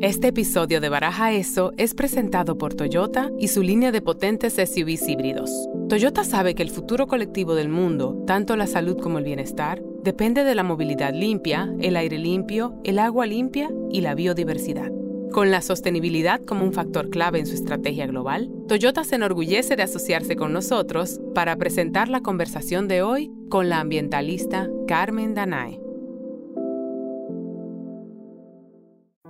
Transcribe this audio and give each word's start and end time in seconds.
Este 0.00 0.28
episodio 0.28 0.80
de 0.80 0.90
Baraja 0.90 1.32
Eso 1.32 1.72
es 1.76 1.92
presentado 1.92 2.56
por 2.56 2.72
Toyota 2.74 3.32
y 3.36 3.48
su 3.48 3.64
línea 3.64 3.90
de 3.90 4.00
potentes 4.00 4.52
SUVs 4.54 5.08
híbridos. 5.08 5.50
Toyota 5.88 6.22
sabe 6.22 6.54
que 6.54 6.62
el 6.62 6.70
futuro 6.70 7.08
colectivo 7.08 7.56
del 7.56 7.68
mundo, 7.68 8.22
tanto 8.24 8.54
la 8.54 8.68
salud 8.68 8.96
como 8.96 9.18
el 9.18 9.24
bienestar, 9.24 9.82
depende 10.04 10.44
de 10.44 10.54
la 10.54 10.62
movilidad 10.62 11.12
limpia, 11.12 11.74
el 11.80 11.96
aire 11.96 12.16
limpio, 12.16 12.80
el 12.84 13.00
agua 13.00 13.26
limpia 13.26 13.72
y 13.90 14.02
la 14.02 14.14
biodiversidad. 14.14 14.92
Con 15.32 15.50
la 15.50 15.62
sostenibilidad 15.62 16.44
como 16.44 16.64
un 16.64 16.72
factor 16.72 17.10
clave 17.10 17.40
en 17.40 17.46
su 17.46 17.54
estrategia 17.54 18.06
global, 18.06 18.52
Toyota 18.68 19.02
se 19.02 19.16
enorgullece 19.16 19.74
de 19.74 19.82
asociarse 19.82 20.36
con 20.36 20.52
nosotros 20.52 21.20
para 21.34 21.56
presentar 21.56 22.08
la 22.08 22.20
conversación 22.20 22.86
de 22.86 23.02
hoy 23.02 23.32
con 23.48 23.68
la 23.68 23.80
ambientalista 23.80 24.68
Carmen 24.86 25.34
Danae. 25.34 25.87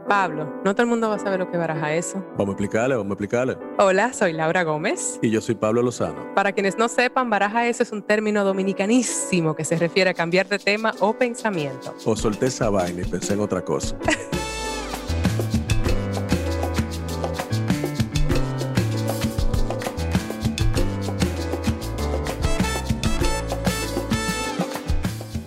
Pablo, 0.09 0.51
no 0.65 0.73
todo 0.73 0.85
el 0.85 0.89
mundo 0.89 1.11
va 1.11 1.17
a 1.17 1.19
saber 1.19 1.39
lo 1.39 1.51
que 1.51 1.59
baraja 1.59 1.95
eso. 1.95 2.25
Vamos 2.39 2.49
a 2.49 2.53
explicarle, 2.53 2.97
vamos 2.97 3.11
a 3.11 3.13
explicarle. 3.13 3.59
Hola, 3.79 4.15
soy 4.15 4.33
Laura 4.33 4.63
Gómez. 4.63 5.19
Y 5.21 5.29
yo 5.29 5.43
soy 5.43 5.55
Pablo 5.55 5.83
Lozano. 5.83 6.35
Para 6.35 6.53
quienes 6.53 6.79
no 6.79 6.89
sepan, 6.89 7.29
baraja 7.29 7.67
eso 7.69 7.83
es 7.83 7.93
un 7.93 8.01
término 8.01 8.43
dominicanísimo 8.43 9.55
que 9.55 9.67
se 9.67 9.77
refiere 9.77 10.09
a 10.09 10.15
cambiar 10.15 10.49
de 10.49 10.59
tema 10.59 10.95
o 11.01 11.13
pensamiento. 11.13 11.95
O 12.07 12.17
solté 12.17 12.47
esa 12.47 12.71
vaina 12.71 13.03
y 13.03 13.05
pensé 13.05 13.35
en 13.35 13.41
otra 13.41 13.63
cosa. 13.63 13.99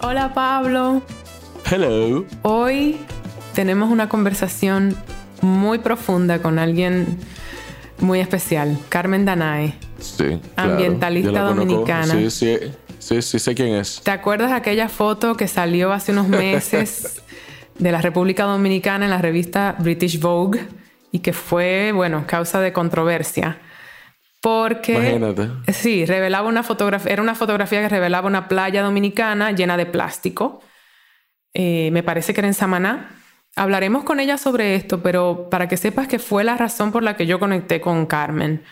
Hola 0.04 0.32
Pablo. 0.36 1.02
Hello. 1.66 2.26
Hoy 2.44 3.00
tenemos 3.54 3.92
una 3.92 4.10
conversación 4.10 4.96
muy 5.42 5.80
profunda 5.80 6.42
con 6.42 6.60
alguien 6.60 7.18
muy 8.00 8.20
especial, 8.20 8.78
Carmen 8.90 9.26
Danae. 9.26 9.76
Sí. 10.00 10.40
Ambientalista 10.56 11.42
dominicana. 11.42 12.14
Sí, 12.14 12.32
sí, 12.32 12.58
sí, 13.00 13.22
sí, 13.22 13.40
sé 13.40 13.56
quién 13.56 13.76
es. 13.76 14.02
¿Te 14.04 14.12
acuerdas 14.12 14.50
de 14.50 14.56
aquella 14.56 14.90
foto 14.90 15.38
que 15.38 15.48
salió 15.48 15.92
hace 15.92 16.12
unos 16.12 16.28
meses 16.28 17.22
de 17.78 17.92
la 17.92 18.02
República 18.02 18.46
Dominicana 18.46 19.06
en 19.06 19.12
la 19.12 19.20
revista 19.20 19.76
British 19.80 20.20
Vogue 20.20 20.66
y 21.12 21.20
que 21.20 21.34
fue, 21.34 21.92
bueno, 21.94 22.26
causa 22.26 22.60
de 22.60 22.74
controversia? 22.74 23.60
Porque 24.42 24.94
Imagínate. 24.94 25.50
sí, 25.72 26.06
revelaba 26.06 26.48
una 26.48 26.64
fotografía, 26.64 27.14
era 27.14 27.22
una 27.22 27.36
fotografía 27.36 27.82
que 27.82 27.90
revelaba 27.90 28.28
una 28.28 28.48
playa 28.48 28.82
dominicana 28.82 29.52
llena 29.52 29.78
de 29.78 29.86
plástico. 29.86 30.62
Eh, 31.54 31.90
me 31.92 32.02
parece 32.02 32.34
que 32.34 32.42
era 32.42 32.48
en 32.48 32.56
Samaná. 32.56 33.21
Hablaremos 33.56 34.04
con 34.04 34.20
ella 34.20 34.38
sobre 34.38 34.76
esto, 34.76 35.02
pero 35.04 35.50
para 35.50 35.68
que 35.68 35.78
sepas 35.78 36.08
que 36.08 36.20
fue 36.20 36.44
la 36.44 36.56
razón 36.58 36.92
por 36.92 37.04
la 37.04 37.16
que 37.18 37.26
yo 37.26 37.40
conecté 37.40 37.82
con 37.82 38.06
Carmen. 38.06 38.64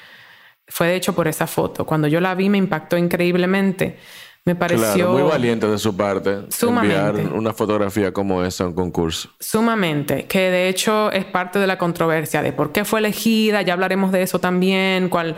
Fue 0.67 0.88
de 0.88 0.95
hecho 0.95 1.13
por 1.13 1.27
esa 1.27 1.47
foto. 1.47 1.85
Cuando 1.85 2.08
yo 2.08 2.22
la 2.22 2.35
vi 2.35 2.49
me 2.49 2.58
impactó 2.58 2.97
increíblemente. 2.97 3.97
Me 4.45 4.55
pareció 4.55 4.94
Claro, 4.94 5.11
muy 5.11 5.22
valiente 5.23 5.67
de 5.67 5.77
su 5.77 5.95
parte 5.95 6.44
Sumamente. 6.50 7.22
enviar 7.22 7.33
una 7.38 7.53
fotografía 7.53 8.13
como 8.13 8.44
esa 8.44 8.63
a 8.63 8.67
un 8.67 8.73
concurso. 8.73 9.30
Sumamente, 9.39 10.25
que 10.27 10.50
de 10.50 10.69
hecho 10.69 11.11
es 11.11 11.25
parte 11.25 11.59
de 11.59 11.67
la 11.67 11.77
controversia 11.77 12.41
de 12.41 12.53
por 12.53 12.72
qué 12.72 12.85
fue 12.85 13.00
elegida, 13.00 13.61
ya 13.61 13.73
hablaremos 13.73 14.11
de 14.11 14.22
eso 14.23 14.39
también, 14.39 15.09
cuál, 15.09 15.35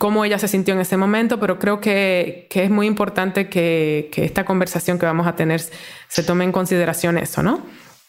cómo 0.00 0.24
ella 0.24 0.38
se 0.38 0.48
sintió 0.48 0.74
en 0.74 0.80
ese 0.80 0.96
momento, 0.96 1.38
pero 1.38 1.58
creo 1.58 1.78
que, 1.80 2.46
que 2.50 2.64
es 2.64 2.70
muy 2.70 2.86
importante 2.86 3.48
que, 3.48 4.08
que 4.10 4.24
esta 4.24 4.44
conversación 4.44 4.98
que 4.98 5.06
vamos 5.06 5.26
a 5.26 5.36
tener 5.36 5.60
se 6.08 6.22
tome 6.22 6.44
en 6.44 6.52
consideración 6.52 7.18
eso, 7.18 7.42
¿no? 7.42 7.60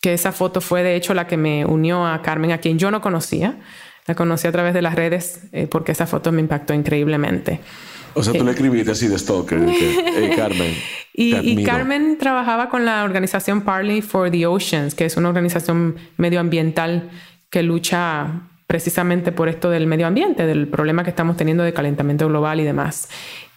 Que 0.01 0.13
esa 0.13 0.31
foto 0.31 0.59
fue 0.61 0.83
de 0.83 0.95
hecho 0.95 1.13
la 1.13 1.27
que 1.27 1.37
me 1.37 1.65
unió 1.65 2.05
a 2.05 2.21
Carmen, 2.21 2.51
a 2.51 2.57
quien 2.57 2.77
yo 2.79 2.91
no 2.91 3.01
conocía, 3.01 3.59
la 4.07 4.15
conocí 4.15 4.47
a 4.47 4.51
través 4.51 4.73
de 4.73 4.81
las 4.81 4.95
redes 4.95 5.41
eh, 5.51 5.67
porque 5.69 5.91
esa 5.93 6.07
foto 6.07 6.31
me 6.31 6.41
impactó 6.41 6.73
increíblemente. 6.73 7.59
O 8.13 8.23
sea, 8.23 8.33
tú 8.33 8.43
le 8.43 8.51
escribiste 8.51 8.91
así 8.91 9.07
de 9.07 9.17
stalker. 9.17 9.59
que, 9.65 10.03
"Hey, 10.15 10.31
Carmen. 10.35 10.73
Y, 11.13 11.31
y 11.31 11.35
admiro". 11.35 11.69
Carmen 11.71 12.17
trabajaba 12.17 12.69
con 12.69 12.85
la 12.85 13.03
organización 13.03 13.61
Parley 13.61 14.01
for 14.01 14.31
the 14.31 14.45
Oceans, 14.47 14.95
que 14.95 15.05
es 15.05 15.17
una 15.17 15.27
organización 15.29 15.95
medioambiental 16.17 17.09
que 17.49 17.63
lucha 17.63 18.27
precisamente 18.65 19.33
por 19.33 19.49
esto 19.49 19.69
del 19.69 19.85
medio 19.87 20.07
ambiente, 20.07 20.45
del 20.45 20.67
problema 20.69 21.03
que 21.03 21.09
estamos 21.09 21.35
teniendo 21.35 21.63
de 21.63 21.73
calentamiento 21.73 22.27
global 22.29 22.61
y 22.61 22.63
demás. 22.63 23.09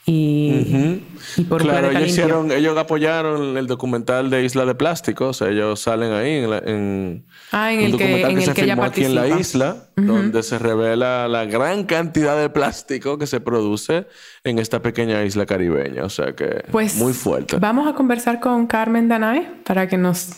Y, 0.06 1.00
y 1.38 1.44
por 1.44 1.62
un 1.62 1.69
Claro, 1.69 1.91
ellos, 1.91 2.09
hicieron, 2.09 2.53
ellos 2.53 2.76
apoyaron 2.76 3.56
el 3.56 3.66
documental 3.66 4.28
de 4.28 4.44
Isla 4.44 4.66
de 4.66 4.75
Plástico. 4.75 5.28
O 5.28 5.32
sea, 5.32 5.48
ellos 5.48 5.81
salen 5.81 6.12
ahí 6.12 6.32
en, 6.44 6.50
la- 6.50 6.59
en 6.59 7.25
Ah, 7.53 7.72
en 7.72 7.81
el 7.81 7.87
que- 7.87 7.92
documental 7.92 8.31
en 8.32 8.38
el 8.38 8.44
se 8.44 8.53
que 8.54 8.62
filmó 8.64 8.84
aquí 8.84 9.04
en 9.04 9.14
la 9.14 9.28
isla, 9.28 9.76
donde 9.97 10.43
se 10.43 10.59
revela 10.59 11.26
la 11.28 11.47
gran 11.47 11.84
cantidad 11.84 12.38
de 12.38 12.50
plástico 12.50 13.16
que 13.16 13.26
se 13.26 13.41
produce 13.41 14.06
en 14.44 14.59
esta 14.59 14.82
pequeña 14.82 15.25
isla 15.25 15.47
caribeña. 15.47 16.04
O 16.04 16.10
sea 16.10 16.34
que 16.34 16.64
Pues 16.70 16.97
muy 16.97 17.14
fuerte. 17.14 17.56
Vamos 17.59 17.87
a 17.88 17.94
conversar 17.94 18.41
con 18.41 18.66
Carmen 18.66 19.09
Danae 19.09 19.50
para 19.64 19.88
que 19.88 19.97
nos 19.97 20.32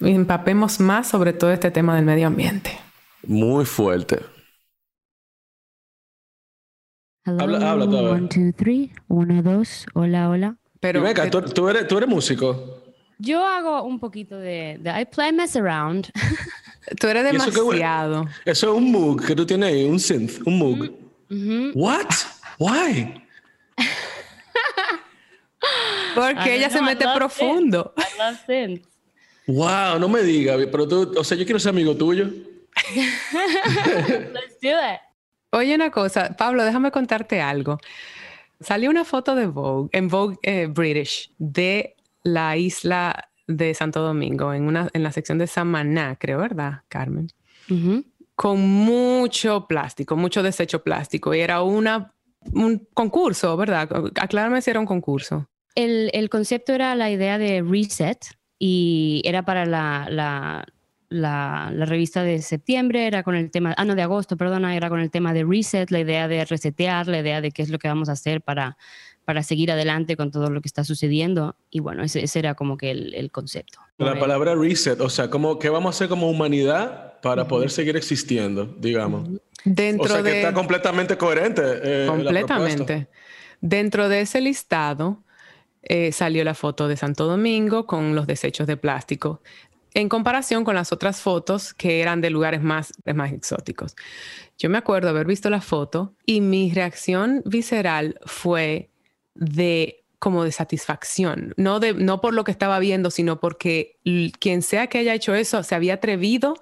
empapemos 0.00 0.78
más 0.78 1.08
sobre 1.08 1.32
todo 1.32 1.50
este 1.50 1.72
tema 1.72 1.96
del 1.96 2.04
medio 2.04 2.28
ambiente. 2.28 2.70
Muy 3.26 3.64
fuerte. 3.64 4.20
Hello, 7.24 7.42
Habla- 7.42 7.70
habla 7.70 7.84
todavía. 7.86 8.10
one, 8.12 8.28
two, 8.28 8.52
three. 8.56 8.92
Uno, 9.08 9.42
dos. 9.42 9.86
Hola, 9.94 10.30
hola. 10.30 10.56
Pero, 10.80 11.00
y 11.00 11.02
venga, 11.02 11.24
pero- 11.24 11.42
tú, 11.44 11.50
tú 11.52 11.68
eres, 11.68 11.86
tú 11.88 11.98
eres 11.98 12.08
músico. 12.08 12.82
Yo 13.18 13.44
hago 13.44 13.82
un 13.82 13.98
poquito 13.98 14.38
de, 14.38 14.78
de 14.80 14.90
I 15.00 15.04
play 15.04 15.32
mess 15.32 15.56
around. 15.56 16.08
tú 17.00 17.08
eres 17.08 17.24
¿Y 17.32 17.36
eso 17.36 17.50
demasiado. 17.50 18.26
Eso 18.44 18.70
es 18.72 18.76
un 18.78 18.92
Moog 18.92 19.26
que 19.26 19.34
tú 19.34 19.44
tienes 19.44 19.68
ahí, 19.70 19.84
un 19.84 19.98
synth, 19.98 20.40
un 20.46 20.56
Moog. 20.58 20.82
Ujú. 21.30 21.72
What? 21.74 22.06
Why? 22.58 23.22
Porque 26.14 26.50
I 26.54 26.58
ella 26.58 26.70
se 26.70 26.78
know, 26.78 26.88
I 26.88 26.94
mete 26.94 27.04
love 27.04 27.16
profundo. 27.16 27.92
I 27.96 28.18
love 28.18 28.38
synths. 28.46 28.88
Wow, 29.48 29.98
no 29.98 30.08
me 30.08 30.22
digas, 30.22 30.56
pero 30.70 30.86
tú, 30.86 31.12
o 31.16 31.24
sea, 31.24 31.36
yo 31.36 31.44
quiero 31.44 31.58
ser 31.58 31.70
amigo 31.70 31.96
tuyo. 31.96 32.24
Let's 32.94 34.60
do 34.62 34.68
it. 34.70 35.00
Oye, 35.50 35.74
una 35.74 35.90
cosa, 35.90 36.36
Pablo, 36.36 36.64
déjame 36.64 36.90
contarte 36.90 37.40
algo. 37.40 37.78
Salió 38.60 38.90
una 38.90 39.04
foto 39.04 39.34
de 39.34 39.46
Vogue, 39.46 39.88
en 39.92 40.08
Vogue 40.08 40.36
eh, 40.42 40.66
British, 40.66 41.30
de 41.38 41.96
la 42.22 42.56
isla 42.56 43.30
de 43.46 43.72
Santo 43.72 44.02
Domingo, 44.02 44.52
en, 44.52 44.64
una, 44.64 44.88
en 44.92 45.02
la 45.02 45.12
sección 45.12 45.38
de 45.38 45.46
Samaná, 45.46 46.16
creo, 46.16 46.38
¿verdad, 46.38 46.82
Carmen? 46.88 47.28
Con 48.34 48.60
mucho 48.60 49.66
plástico, 49.66 50.16
mucho 50.16 50.42
desecho 50.42 50.82
plástico. 50.82 51.34
Y 51.34 51.40
era 51.40 51.62
una, 51.62 52.12
un 52.52 52.86
concurso, 52.92 53.56
¿verdad? 53.56 53.88
Aclárame 54.20 54.60
si 54.60 54.70
era 54.70 54.80
un 54.80 54.86
concurso. 54.86 55.48
el, 55.74 56.10
el 56.12 56.28
concepto 56.28 56.72
era 56.72 56.94
la 56.94 57.10
idea 57.10 57.38
de 57.38 57.62
reset 57.62 58.18
y 58.58 59.22
era 59.24 59.44
para 59.44 59.64
la, 59.64 60.08
la, 60.10 60.66
la, 61.10 61.70
la 61.74 61.86
revista 61.86 62.22
de 62.22 62.42
septiembre, 62.42 63.06
era 63.06 63.22
con 63.22 63.34
el 63.34 63.50
tema, 63.50 63.74
ah, 63.76 63.84
no, 63.84 63.94
de 63.94 64.02
agosto, 64.02 64.36
perdona, 64.36 64.76
era 64.76 64.88
con 64.88 65.00
el 65.00 65.10
tema 65.10 65.32
de 65.32 65.44
reset, 65.44 65.90
la 65.90 66.00
idea 66.00 66.28
de 66.28 66.44
resetear, 66.44 67.06
la 67.08 67.20
idea 67.20 67.40
de 67.40 67.50
qué 67.50 67.62
es 67.62 67.70
lo 67.70 67.78
que 67.78 67.88
vamos 67.88 68.08
a 68.08 68.12
hacer 68.12 68.42
para, 68.42 68.76
para 69.24 69.42
seguir 69.42 69.70
adelante 69.72 70.16
con 70.16 70.30
todo 70.30 70.50
lo 70.50 70.60
que 70.60 70.68
está 70.68 70.84
sucediendo. 70.84 71.56
Y 71.70 71.80
bueno, 71.80 72.02
ese, 72.02 72.24
ese 72.24 72.38
era 72.38 72.54
como 72.54 72.76
que 72.76 72.90
el, 72.90 73.14
el 73.14 73.30
concepto. 73.30 73.80
La 73.98 74.18
palabra 74.18 74.54
reset, 74.54 75.00
o 75.00 75.08
sea, 75.08 75.28
como, 75.28 75.58
¿qué 75.58 75.70
vamos 75.70 75.88
a 75.88 75.96
hacer 75.96 76.08
como 76.08 76.30
humanidad 76.30 77.20
para 77.20 77.48
poder 77.48 77.70
seguir 77.70 77.96
existiendo, 77.96 78.66
digamos? 78.78 79.28
Dentro 79.64 80.04
O 80.04 80.08
sea, 80.08 80.22
que 80.22 80.30
de... 80.30 80.38
está 80.38 80.54
completamente 80.54 81.16
coherente. 81.16 81.62
eh, 81.64 82.04
la. 82.06 82.12
Completamente. 82.12 83.08
Dentro 83.60 84.08
de 84.08 84.20
ese 84.20 84.40
listado 84.40 85.24
eh, 85.82 86.12
salió 86.12 86.44
la 86.44 86.54
foto 86.54 86.86
de 86.86 86.96
Santo 86.96 87.26
Domingo 87.26 87.86
con 87.86 88.14
los 88.14 88.26
desechos 88.26 88.66
de 88.66 88.76
plástico, 88.76 89.42
en 89.94 90.08
comparación 90.08 90.64
con 90.64 90.74
las 90.74 90.92
otras 90.92 91.20
fotos 91.20 91.74
que 91.74 92.00
eran 92.00 92.20
de 92.20 92.30
lugares 92.30 92.62
más, 92.62 92.92
más 93.14 93.32
exóticos. 93.32 93.96
Yo 94.58 94.70
me 94.70 94.78
acuerdo 94.78 95.08
haber 95.08 95.26
visto 95.26 95.50
la 95.50 95.60
foto 95.60 96.14
y 96.26 96.40
mi 96.40 96.72
reacción 96.72 97.42
visceral 97.44 98.18
fue 98.26 98.90
de 99.34 100.04
como 100.18 100.42
de 100.42 100.50
satisfacción, 100.50 101.54
no, 101.56 101.78
de, 101.78 101.94
no 101.94 102.20
por 102.20 102.34
lo 102.34 102.42
que 102.42 102.50
estaba 102.50 102.80
viendo, 102.80 103.10
sino 103.10 103.38
porque 103.38 103.98
quien 104.40 104.62
sea 104.62 104.88
que 104.88 104.98
haya 104.98 105.14
hecho 105.14 105.34
eso 105.34 105.62
se 105.62 105.76
había 105.76 105.94
atrevido 105.94 106.56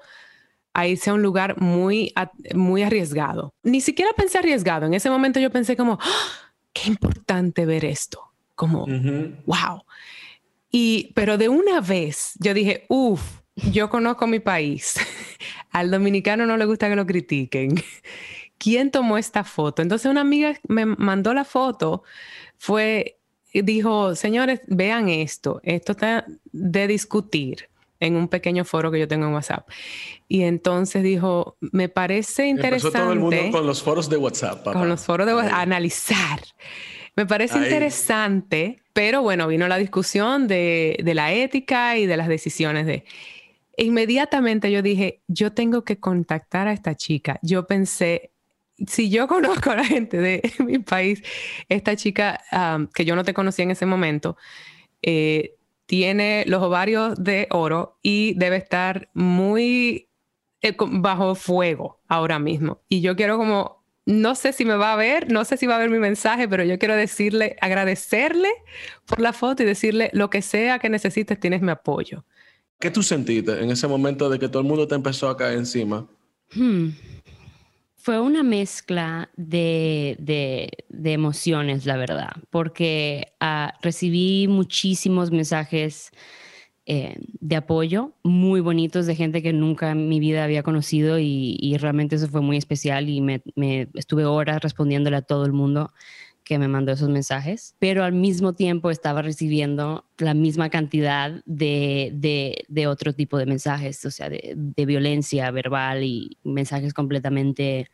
a 0.75 0.87
irse 0.87 1.09
a 1.09 1.15
un 1.15 1.23
lugar 1.23 1.59
muy, 1.59 2.13
muy 2.55 2.83
arriesgado. 2.83 3.55
Ni 3.63 3.81
siquiera 3.81 4.11
pensé 4.15 4.37
arriesgado. 4.37 4.85
En 4.85 4.93
ese 4.93 5.09
momento 5.09 5.41
yo 5.41 5.51
pensé 5.51 5.75
como, 5.75 5.99
¡Ah! 6.03 6.53
qué 6.75 6.91
importante 6.91 7.65
ver 7.65 7.87
esto. 7.87 8.21
Como, 8.55 8.87
wow. 9.47 9.85
Y, 10.79 11.13
pero 11.15 11.39
de 11.39 11.49
una 11.49 11.81
vez 11.81 12.35
yo 12.39 12.53
dije, 12.53 12.85
uff, 12.89 13.23
yo 13.73 13.89
conozco 13.89 14.27
mi 14.27 14.41
país. 14.41 14.97
Al 15.71 15.91
dominicano 15.91 16.45
no 16.45 16.59
le 16.59 16.67
gusta 16.67 16.91
que 16.91 16.97
lo 16.97 17.07
critiquen. 17.07 17.83
¿Quién 18.59 18.91
tomó 18.91 19.17
esta 19.17 19.43
foto? 19.43 19.81
Entonces 19.81 20.11
una 20.11 20.21
amiga 20.21 20.53
me 20.69 20.85
mandó 20.85 21.33
la 21.33 21.45
foto, 21.45 22.03
fue, 22.59 23.17
dijo, 23.55 24.15
señores, 24.15 24.61
vean 24.67 25.09
esto, 25.09 25.61
esto 25.63 25.93
está 25.93 26.27
de 26.53 26.87
discutir. 26.87 27.71
en 27.99 28.15
un 28.15 28.29
pequeño 28.29 28.67
foro 28.67 28.91
que 28.91 28.99
yo 28.99 29.09
tengo 29.09 29.25
en 29.29 29.33
WhatsApp. 29.33 29.67
Y 30.29 30.43
entonces 30.43 31.03
dijo, 31.03 31.57
me 31.61 31.89
parece 31.89 32.49
interesante. 32.49 32.89
Empezó 32.89 33.05
todo 33.05 33.13
el 33.15 33.19
mundo 33.19 33.51
con 33.51 33.67
los 33.67 33.83
foros 33.83 34.11
de 34.11 34.19
WhatsApp. 34.19 34.63
Con 34.63 34.91
los 34.91 35.03
foros 35.03 35.27
de 35.27 35.35
WhatsApp, 35.35 35.55
analizar. 35.55 36.41
Me 37.17 37.25
parece 37.25 37.57
interesante, 37.57 38.83
pero 38.97 39.21
bueno, 39.21 39.47
vino 39.47 39.69
la 39.69 39.77
discusión 39.77 40.49
de, 40.49 40.99
la 41.05 41.31
ética 41.31 41.99
y 41.99 42.07
de 42.07 42.17
las 42.17 42.29
decisiones 42.29 42.87
de... 42.87 43.05
Inmediatamente 43.77 44.73
yo 44.73 44.81
dije, 44.81 45.21
yo 45.29 45.53
tengo 45.53 45.85
que 45.85 46.01
contactar 46.01 46.67
a 46.67 46.73
esta 46.73 46.95
chica. 46.95 47.39
Yo 47.43 47.67
pensé, 47.67 48.31
si 48.87 49.11
yo 49.11 49.29
conozco 49.29 49.71
a 49.71 49.77
la 49.77 49.85
gente 49.85 50.17
de 50.17 50.51
mi 50.65 50.79
país, 50.79 51.23
esta 51.69 51.95
chica 51.95 52.41
que 52.95 53.05
yo 53.05 53.15
no 53.17 53.23
te 53.23 53.35
conocía 53.35 53.65
en 53.65 53.73
ese 53.73 53.85
momento, 53.85 54.39
eh, 55.03 55.57
tiene 55.85 56.45
los 56.47 56.63
ovarios 56.63 57.23
de 57.23 57.49
oro 57.51 57.99
y 58.03 58.33
debe 58.39 58.57
estar 58.57 59.11
muy 59.13 60.09
eh, 60.63 60.75
bajo 60.79 61.35
fuego 61.35 62.01
ahora 62.09 62.39
mismo. 62.39 62.81
Y 62.89 63.03
yo 63.03 63.15
quiero 63.15 63.37
como, 63.37 63.76
no 64.07 64.37
sé 64.37 64.53
si 64.53 64.65
me 64.65 64.77
va 64.77 64.93
a 64.93 64.97
ver, 64.97 65.31
no 65.33 65.45
sé 65.45 65.57
si 65.57 65.67
va 65.67 65.75
a 65.75 65.79
ver 65.79 65.91
mi 65.91 65.99
mensaje, 65.99 66.49
pero 66.49 66.65
yo 66.65 66.79
quiero 66.79 66.95
decirle, 66.95 67.57
agradecerle 67.61 68.49
por 69.05 69.21
la 69.21 69.33
foto 69.33 69.65
y 69.65 69.67
decirle 69.67 70.11
lo 70.13 70.31
que 70.31 70.43
sea 70.43 70.79
que 70.79 70.89
necesites, 70.89 71.39
tienes 71.41 71.61
mi 71.61 71.73
apoyo. 71.73 72.25
¿Qué 72.79 72.91
tú 72.91 73.03
sentiste 73.03 73.61
en 73.61 73.71
ese 73.71 73.89
momento 73.89 74.31
de 74.31 74.39
que 74.39 74.49
todo 74.49 74.63
el 74.63 74.69
mundo 74.69 74.87
te 74.87 74.95
empezó 74.95 75.29
a 75.29 75.37
caer 75.37 75.59
encima? 75.59 76.07
Hmm. 76.55 76.91
Fue 77.97 78.21
una 78.21 78.45
mezcla 78.45 79.29
de, 79.37 80.17
emociones, 81.03 81.85
la 81.85 81.97
verdad, 81.97 82.31
porque 82.51 83.33
ah, 83.41 83.75
recibí 83.83 84.47
muchísimos 84.47 85.33
mensajes 85.33 86.13
eh, 86.87 87.17
de 87.41 87.57
apoyo 87.57 88.13
muy 88.23 88.61
bonitos 88.61 89.07
de 89.07 89.17
gente 89.17 89.43
que 89.43 89.53
nunca 89.53 89.91
en 89.91 90.09
mi 90.09 90.21
vida 90.21 90.45
había 90.45 90.63
conocido 90.63 91.19
y, 91.19 91.77
realmente 91.79 92.17
eso 92.17 92.29
fue 92.29 92.41
muy 92.41 92.57
especial 92.57 93.09
y 93.09 93.21
me, 93.21 93.43
me, 93.55 93.89
estuve 93.95 94.25
horas 94.25 94.61
respondiéndole 94.63 95.17
a 95.17 95.23
todo 95.23 95.45
el 95.45 95.53
mundo 95.53 95.93
que 96.47 96.61
me 96.61 96.69
mandó 96.69 96.93
esos 96.93 97.09
mensajes, 97.09 97.75
pero 97.81 98.05
al 98.05 98.13
mismo 98.13 98.55
tiempo 98.55 98.93
estaba 98.93 99.21
recibiendo 99.21 100.05
la 100.17 100.33
misma 100.33 100.71
cantidad 100.71 101.43
de, 101.45 102.65
de, 102.69 102.87
otro 102.87 103.13
tipo 103.13 103.37
de 103.37 103.47
mensajes, 103.47 104.05
o 104.05 104.13
sea, 104.13 104.29
de, 104.31 104.55
violencia 104.87 105.51
verbal 105.51 106.05
y 106.05 106.39
mensajes 106.45 106.95
completamente, 106.95 107.91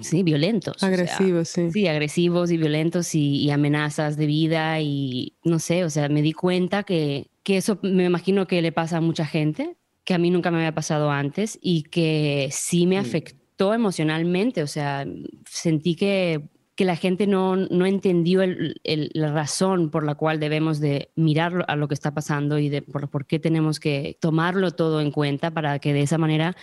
sí, 0.00 0.22
violentos. 0.22 0.82
Agresivos, 0.82 1.50
sí. 1.50 1.70
Sí, 1.70 1.86
agresivos 1.86 2.50
y 2.50 2.56
violentos 2.56 3.14
y, 3.14 3.50
amenazas 3.50 4.16
de 4.16 4.24
vida 4.24 4.80
y 4.80 5.36
no 5.44 5.58
sé, 5.58 5.84
o 5.84 5.90
sea, 5.90 6.08
me 6.08 6.22
di 6.22 6.32
cuenta 6.32 6.84
que, 6.84 7.28
que 7.48 7.56
eso 7.56 7.78
me 7.80 8.04
imagino 8.04 8.46
que 8.46 8.60
le 8.60 8.72
pasa 8.72 8.98
a 8.98 9.00
mucha 9.00 9.24
gente, 9.24 9.78
que 10.04 10.12
a 10.12 10.18
mí 10.18 10.28
nunca 10.28 10.50
me 10.50 10.58
había 10.58 10.74
pasado 10.74 11.10
antes 11.10 11.58
y 11.62 11.84
que 11.84 12.50
sí 12.52 12.86
me 12.86 12.98
afectó 12.98 13.72
emocionalmente, 13.72 14.62
o 14.62 14.66
sea, 14.66 15.06
sentí 15.46 15.96
que 15.96 16.42
que 16.74 16.84
la 16.84 16.94
gente 16.94 17.26
no, 17.26 17.56
no 17.56 17.86
entendió 17.86 18.42
la 18.84 19.32
razón 19.32 19.90
por 19.90 20.04
la 20.04 20.14
cual 20.14 20.38
debemos 20.38 20.78
de 20.78 21.10
mirar 21.16 21.64
a 21.68 21.74
lo 21.74 21.88
que 21.88 21.94
está 21.94 22.12
pasando 22.12 22.58
y 22.58 22.68
de 22.68 22.82
por, 22.82 23.24
qué 23.24 23.38
tenemos 23.38 23.80
que 23.80 24.18
tomarlo 24.20 24.70
todo 24.72 25.00
en 25.00 25.10
cuenta 25.10 25.50
para 25.50 25.78
que 25.78 25.94
de 25.94 26.02
esa 26.02 26.18
manera 26.18 26.54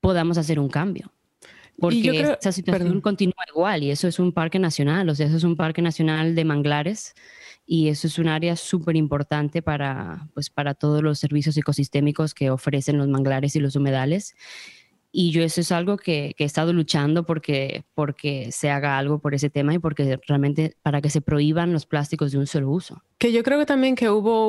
podamos 0.00 0.36
hacer 0.36 0.60
un 0.60 0.68
cambio. 0.68 1.10
Porque 1.78 2.36
esa 2.38 2.52
situación 2.52 3.00
continúa 3.00 3.44
igual 3.48 3.82
y 3.82 3.90
eso 3.90 4.06
es 4.06 4.18
un 4.18 4.32
parque 4.32 4.58
nacional, 4.58 5.08
o 5.08 5.14
sea, 5.14 5.26
eso 5.26 5.38
es 5.38 5.44
un 5.44 5.56
parque 5.56 5.82
nacional 5.82 6.34
de 6.34 6.44
manglares 6.44 7.14
y 7.66 7.88
eso 7.88 8.06
es 8.06 8.18
un 8.18 8.28
área 8.28 8.56
súper 8.56 8.96
importante 8.96 9.62
para, 9.62 10.28
pues, 10.34 10.50
para 10.50 10.74
todos 10.74 11.02
los 11.02 11.18
servicios 11.18 11.56
ecosistémicos 11.56 12.34
que 12.34 12.50
ofrecen 12.50 12.98
los 12.98 13.08
manglares 13.08 13.56
y 13.56 13.60
los 13.60 13.76
humedales. 13.76 14.36
Y 15.10 15.30
yo 15.30 15.42
eso 15.42 15.60
es 15.60 15.70
algo 15.70 15.96
que, 15.96 16.34
he 16.36 16.44
estado 16.44 16.72
luchando 16.72 17.24
porque, 17.24 17.84
porque 17.94 18.50
se 18.50 18.70
haga 18.70 18.98
algo 18.98 19.20
por 19.20 19.34
ese 19.34 19.48
tema 19.48 19.72
y 19.72 19.78
porque 19.78 20.18
realmente 20.26 20.76
para 20.82 21.00
que 21.00 21.08
se 21.08 21.20
prohíban 21.20 21.72
los 21.72 21.86
plásticos 21.86 22.32
de 22.32 22.38
un 22.38 22.46
solo 22.46 22.70
uso. 22.70 23.02
Que 23.18 23.32
yo 23.32 23.42
creo 23.44 23.64
también 23.64 23.94
que 23.94 24.10
hubo 24.10 24.48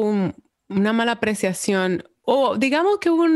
una 0.67 0.91
mala 0.91 1.13
apreciación 1.13 2.03
o 2.23 2.57
digamos 2.57 2.97
que 2.97 3.11
hubo 3.11 3.27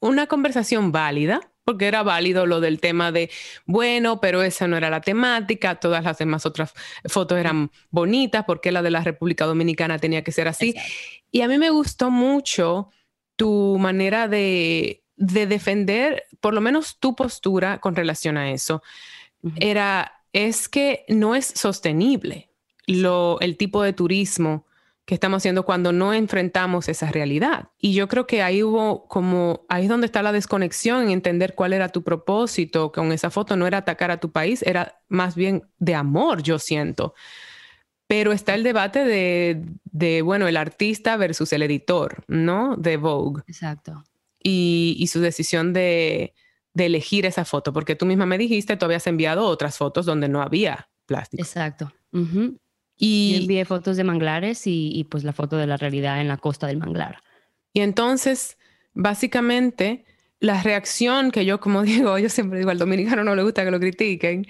una 0.00 0.26
conversación 0.26 0.90
válida, 0.90 1.49
porque 1.70 1.86
era 1.86 2.02
válido 2.02 2.46
lo 2.46 2.60
del 2.60 2.80
tema 2.80 3.12
de, 3.12 3.30
bueno, 3.66 4.20
pero 4.20 4.42
esa 4.42 4.66
no 4.68 4.76
era 4.76 4.90
la 4.90 5.00
temática, 5.00 5.76
todas 5.76 6.04
las 6.04 6.18
demás 6.18 6.46
otras 6.46 6.74
fotos 7.06 7.38
eran 7.38 7.70
bonitas, 7.90 8.44
porque 8.44 8.72
la 8.72 8.82
de 8.82 8.90
la 8.90 9.02
República 9.02 9.46
Dominicana 9.46 9.98
tenía 9.98 10.22
que 10.22 10.32
ser 10.32 10.48
así. 10.48 10.74
Y 11.30 11.40
a 11.42 11.48
mí 11.48 11.58
me 11.58 11.70
gustó 11.70 12.10
mucho 12.10 12.90
tu 13.36 13.78
manera 13.78 14.28
de 14.28 15.00
de 15.20 15.46
defender 15.46 16.24
por 16.40 16.54
lo 16.54 16.62
menos 16.62 16.98
tu 16.98 17.14
postura 17.14 17.78
con 17.78 17.94
relación 17.94 18.38
a 18.38 18.50
eso, 18.50 18.82
era, 19.56 20.24
es 20.32 20.68
que 20.68 21.04
no 21.08 21.34
es 21.34 21.44
sostenible 21.46 22.50
lo, 22.86 23.38
el 23.40 23.58
tipo 23.58 23.82
de 23.82 23.92
turismo 23.92 24.66
que 25.10 25.14
estamos 25.14 25.42
haciendo 25.42 25.66
cuando 25.66 25.92
no 25.92 26.14
enfrentamos 26.14 26.88
esa 26.88 27.10
realidad. 27.10 27.68
Y 27.78 27.92
yo 27.92 28.08
creo 28.08 28.26
que 28.26 28.40
ahí 28.40 28.62
hubo 28.62 29.06
como, 29.08 29.66
ahí 29.68 29.82
es 29.82 29.88
donde 29.90 30.06
está 30.06 30.22
la 30.22 30.32
desconexión 30.32 31.02
en 31.02 31.10
entender 31.10 31.54
cuál 31.54 31.74
era 31.74 31.90
tu 31.90 32.02
propósito 32.02 32.92
con 32.92 33.12
esa 33.12 33.28
foto, 33.28 33.56
no 33.56 33.66
era 33.66 33.78
atacar 33.78 34.10
a 34.10 34.20
tu 34.20 34.32
país, 34.32 34.62
era 34.62 35.02
más 35.08 35.34
bien 35.34 35.68
de 35.78 35.94
amor, 35.94 36.42
yo 36.42 36.58
siento. 36.58 37.14
Pero 38.06 38.32
está 38.32 38.54
el 38.54 38.62
debate 38.62 39.04
de, 39.04 39.62
de 39.84 40.22
bueno, 40.22 40.48
el 40.48 40.56
artista 40.56 41.16
versus 41.18 41.52
el 41.52 41.62
editor, 41.62 42.24
¿no? 42.26 42.76
De 42.76 42.96
Vogue. 42.96 43.42
Exacto 43.46 44.02
y, 44.42 45.06
su 45.08 45.20
decisión 45.20 45.72
de, 45.72 46.34
elegir 46.74 47.26
esa 47.26 47.44
foto, 47.44 47.72
porque 47.72 47.94
tú 47.94 48.06
misma 48.06 48.26
me 48.26 48.38
dijiste, 48.38 48.76
tú 48.76 48.86
habías 48.86 49.06
enviado 49.06 49.44
otras 49.44 49.76
fotos 49.76 50.06
donde 50.06 50.28
no 50.28 50.40
había 50.40 50.88
plástico. 51.06 51.42
Exacto. 51.42 51.92
Y 53.02 53.38
envié 53.40 53.64
fotos 53.64 53.96
de 53.96 54.04
manglares 54.04 54.62
y, 54.66 55.06
pues 55.10 55.24
la 55.24 55.32
foto 55.32 55.56
de 55.56 55.66
la 55.66 55.78
realidad 55.78 56.20
en 56.20 56.28
la 56.28 56.36
costa 56.36 56.66
del 56.66 56.76
manglar. 56.76 57.22
Y 57.72 57.80
entonces, 57.80 58.58
básicamente, 58.92 60.04
la 60.38 60.62
reacción 60.62 61.30
que 61.30 61.46
yo, 61.46 61.60
como 61.60 61.82
digo, 61.82 62.18
yo 62.18 62.28
siempre 62.28 62.58
digo, 62.58 62.70
al 62.70 62.78
dominicano 62.78 63.24
no 63.24 63.34
le 63.34 63.42
gusta 63.42 63.64
que 63.64 63.70
lo 63.70 63.80
critiquen, 63.80 64.46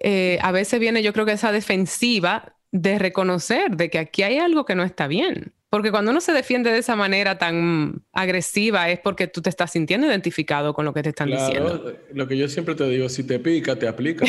eh, 0.00 0.38
a 0.42 0.50
veces 0.50 0.80
viene 0.80 1.02
yo 1.02 1.12
creo 1.12 1.24
que 1.24 1.32
esa 1.32 1.52
defensiva 1.52 2.56
de 2.72 2.98
reconocer 2.98 3.76
de 3.76 3.88
que 3.88 4.00
aquí 4.00 4.24
hay 4.24 4.38
algo 4.38 4.64
que 4.64 4.74
no 4.74 4.82
está 4.82 5.06
bien. 5.06 5.52
Porque 5.70 5.92
cuando 5.92 6.10
uno 6.10 6.20
se 6.20 6.32
defiende 6.32 6.72
de 6.72 6.78
esa 6.78 6.96
manera 6.96 7.38
tan 7.38 8.02
agresiva 8.12 8.90
es 8.90 8.98
porque 8.98 9.28
tú 9.28 9.42
te 9.42 9.50
estás 9.50 9.70
sintiendo 9.70 10.08
identificado 10.08 10.74
con 10.74 10.84
lo 10.84 10.92
que 10.92 11.04
te 11.04 11.10
están 11.10 11.30
diciendo. 11.30 11.94
Lo 12.12 12.26
que 12.26 12.36
yo 12.36 12.48
siempre 12.48 12.74
te 12.74 12.88
digo, 12.88 13.08
si 13.08 13.24
te 13.24 13.38
pica, 13.38 13.76
te 13.76 13.86
aplica. 13.86 14.26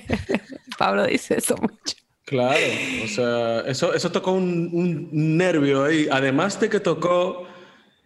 Pablo 0.78 1.06
dice 1.06 1.38
eso 1.38 1.56
mucho. 1.56 1.96
Claro, 2.30 2.60
o 3.02 3.08
sea, 3.08 3.60
eso, 3.62 3.92
eso 3.92 4.12
tocó 4.12 4.30
un, 4.30 4.70
un, 4.72 5.36
nervio 5.36 5.82
ahí. 5.82 6.06
Además 6.08 6.60
de 6.60 6.68
que 6.68 6.78
tocó 6.78 7.44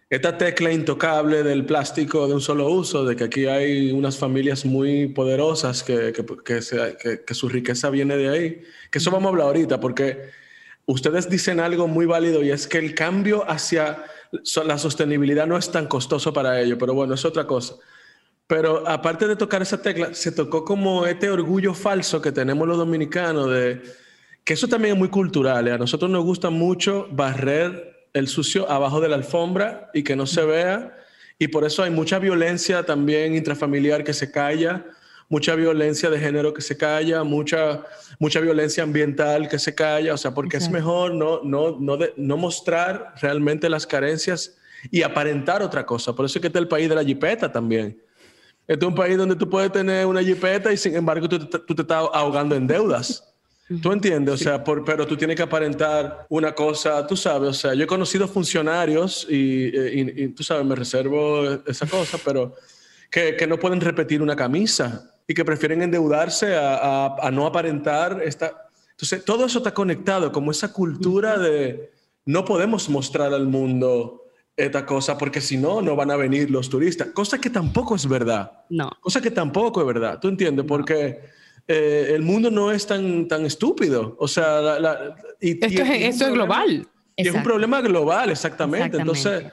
esta 0.09 0.35
tecla 0.35 0.71
intocable 0.71 1.43
del 1.43 1.63
plástico 1.63 2.27
de 2.27 2.33
un 2.33 2.41
solo 2.41 2.67
uso, 2.67 3.05
de 3.05 3.15
que 3.15 3.25
aquí 3.25 3.45
hay 3.45 3.91
unas 3.91 4.17
familias 4.17 4.65
muy 4.65 5.09
poderosas 5.09 5.83
que, 5.83 6.11
que, 6.11 6.25
que, 6.43 7.23
que 7.23 7.33
su 7.35 7.49
riqueza 7.49 7.91
viene 7.91 8.17
de 8.17 8.29
ahí. 8.29 8.63
Que 8.89 8.97
eso 8.97 9.11
vamos 9.11 9.27
a 9.27 9.29
hablar 9.29 9.45
ahorita, 9.45 9.79
porque 9.79 10.31
ustedes 10.87 11.29
dicen 11.29 11.59
algo 11.59 11.87
muy 11.87 12.07
válido 12.07 12.41
y 12.41 12.49
es 12.49 12.65
que 12.65 12.79
el 12.79 12.95
cambio 12.95 13.47
hacia 13.47 14.05
la 14.65 14.79
sostenibilidad 14.79 15.45
no 15.45 15.55
es 15.55 15.71
tan 15.71 15.85
costoso 15.85 16.33
para 16.33 16.59
ellos, 16.59 16.77
pero 16.79 16.95
bueno, 16.95 17.13
es 17.13 17.25
otra 17.25 17.45
cosa. 17.45 17.75
Pero 18.47 18.87
aparte 18.89 19.27
de 19.27 19.35
tocar 19.35 19.61
esa 19.61 19.79
tecla, 19.79 20.15
se 20.15 20.31
tocó 20.31 20.65
como 20.65 21.05
este 21.05 21.29
orgullo 21.29 21.75
falso 21.75 22.19
que 22.23 22.31
tenemos 22.31 22.67
los 22.67 22.79
dominicanos 22.79 23.51
de 23.51 23.83
que 24.45 24.53
eso 24.53 24.69
también 24.69 24.93
es 24.93 24.99
muy 24.99 25.09
cultural. 25.09 25.67
¿eh? 25.67 25.73
A 25.73 25.77
nosotros 25.77 26.09
nos 26.09 26.23
gusta 26.23 26.49
mucho 26.49 27.07
barrer 27.11 28.07
el 28.13 28.29
sucio 28.29 28.71
abajo 28.71 29.01
de 29.01 29.09
la 29.09 29.15
alfombra 29.15 29.89
y 29.93 30.03
que 30.03 30.15
no 30.15 30.25
se 30.25 30.45
vea. 30.45 30.95
Y 31.37 31.49
por 31.49 31.65
eso 31.65 31.83
hay 31.83 31.91
mucha 31.91 32.19
violencia 32.19 32.85
también 32.85 33.35
intrafamiliar 33.35 34.05
que 34.05 34.13
se 34.13 34.31
calla 34.31 34.85
mucha 35.29 35.55
violencia 35.55 36.09
de 36.09 36.19
género 36.19 36.53
que 36.53 36.61
se 36.61 36.77
calla, 36.77 37.23
mucha, 37.23 37.83
mucha 38.19 38.39
violencia 38.39 38.83
ambiental 38.83 39.47
que 39.49 39.59
se 39.59 39.73
calla, 39.73 40.13
o 40.13 40.17
sea, 40.17 40.33
porque 40.33 40.57
es 40.57 40.69
mejor 40.69 41.13
no, 41.13 41.41
no, 41.43 41.77
no, 41.79 41.97
no 42.15 42.37
mostrar 42.37 43.13
realmente 43.21 43.69
las 43.69 43.87
carencias 43.87 44.57
y 44.91 45.01
aparentar 45.01 45.63
otra 45.63 45.85
cosa. 45.85 46.13
Por 46.13 46.25
eso 46.25 46.37
es 46.37 46.41
que 46.41 46.47
está 46.47 46.59
el 46.59 46.67
país 46.67 46.87
de 46.89 46.95
la 46.95 47.03
jipeta 47.03 47.51
también. 47.51 48.01
Este 48.67 48.85
es 48.85 48.89
un 48.89 48.95
país 48.95 49.17
donde 49.17 49.35
tú 49.35 49.49
puedes 49.49 49.71
tener 49.71 50.05
una 50.05 50.23
jipeta 50.23 50.71
y 50.71 50.77
sin 50.77 50.95
embargo 50.95 51.27
tú, 51.27 51.39
tú 51.39 51.75
te 51.75 51.81
estás 51.81 52.07
ahogando 52.13 52.55
en 52.55 52.67
deudas. 52.67 53.34
¿Tú 53.81 53.91
entiendes? 53.91 54.35
O 54.35 54.37
sea, 54.37 54.63
por, 54.63 54.85
pero 54.85 55.07
tú 55.07 55.17
tienes 55.17 55.35
que 55.35 55.41
aparentar 55.41 56.27
una 56.29 56.53
cosa, 56.53 57.05
tú 57.07 57.17
sabes, 57.17 57.49
o 57.49 57.53
sea, 57.53 57.73
yo 57.73 57.83
he 57.83 57.87
conocido 57.87 58.27
funcionarios 58.27 59.25
y, 59.27 59.71
y, 59.75 60.27
tú 60.29 60.43
sabes, 60.43 60.65
me 60.65 60.75
reservo 60.75 61.43
esa 61.65 61.87
cosa, 61.87 62.19
pero 62.23 62.53
que, 63.09 63.35
que, 63.35 63.47
no 63.47 63.57
pueden 63.57 63.81
repetir 63.81 64.21
una 64.21 64.35
camisa 64.35 65.15
y 65.27 65.33
que 65.33 65.43
prefieren 65.43 65.81
endeudarse 65.81 66.55
a, 66.55 67.29
no 67.33 67.47
aparentar. 67.47 68.21
Esta... 68.23 68.69
Entonces, 68.91 69.25
todo 69.25 69.45
eso 69.45 69.57
está 69.57 69.73
conectado, 69.73 70.31
como 70.31 70.51
esa 70.51 70.71
cultura 70.71 71.37
de 71.39 71.91
no 72.25 72.45
podemos 72.45 72.87
mostrar 72.89 73.33
al 73.33 73.47
mundo 73.47 74.21
esta 74.55 74.85
cosa 74.85 75.17
porque 75.17 75.41
si 75.41 75.57
no, 75.57 75.81
no 75.81 75.95
van 75.95 76.11
a 76.11 76.15
venir 76.15 76.49
los 76.51 76.69
turistas. 76.69 77.09
Cosa 77.09 77.39
que 77.39 77.49
tampoco 77.49 77.95
es 77.95 78.07
verdad. 78.07 78.63
No. 78.69 78.89
Cosa 79.01 79.21
que 79.21 79.31
tampoco 79.31 79.81
es 79.81 79.87
verdad. 79.87 80.19
¿Tú 80.19 80.27
entiendes? 80.27 80.65
Porque 80.67 81.19
eh, 81.67 82.11
el 82.13 82.21
mundo 82.21 82.51
no 82.51 82.71
es 82.71 82.85
tan, 82.85 83.27
tan 83.27 83.45
estúpido. 83.45 84.15
O 84.19 84.27
sea, 84.27 84.77
y, 85.41 85.51
Esto 85.65 85.81
es, 85.83 86.15
eso 86.15 86.27
es 86.27 86.33
global. 86.33 86.87
Y 87.15 87.27
es 87.27 87.33
un 87.33 87.43
problema 87.43 87.81
global, 87.81 88.29
exactamente. 88.29 88.97
Entonces, 88.97 89.45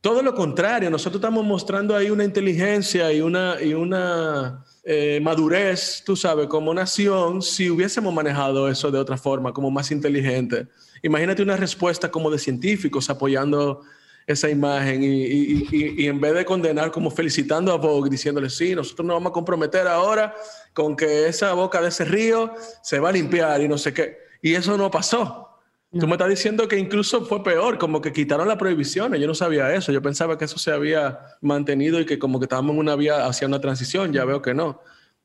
todo 0.00 0.22
lo 0.22 0.34
contrario, 0.34 0.90
nosotros 0.90 1.20
estamos 1.20 1.44
mostrando 1.44 1.94
ahí 1.94 2.10
una 2.10 2.24
inteligencia 2.24 3.12
y 3.12 3.20
una, 3.20 3.56
y 3.62 3.74
una 3.74 4.64
eh, 4.84 5.20
madurez, 5.22 6.02
tú 6.04 6.16
sabes, 6.16 6.46
como 6.46 6.74
nación, 6.74 7.40
si 7.40 7.70
hubiésemos 7.70 8.12
manejado 8.12 8.68
eso 8.68 8.90
de 8.90 8.98
otra 8.98 9.16
forma, 9.16 9.52
como 9.52 9.70
más 9.70 9.90
inteligente. 9.90 10.66
Imagínate 11.02 11.42
una 11.42 11.56
respuesta 11.56 12.10
como 12.10 12.30
de 12.30 12.38
científicos 12.38 13.08
apoyando 13.10 13.82
esa 14.26 14.48
imagen 14.48 15.02
y, 15.02 16.06
en 16.06 16.20
vez 16.20 16.34
de 16.34 16.44
condenar 16.44 16.90
como 16.90 17.10
felicitando 17.10 17.72
a 17.72 17.76
Vogue, 17.76 18.08
diciéndole, 18.08 18.48
sí, 18.48 18.74
nosotros 18.74 19.06
nos 19.06 19.16
vamos 19.16 19.30
a 19.30 19.32
comprometer 19.32 19.86
ahora 19.86 20.34
con 20.72 20.96
que 20.96 21.28
esa 21.28 21.52
boca 21.52 21.80
de 21.80 21.88
ese 21.88 22.04
río 22.04 22.54
se 22.82 22.98
va 22.98 23.10
a 23.10 23.12
limpiar 23.12 23.60
y 23.60 23.68
no 23.68 23.78
sé 23.78 23.92
qué. 23.92 24.18
Y 24.40 24.54
eso 24.54 24.76
no 24.76 24.90
pasó. 24.90 25.50
Tú 25.98 26.08
me 26.08 26.14
estás 26.14 26.28
diciendo 26.28 26.66
que 26.66 26.76
incluso 26.76 27.24
fue 27.24 27.44
peor, 27.44 27.78
como 27.78 28.00
que 28.00 28.12
quitaron 28.12 28.48
las 28.48 28.56
prohibiciones. 28.56 29.20
Yo 29.20 29.28
no 29.28 29.34
sabía 29.34 29.72
eso. 29.72 29.92
Yo 29.92 30.02
pensaba 30.02 30.36
que 30.36 30.46
eso 30.46 30.58
se 30.58 30.72
había 30.72 31.20
mantenido 31.40 32.00
y 32.00 32.06
que 32.06 32.18
como 32.18 32.40
que 32.40 32.46
estábamos 32.46 32.72
en 32.72 32.80
una 32.80 32.96
vía 32.96 33.26
hacia 33.26 33.46
una 33.46 33.60
transición. 33.60 34.12
Ya 34.12 34.24
veo 34.24 34.42
que 34.42 34.54
no 34.54 34.80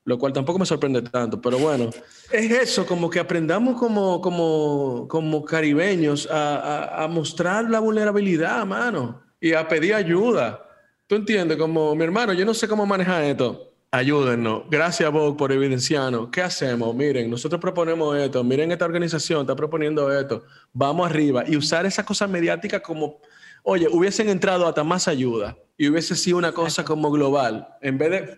lo 0.09 0.17
cual 0.17 0.33
tampoco 0.33 0.57
me 0.57 0.65
sorprende 0.65 1.03
tanto, 1.03 1.39
pero 1.39 1.59
bueno, 1.59 1.91
es 2.31 2.51
eso, 2.51 2.83
como 2.85 3.11
que 3.11 3.19
aprendamos 3.19 3.79
como, 3.79 4.19
como, 4.19 5.05
como 5.07 5.45
caribeños 5.45 6.27
a, 6.31 7.03
a, 7.03 7.07
mostrar 7.07 7.69
la 7.69 7.79
vulnerabilidad, 7.79 8.65
mano, 8.65 9.21
y 9.39 9.53
a 9.53 9.67
pedir 9.67 9.93
ayuda. 9.93 10.65
¿Tú 11.05 11.13
entiendes? 11.15 11.57
Como 11.57 11.95
mi 11.95 12.03
hermano, 12.03 12.33
yo 12.33 12.43
no 12.43 12.55
sé 12.55 12.67
cómo 12.67 12.87
manejar 12.87 13.23
esto. 13.23 13.71
Ayúdennos. 13.91 14.63
Gracias, 14.69 15.11
Vogue, 15.11 15.37
por 15.37 15.51
evidenciarnos. 15.51 16.29
¿Qué 16.29 16.41
hacemos? 16.41 16.95
Miren, 16.95 17.29
nosotros 17.29 17.61
proponemos 17.61 18.17
esto. 18.17 18.43
Miren, 18.43 18.71
esta 18.71 18.85
organización 18.85 19.41
está 19.41 19.55
proponiendo 19.55 20.11
esto. 20.11 20.43
Vamos 20.73 21.09
arriba. 21.09 21.43
Y 21.47 21.55
usar 21.55 21.85
esa 21.85 22.03
cosa 22.03 22.27
mediática 22.27 22.79
como, 22.79 23.19
oye, 23.63 23.87
hubiesen 23.89 24.29
entrado 24.29 24.67
hasta 24.67 24.83
más 24.83 25.07
ayuda 25.07 25.57
y 25.77 25.87
hubiese 25.87 26.15
sido 26.15 26.37
una 26.37 26.51
cosa 26.51 26.83
como 26.83 27.09
global, 27.11 27.67
en 27.81 27.97
vez 27.97 28.09
de, 28.11 28.35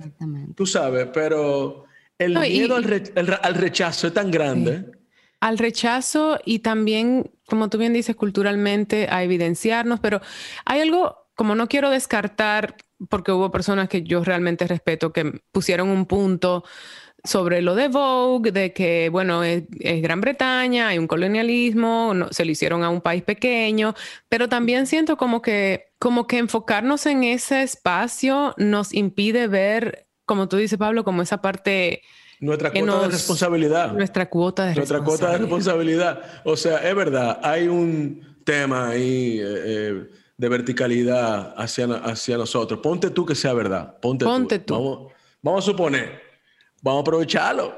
tú 0.55 0.65
sabes, 0.65 1.07
pero 1.13 1.85
el 2.19 2.37
miedo 2.37 2.75
al, 2.75 3.55
rechazo 3.55 4.07
es 4.07 4.13
tan 4.13 4.29
grande. 4.29 4.91
Al 5.39 5.57
rechazo 5.57 6.39
y 6.45 6.59
también, 6.59 7.31
como 7.47 7.67
tú 7.69 7.79
bien 7.79 7.93
dices, 7.93 8.15
culturalmente 8.15 9.07
a 9.09 9.23
evidenciarnos, 9.23 9.99
pero 9.99 10.21
hay 10.65 10.81
algo, 10.81 11.29
como 11.33 11.55
no 11.55 11.67
quiero 11.67 11.89
descartar, 11.89 12.75
porque 13.09 13.31
hubo 13.31 13.49
personas 13.49 13.89
que 13.89 14.03
yo 14.03 14.23
realmente 14.23 14.67
respeto 14.67 15.11
que 15.11 15.41
pusieron 15.51 15.89
un 15.89 16.05
punto 16.05 16.63
sobre 17.23 17.61
lo 17.61 17.75
de 17.75 17.87
Vogue, 17.87 18.51
de 18.51 18.73
que, 18.73 19.09
bueno, 19.09 19.43
es, 19.43 19.63
Gran 20.01 20.21
Bretaña, 20.21 20.89
hay 20.89 20.97
un 20.97 21.07
colonialismo, 21.07 22.13
se 22.31 22.45
lo 22.45 22.51
hicieron 22.51 22.83
a 22.83 22.89
un 22.89 23.01
país 23.01 23.23
pequeño, 23.23 23.93
pero 24.29 24.49
también 24.49 24.87
siento 24.87 25.17
como 25.17 25.41
que, 25.41 25.91
como 25.99 26.27
que 26.27 26.37
enfocarnos 26.39 27.05
en 27.05 27.23
ese 27.23 27.63
espacio 27.63 28.53
nos 28.57 28.93
impide 28.93 29.47
ver, 29.47 30.07
como 30.25 30.47
tú 30.47 30.57
dices, 30.57 30.77
Pablo, 30.77 31.03
como 31.03 31.21
esa 31.21 31.41
parte... 31.41 32.01
Nuestra 32.39 32.71
cuota 32.71 33.01
de 33.01 33.07
responsabilidad. 33.09 33.93
Nuestra 33.93 34.29
cuota 34.29 34.65
de 34.65 34.75
Nuestra 34.75 34.99
cuota 35.01 35.31
de 35.31 35.37
responsabilidad. 35.37 36.21
O 36.43 36.57
sea, 36.57 36.77
es 36.77 36.95
verdad, 36.95 37.39
hay 37.43 37.67
un 37.67 38.35
tema 38.43 38.89
ahí 38.89 39.39
eh, 39.39 39.43
eh, 39.43 40.09
de 40.37 40.49
verticalidad 40.49 41.53
hacia, 41.55 41.85
hacia 41.85 42.37
nosotros. 42.37 42.79
Ponte 42.79 43.11
tú 43.11 43.27
que 43.27 43.35
sea 43.35 43.53
verdad. 43.53 43.99
Ponte, 43.99 44.25
Ponte 44.25 44.57
tú. 44.57 44.73
Vamos, 44.73 45.13
vamos 45.43 45.63
a 45.63 45.71
suponer 45.71 46.20
vamos 46.81 46.99
a 46.99 47.01
aprovecharlo. 47.01 47.73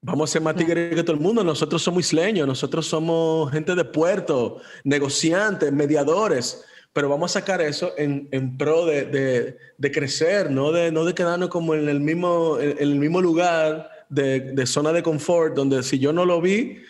Vamos 0.00 0.28
a 0.28 0.32
ser 0.34 0.42
más 0.42 0.54
tigres 0.54 0.94
que 0.94 1.02
todo 1.02 1.16
el 1.16 1.22
mundo. 1.22 1.42
Nosotros 1.42 1.82
somos 1.82 2.00
isleños, 2.00 2.46
nosotros 2.46 2.86
somos 2.86 3.50
gente 3.50 3.74
de 3.74 3.84
puerto, 3.84 4.60
negociantes, 4.84 5.72
mediadores, 5.72 6.62
pero 6.92 7.08
vamos 7.08 7.30
a 7.30 7.40
sacar 7.40 7.62
eso 7.62 7.94
en, 7.96 8.28
en 8.30 8.58
pro 8.58 8.84
de, 8.84 9.06
de, 9.06 9.58
de, 9.78 9.90
crecer, 9.90 10.50
no 10.50 10.72
de, 10.72 10.92
no 10.92 11.04
de 11.04 11.14
quedarnos 11.14 11.48
como 11.48 11.74
en 11.74 11.88
el 11.88 12.00
mismo, 12.00 12.58
en, 12.60 12.76
el 12.78 12.96
mismo 12.96 13.22
lugar 13.22 13.90
de, 14.10 14.40
de 14.40 14.66
zona 14.66 14.92
de 14.92 15.02
confort, 15.02 15.54
donde 15.54 15.82
si 15.82 15.98
yo 15.98 16.12
no 16.12 16.26
lo 16.26 16.40
vi, 16.40 16.82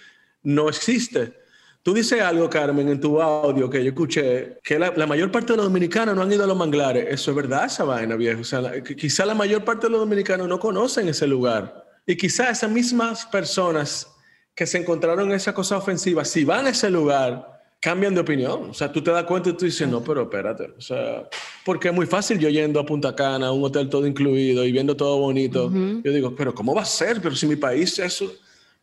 no 0.43 0.69
existe. 0.69 1.44
Tú 1.85 1.93
dices 1.93 2.19
algo, 2.23 2.49
Carmen, 2.49 2.88
en 2.88 2.99
tu 2.99 3.21
audio 3.21 3.69
que 3.69 3.85
yo 3.85 3.91
escuché, 3.91 4.59
que 4.64 4.79
la, 4.79 4.95
la, 4.97 5.07
mayor 5.07 5.31
parte 5.31 5.53
de 5.53 5.59
los 5.59 5.67
dominicanos 5.67 6.17
no 6.17 6.23
han 6.23 6.33
ido 6.33 6.43
a 6.43 6.47
los 6.47 6.57
manglares. 6.57 7.05
Eso 7.11 7.31
es 7.31 7.37
verdad, 7.37 7.67
esa 7.67 7.85
vaina, 7.85 8.17
viejo. 8.17 8.41
O 8.41 8.45
sea, 8.45 8.83
quizá 8.83 9.26
la 9.26 9.35
mayor 9.35 9.64
parte 9.64 9.88
de 9.88 9.91
los 9.91 10.00
dominicanos 10.00 10.49
no 10.49 10.59
conocen 10.59 11.09
ese 11.09 11.26
lugar. 11.26 11.85
Y 12.07 12.17
quizá 12.17 12.49
esas 12.49 12.71
mismas 12.71 13.26
personas 13.26 14.09
que 14.55 14.64
se 14.64 14.79
encontraron 14.79 15.29
en 15.29 15.37
esa 15.37 15.53
cosa 15.53 15.76
ofensiva, 15.76 16.25
si 16.25 16.43
van 16.47 16.64
a 16.64 16.71
ese 16.71 16.88
lugar, 16.88 17.61
cambian 17.81 18.14
de 18.14 18.23
opinión. 18.23 18.71
O 18.71 18.73
sea, 18.73 18.91
tú 18.91 19.03
te 19.03 19.11
das 19.11 19.25
cuenta 19.25 19.50
y 19.50 19.53
tú 19.53 19.67
dices, 19.67 19.87
no, 19.87 20.03
pero 20.03 20.23
espérate. 20.23 20.73
O 20.79 20.81
sea, 20.81 21.29
porque 21.67 21.88
es 21.88 21.95
muy 21.95 22.07
fácil 22.07 22.38
yo 22.38 22.49
yendo 22.49 22.81
a 22.81 22.87
Punta 22.87 23.14
Cana, 23.14 23.53
un 23.53 23.62
hotel 23.62 23.91
todo 23.91 24.07
incluido 24.07 24.64
y 24.64 24.73
viendo 24.73 24.97
todo 24.97 25.19
bonito. 25.19 25.71
Yo 26.03 26.12
digo, 26.12 26.35
pero 26.35 26.55
¿cómo 26.55 26.75
va 26.75 26.81
a 26.81 26.87
ser? 26.87 27.21
Pero 27.21 27.37
si 27.37 27.47
mi 27.47 27.57
país 27.57 27.99
eso 27.99 28.33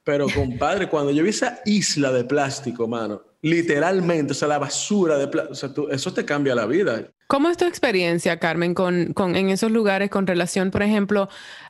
pero 0.04 0.28
compadre, 0.34 0.88
cuando 0.90 1.12
yo 1.12 1.24
vi 1.24 1.30
esa 1.30 1.60
isla 1.66 2.12
de 2.12 2.24
plástico, 2.24 2.88
mano, 2.88 3.22
literalmente, 3.42 4.32
o 4.32 4.36
sea, 4.36 4.48
la 4.48 4.58
basura 4.58 5.18
de 5.18 5.28
plástico, 5.28 5.54
o 5.54 5.88
sea, 5.88 5.96
eso 5.96 6.14
te 6.14 6.26
cambia 6.26 6.56
la 6.56 6.66
vida. 6.66 7.12
¿Cómo 7.28 7.50
es 7.50 7.58
tu 7.58 7.66
experiencia, 7.66 8.40
Carmen, 8.40 8.74
con, 8.74 9.14
con, 9.14 9.36
en 9.36 9.50
esos 9.50 9.72
lugares 9.72 10.10
con 10.10 10.28
relación, 10.28 10.72
por 10.72 10.84
ejemplo, 10.84 11.30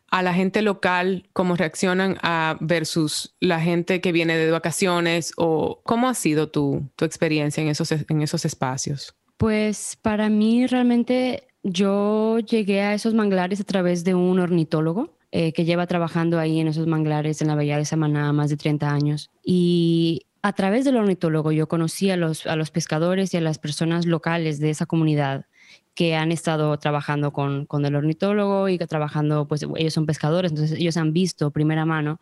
a 0.10 0.24
la 0.24 0.34
gente 0.34 0.62
local, 0.62 1.30
cómo 1.34 1.56
reaccionan 1.56 2.18
a 2.24 2.58
versus 2.60 3.36
la 3.40 3.60
gente 3.60 4.02
que 4.02 4.12
viene 4.12 4.38
de 4.38 4.50
vacaciones 4.50 5.34
o 5.38 5.82
cómo 5.84 6.10
ha 6.10 6.14
sido 6.14 6.50
tu, 6.50 6.90
tu 6.96 7.06
experiencia 7.06 7.62
en 7.62 7.70
esos, 7.70 7.92
en 7.92 8.22
esos 8.22 8.46
espacios? 8.46 9.14
Pues 9.38 9.98
para 10.02 10.30
mí 10.30 10.68
realmente 10.68 11.48
yo 11.64 12.40
llegué 12.40 12.82
a 12.82 12.94
esos 12.94 13.14
manglares 13.14 13.60
a 13.62 13.64
través 13.64 14.04
de 14.04 14.16
un 14.16 14.40
ornitólogo 14.40 15.18
eh, 15.32 15.54
que 15.54 15.66
lleva 15.66 15.88
trabajando 15.88 16.40
ahí 16.40 16.60
en 16.60 16.68
esos 16.68 16.88
manglares 16.88 17.42
en 17.42 17.48
la 17.48 17.56
Bahía 17.56 17.78
de 17.78 17.86
Samaná 17.86 18.34
más 18.34 18.50
de 18.50 18.58
30 18.58 18.92
años. 18.92 19.32
Y 19.44 20.26
a 20.42 20.54
través 20.54 20.86
del 20.86 20.98
ornitólogo 20.98 21.52
yo 21.52 21.68
conocí 21.68 22.10
a 22.10 22.18
los, 22.18 22.48
a 22.48 22.56
los 22.56 22.72
pescadores 22.72 23.34
y 23.34 23.38
a 23.38 23.42
las 23.42 23.58
personas 23.58 24.06
locales 24.06 24.60
de 24.60 24.72
esa 24.72 24.86
comunidad 24.86 25.46
que 25.94 26.16
han 26.16 26.32
estado 26.32 26.78
trabajando 26.78 27.32
con, 27.32 27.66
con 27.66 27.86
el 27.86 27.96
ornitólogo 27.96 28.70
y 28.70 28.78
que 28.78 28.88
trabajando, 28.88 29.48
pues 29.48 29.66
ellos 29.76 29.94
son 29.94 30.06
pescadores, 30.06 30.52
entonces 30.52 30.80
ellos 30.80 30.98
han 30.98 31.14
visto 31.14 31.52
primera 31.52 31.86
mano 31.86 32.20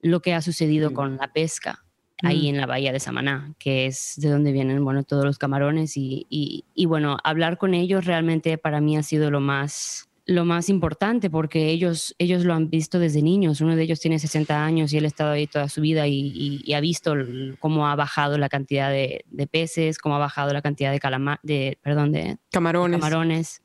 lo 0.00 0.20
que 0.20 0.34
ha 0.34 0.42
sucedido 0.42 0.92
con 0.92 1.16
la 1.16 1.32
pesca 1.32 1.84
ahí 2.22 2.44
mm. 2.44 2.54
en 2.54 2.56
la 2.58 2.66
bahía 2.66 2.92
de 2.92 3.00
Samaná, 3.00 3.54
que 3.58 3.86
es 3.86 4.14
de 4.16 4.28
donde 4.28 4.52
vienen, 4.52 4.84
bueno, 4.84 5.04
todos 5.04 5.24
los 5.24 5.38
camarones 5.38 5.96
y, 5.96 6.26
y, 6.28 6.64
y, 6.74 6.86
bueno, 6.86 7.18
hablar 7.24 7.58
con 7.58 7.74
ellos 7.74 8.04
realmente 8.04 8.58
para 8.58 8.80
mí 8.80 8.96
ha 8.96 9.02
sido 9.02 9.30
lo 9.30 9.40
más, 9.40 10.08
lo 10.26 10.44
más 10.44 10.68
importante 10.68 11.30
porque 11.30 11.70
ellos, 11.70 12.14
ellos 12.18 12.44
lo 12.44 12.54
han 12.54 12.70
visto 12.70 12.98
desde 12.98 13.22
niños. 13.22 13.60
Uno 13.60 13.74
de 13.74 13.82
ellos 13.82 14.00
tiene 14.00 14.18
60 14.18 14.64
años 14.64 14.92
y 14.92 14.98
él 14.98 15.04
ha 15.04 15.08
estado 15.08 15.32
ahí 15.32 15.46
toda 15.46 15.68
su 15.68 15.80
vida 15.80 16.06
y, 16.06 16.72
ha 16.72 16.80
visto 16.80 17.14
cómo 17.58 17.88
ha 17.88 17.96
bajado 17.96 18.38
la 18.38 18.48
cantidad 18.48 18.90
de, 18.90 19.24
peces, 19.50 19.98
cómo 19.98 20.16
ha 20.16 20.18
bajado 20.18 20.52
la 20.52 20.62
cantidad 20.62 20.92
de, 20.92 21.00
de, 21.42 21.78
perdón, 21.82 22.12
de 22.12 22.38
camarones. 22.50 23.00
camarones. 23.00 23.62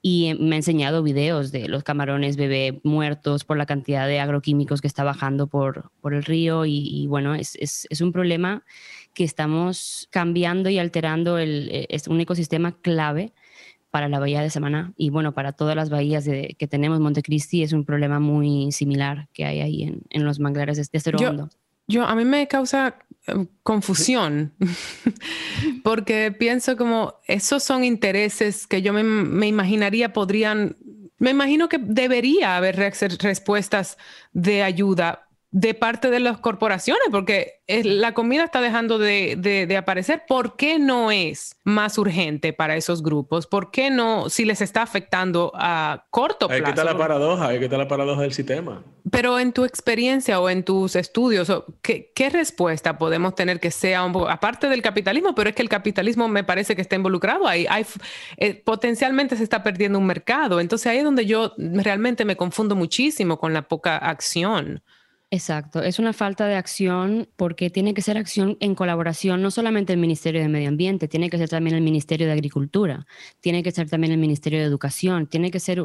Y 0.00 0.34
me 0.38 0.54
ha 0.54 0.58
enseñado 0.58 1.02
videos 1.02 1.50
de 1.50 1.68
los 1.68 1.82
camarones 1.82 2.36
bebé 2.36 2.80
muertos 2.84 3.44
por 3.44 3.56
la 3.56 3.66
cantidad 3.66 4.06
de 4.06 4.20
agroquímicos 4.20 4.80
que 4.80 4.86
está 4.86 5.02
bajando 5.02 5.48
por, 5.48 5.90
por 6.00 6.14
el 6.14 6.22
río. 6.22 6.66
Y, 6.66 7.06
bueno, 7.08 7.34
es, 7.34 7.56
es, 7.56 7.86
es, 7.90 8.00
un 8.00 8.12
problema 8.12 8.62
que 9.12 9.24
estamos 9.24 10.06
cambiando 10.10 10.70
y 10.70 10.78
alterando 10.78 11.38
el, 11.38 11.86
es 11.88 12.06
un 12.06 12.20
ecosistema 12.20 12.80
clave 12.80 13.32
para 13.90 14.08
la 14.08 14.18
bahía 14.18 14.42
de 14.42 14.50
Samaná 14.50 14.92
y 14.96 15.10
bueno, 15.10 15.32
para 15.32 15.52
todas 15.52 15.74
las 15.74 15.90
bahías 15.90 16.24
de, 16.24 16.56
que 16.58 16.66
tenemos, 16.66 17.00
Montecristi 17.00 17.62
es 17.62 17.72
un 17.72 17.84
problema 17.84 18.20
muy 18.20 18.72
similar 18.72 19.28
que 19.32 19.44
hay 19.44 19.60
ahí 19.60 19.82
en, 19.84 20.02
en 20.10 20.24
los 20.24 20.40
manglares 20.40 20.76
de 20.76 20.82
este 20.82 21.12
yo, 21.16 21.48
yo, 21.86 22.04
a 22.04 22.14
mí 22.14 22.24
me 22.24 22.46
causa 22.48 22.98
eh, 23.26 23.46
confusión 23.62 24.52
porque 25.82 26.32
pienso 26.32 26.76
como 26.76 27.14
esos 27.26 27.62
son 27.62 27.84
intereses 27.84 28.66
que 28.66 28.82
yo 28.82 28.92
me, 28.92 29.02
me 29.02 29.46
imaginaría 29.46 30.12
podrían, 30.12 30.76
me 31.18 31.30
imagino 31.30 31.68
que 31.68 31.78
debería 31.78 32.56
haber 32.56 32.76
respuestas 32.76 33.96
de 34.32 34.62
ayuda 34.62 35.27
de 35.50 35.72
parte 35.72 36.10
de 36.10 36.20
las 36.20 36.38
corporaciones, 36.38 37.04
porque 37.10 37.62
la 37.66 38.12
comida 38.12 38.44
está 38.44 38.60
dejando 38.60 38.98
de, 38.98 39.74
aparecer. 39.78 40.24
¿Por 40.28 40.56
qué 40.56 40.78
no 40.78 41.10
es 41.10 41.56
más 41.64 41.96
urgente 41.96 42.52
para 42.52 42.76
esos 42.76 43.02
grupos? 43.02 43.46
¿Por 43.46 43.70
qué 43.70 43.90
no, 43.90 44.28
si 44.28 44.44
les 44.44 44.60
está 44.60 44.82
afectando 44.82 45.52
a 45.54 46.04
corto 46.10 46.48
plazo? 46.48 46.64
Ahí 46.64 46.70
está 46.70 46.84
la 46.84 46.98
paradoja, 46.98 47.48
ahí 47.48 47.64
está 47.64 47.78
la 47.78 47.88
paradoja 47.88 48.22
del 48.22 48.32
sistema. 48.32 48.82
Pero 49.10 49.38
en 49.38 49.52
tu 49.52 49.64
experiencia 49.64 50.38
o 50.38 50.50
en 50.50 50.64
tus 50.64 50.96
estudios, 50.96 51.50
¿qué, 51.80 52.30
respuesta 52.30 52.98
podemos 52.98 53.34
tener 53.34 53.58
que 53.58 53.70
sea 53.70 54.04
un 54.04 54.12
poco, 54.12 54.28
aparte 54.28 54.68
del 54.68 54.82
capitalismo, 54.82 55.34
pero 55.34 55.48
es 55.48 55.56
que 55.56 55.62
el 55.62 55.70
capitalismo 55.70 56.28
me 56.28 56.44
parece 56.44 56.76
que 56.76 56.82
está 56.82 56.96
involucrado 56.96 57.48
ahí, 57.48 57.66
hay, 57.70 57.86
eh, 58.36 58.54
potencialmente 58.54 59.34
se 59.36 59.44
está 59.44 59.62
perdiendo 59.62 59.98
un 59.98 60.04
mercado, 60.04 60.60
entonces 60.60 60.88
ahí 60.88 60.98
es 60.98 61.04
donde 61.04 61.24
yo 61.24 61.54
realmente 61.56 62.26
me 62.26 62.36
confundo 62.36 62.76
muchísimo 62.76 63.38
con 63.38 63.54
la 63.54 63.62
poca 63.62 63.96
acción. 63.96 64.82
Exacto, 65.30 65.82
es 65.82 65.98
una 65.98 66.14
falta 66.14 66.46
de 66.46 66.54
acción 66.54 67.28
porque 67.36 67.68
tiene 67.68 67.92
que 67.92 68.00
ser 68.00 68.16
acción 68.16 68.56
en 68.60 68.74
colaboración, 68.74 69.42
no 69.42 69.50
solamente 69.50 69.92
el 69.92 69.98
Ministerio 69.98 70.40
de 70.40 70.48
Medio 70.48 70.68
Ambiente, 70.68 71.06
tiene 71.06 71.28
que 71.28 71.36
ser 71.36 71.50
también 71.50 71.76
el 71.76 71.82
Ministerio 71.82 72.26
de 72.26 72.32
Agricultura, 72.32 73.06
tiene 73.40 73.62
que 73.62 73.70
ser 73.70 73.90
también 73.90 74.14
el 74.14 74.18
Ministerio 74.18 74.58
de 74.58 74.64
Educación, 74.64 75.26
tiene 75.26 75.50
que 75.50 75.60
ser 75.60 75.82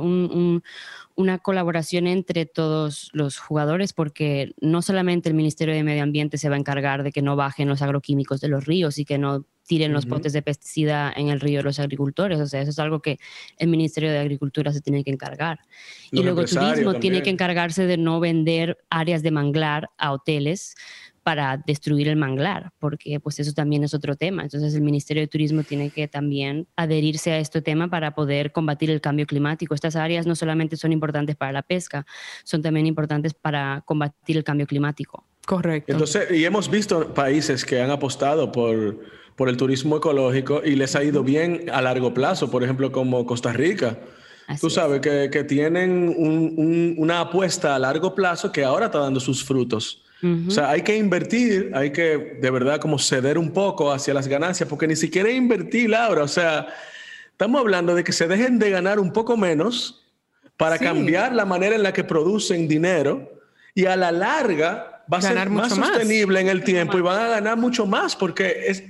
una 1.15 1.37
colaboración 1.37 2.07
entre 2.07 2.45
todos 2.45 3.09
los 3.13 3.37
jugadores 3.37 3.93
porque 3.93 4.53
no 4.61 4.81
solamente 4.81 5.29
el 5.29 5.35
Ministerio 5.35 5.73
de 5.73 5.83
Medio 5.83 6.03
Ambiente 6.03 6.37
se 6.37 6.49
va 6.49 6.55
a 6.55 6.59
encargar 6.59 7.03
de 7.03 7.11
que 7.11 7.21
no 7.21 7.35
bajen 7.35 7.69
los 7.69 7.81
agroquímicos 7.81 8.41
de 8.41 8.47
los 8.47 8.65
ríos 8.65 8.97
y 8.97 9.05
que 9.05 9.17
no 9.17 9.45
tiren 9.65 9.93
los 9.93 10.05
potes 10.05 10.33
de 10.33 10.41
pesticida 10.41 11.13
en 11.15 11.29
el 11.29 11.39
río 11.39 11.59
de 11.59 11.63
los 11.63 11.79
agricultores. 11.79 12.39
O 12.39 12.47
sea, 12.47 12.61
eso 12.61 12.71
es 12.71 12.79
algo 12.79 13.01
que 13.01 13.19
el 13.57 13.69
Ministerio 13.69 14.11
de 14.11 14.19
Agricultura 14.19 14.73
se 14.73 14.81
tiene 14.81 15.03
que 15.03 15.11
encargar. 15.11 15.59
y 16.11 16.21
luego 16.21 16.41
el 16.41 16.49
turismo 16.49 16.95
tiene 16.95 17.21
que 17.21 17.29
encargarse 17.29 17.85
de 17.85 17.97
no 17.97 18.19
vender 18.19 18.77
áreas 18.89 19.23
de 19.23 19.31
manglar 19.31 19.89
a 19.97 20.11
hoteles 20.11 20.75
para 21.23 21.57
destruir 21.65 22.07
el 22.07 22.15
manglar, 22.15 22.71
porque 22.79 23.19
pues 23.19 23.39
eso 23.39 23.53
también 23.53 23.83
es 23.83 23.93
otro 23.93 24.15
tema. 24.15 24.43
Entonces 24.43 24.75
el 24.75 24.81
Ministerio 24.81 25.21
de 25.21 25.27
Turismo 25.27 25.63
tiene 25.63 25.89
que 25.89 26.07
también 26.07 26.67
adherirse 26.75 27.31
a 27.31 27.39
este 27.39 27.61
tema 27.61 27.89
para 27.89 28.13
poder 28.13 28.51
combatir 28.51 28.91
el 28.91 29.01
cambio 29.01 29.25
climático. 29.25 29.73
Estas 29.73 29.95
áreas 29.95 30.27
no 30.27 30.35
solamente 30.35 30.77
son 30.77 30.91
importantes 30.91 31.35
para 31.35 31.51
la 31.51 31.61
pesca, 31.61 32.05
son 32.43 32.61
también 32.61 32.85
importantes 32.85 33.33
para 33.33 33.81
combatir 33.85 34.37
el 34.37 34.43
cambio 34.43 34.67
climático. 34.67 35.25
Correcto. 35.45 35.91
Entonces, 35.91 36.31
y 36.31 36.45
hemos 36.45 36.69
visto 36.69 37.13
países 37.13 37.65
que 37.65 37.81
han 37.81 37.91
apostado 37.91 38.51
por 38.51 38.99
por 39.35 39.49
el 39.49 39.57
turismo 39.57 39.97
ecológico 39.97 40.61
y 40.63 40.75
les 40.75 40.95
ha 40.95 41.03
ido 41.03 41.23
bien 41.23 41.69
a 41.71 41.81
largo 41.81 42.13
plazo, 42.13 42.51
por 42.51 42.63
ejemplo, 42.63 42.91
como 42.91 43.25
Costa 43.25 43.51
Rica. 43.51 43.97
Tú 44.59 44.69
sabes 44.69 44.99
que, 44.99 45.29
que, 45.31 45.43
tienen 45.45 46.13
una 46.97 47.21
apuesta 47.21 47.75
a 47.75 47.79
largo 47.79 48.13
plazo 48.13 48.51
que 48.51 48.63
ahora 48.63 48.87
está 48.87 48.99
dando 48.99 49.19
sus 49.19 49.43
frutos. 49.43 50.03
O 50.47 50.51
sea, 50.51 50.69
hay 50.69 50.83
que 50.83 50.95
invertir, 50.95 51.71
hay 51.73 51.91
que 51.91 52.37
de 52.39 52.49
verdad 52.49 52.79
como 52.79 52.97
ceder 52.97 53.37
un 53.37 53.51
poco 53.51 53.91
hacia 53.91 54.13
las 54.13 54.27
ganancias, 54.27 54.69
porque 54.69 54.87
ni 54.87 54.95
siquiera 54.95 55.29
invertir, 55.29 55.89
Laura. 55.89 56.23
O 56.23 56.27
sea, 56.29 56.67
estamos 57.31 57.59
hablando 57.59 57.93
de 57.93 58.05
que 58.05 58.13
se 58.13 58.27
dejen 58.27 58.57
de 58.57 58.69
ganar 58.69 58.99
un 58.99 59.11
poco 59.11 59.35
menos 59.35 60.05
para 60.55 60.77
cambiar 60.77 61.33
la 61.33 61.45
manera 61.45 61.75
en 61.75 61.83
la 61.83 61.91
que 61.91 62.05
producen 62.05 62.69
dinero 62.69 63.33
y 63.75 63.85
a 63.85 63.97
la 63.97 64.11
larga 64.13 64.92
va 65.11 65.17
a 65.17 65.21
ser 65.21 65.49
más 65.49 65.73
sostenible 65.73 66.39
en 66.39 66.47
el 66.47 66.63
tiempo 66.63 66.97
y 66.97 67.01
van 67.01 67.19
a 67.19 67.27
ganar 67.27 67.57
mucho 67.57 67.85
más 67.85 68.15
porque 68.15 68.65
es 68.67 68.83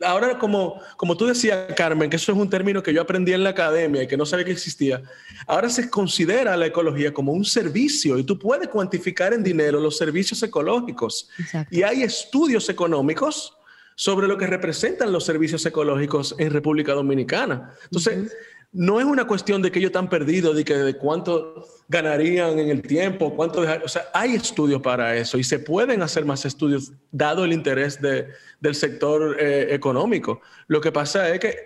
ahora 0.00 0.38
como, 0.38 0.80
como 0.96 1.16
tú 1.16 1.26
decías, 1.26 1.72
Carmen, 1.76 2.08
que 2.08 2.16
eso 2.16 2.32
es 2.32 2.38
un 2.38 2.48
término 2.48 2.82
que 2.82 2.92
yo 2.92 3.02
aprendí 3.02 3.32
en 3.32 3.44
la 3.44 3.50
academia 3.50 4.02
y 4.02 4.08
que 4.08 4.16
no 4.16 4.24
sabía 4.24 4.44
que 4.46 4.52
existía, 4.52 5.02
ahora 5.46 5.68
se 5.68 5.90
considera 5.90 6.56
la 6.56 6.66
ecología 6.66 7.12
como 7.12 7.32
un 7.32 7.44
servicio 7.44 8.18
y 8.18 8.24
tú 8.24 8.38
puedes 8.38 8.68
cuantificar 8.68 9.34
en 9.34 9.42
dinero 9.42 9.80
los 9.80 9.96
servicios 9.96 10.42
ecológicos. 10.42 11.28
Y 11.70 11.82
hay 11.82 12.02
estudios 12.02 12.68
económicos 12.68 13.54
sobre 13.94 14.26
lo 14.26 14.38
que 14.38 14.46
representan 14.46 15.12
los 15.12 15.24
servicios 15.24 15.64
ecológicos 15.66 16.34
en 16.38 16.50
República 16.50 16.94
Dominicana. 16.94 17.74
Entonces, 17.84 18.32
no 18.72 19.00
es 19.00 19.06
una 19.06 19.26
cuestión 19.26 19.62
de 19.62 19.72
que 19.72 19.80
ellos 19.80 19.88
están 19.88 20.08
perdidos, 20.08 20.54
de 20.54 20.64
que 20.64 20.76
de 20.76 20.94
cuánto 20.96 21.66
ganarían 21.88 22.58
en 22.58 22.68
el 22.68 22.82
tiempo, 22.82 23.34
cuánto 23.34 23.62
o 23.62 23.88
sea, 23.88 24.08
hay 24.14 24.34
estudios 24.34 24.80
para 24.80 25.16
eso 25.16 25.38
y 25.38 25.44
se 25.44 25.58
pueden 25.58 26.02
hacer 26.02 26.24
más 26.24 26.44
estudios 26.44 26.92
dado 27.10 27.44
el 27.44 27.52
interés 27.52 28.00
de, 28.00 28.28
del 28.60 28.74
sector 28.76 29.36
eh, 29.40 29.74
económico. 29.74 30.40
Lo 30.68 30.80
que 30.80 30.92
pasa 30.92 31.28
es 31.34 31.40
que, 31.40 31.56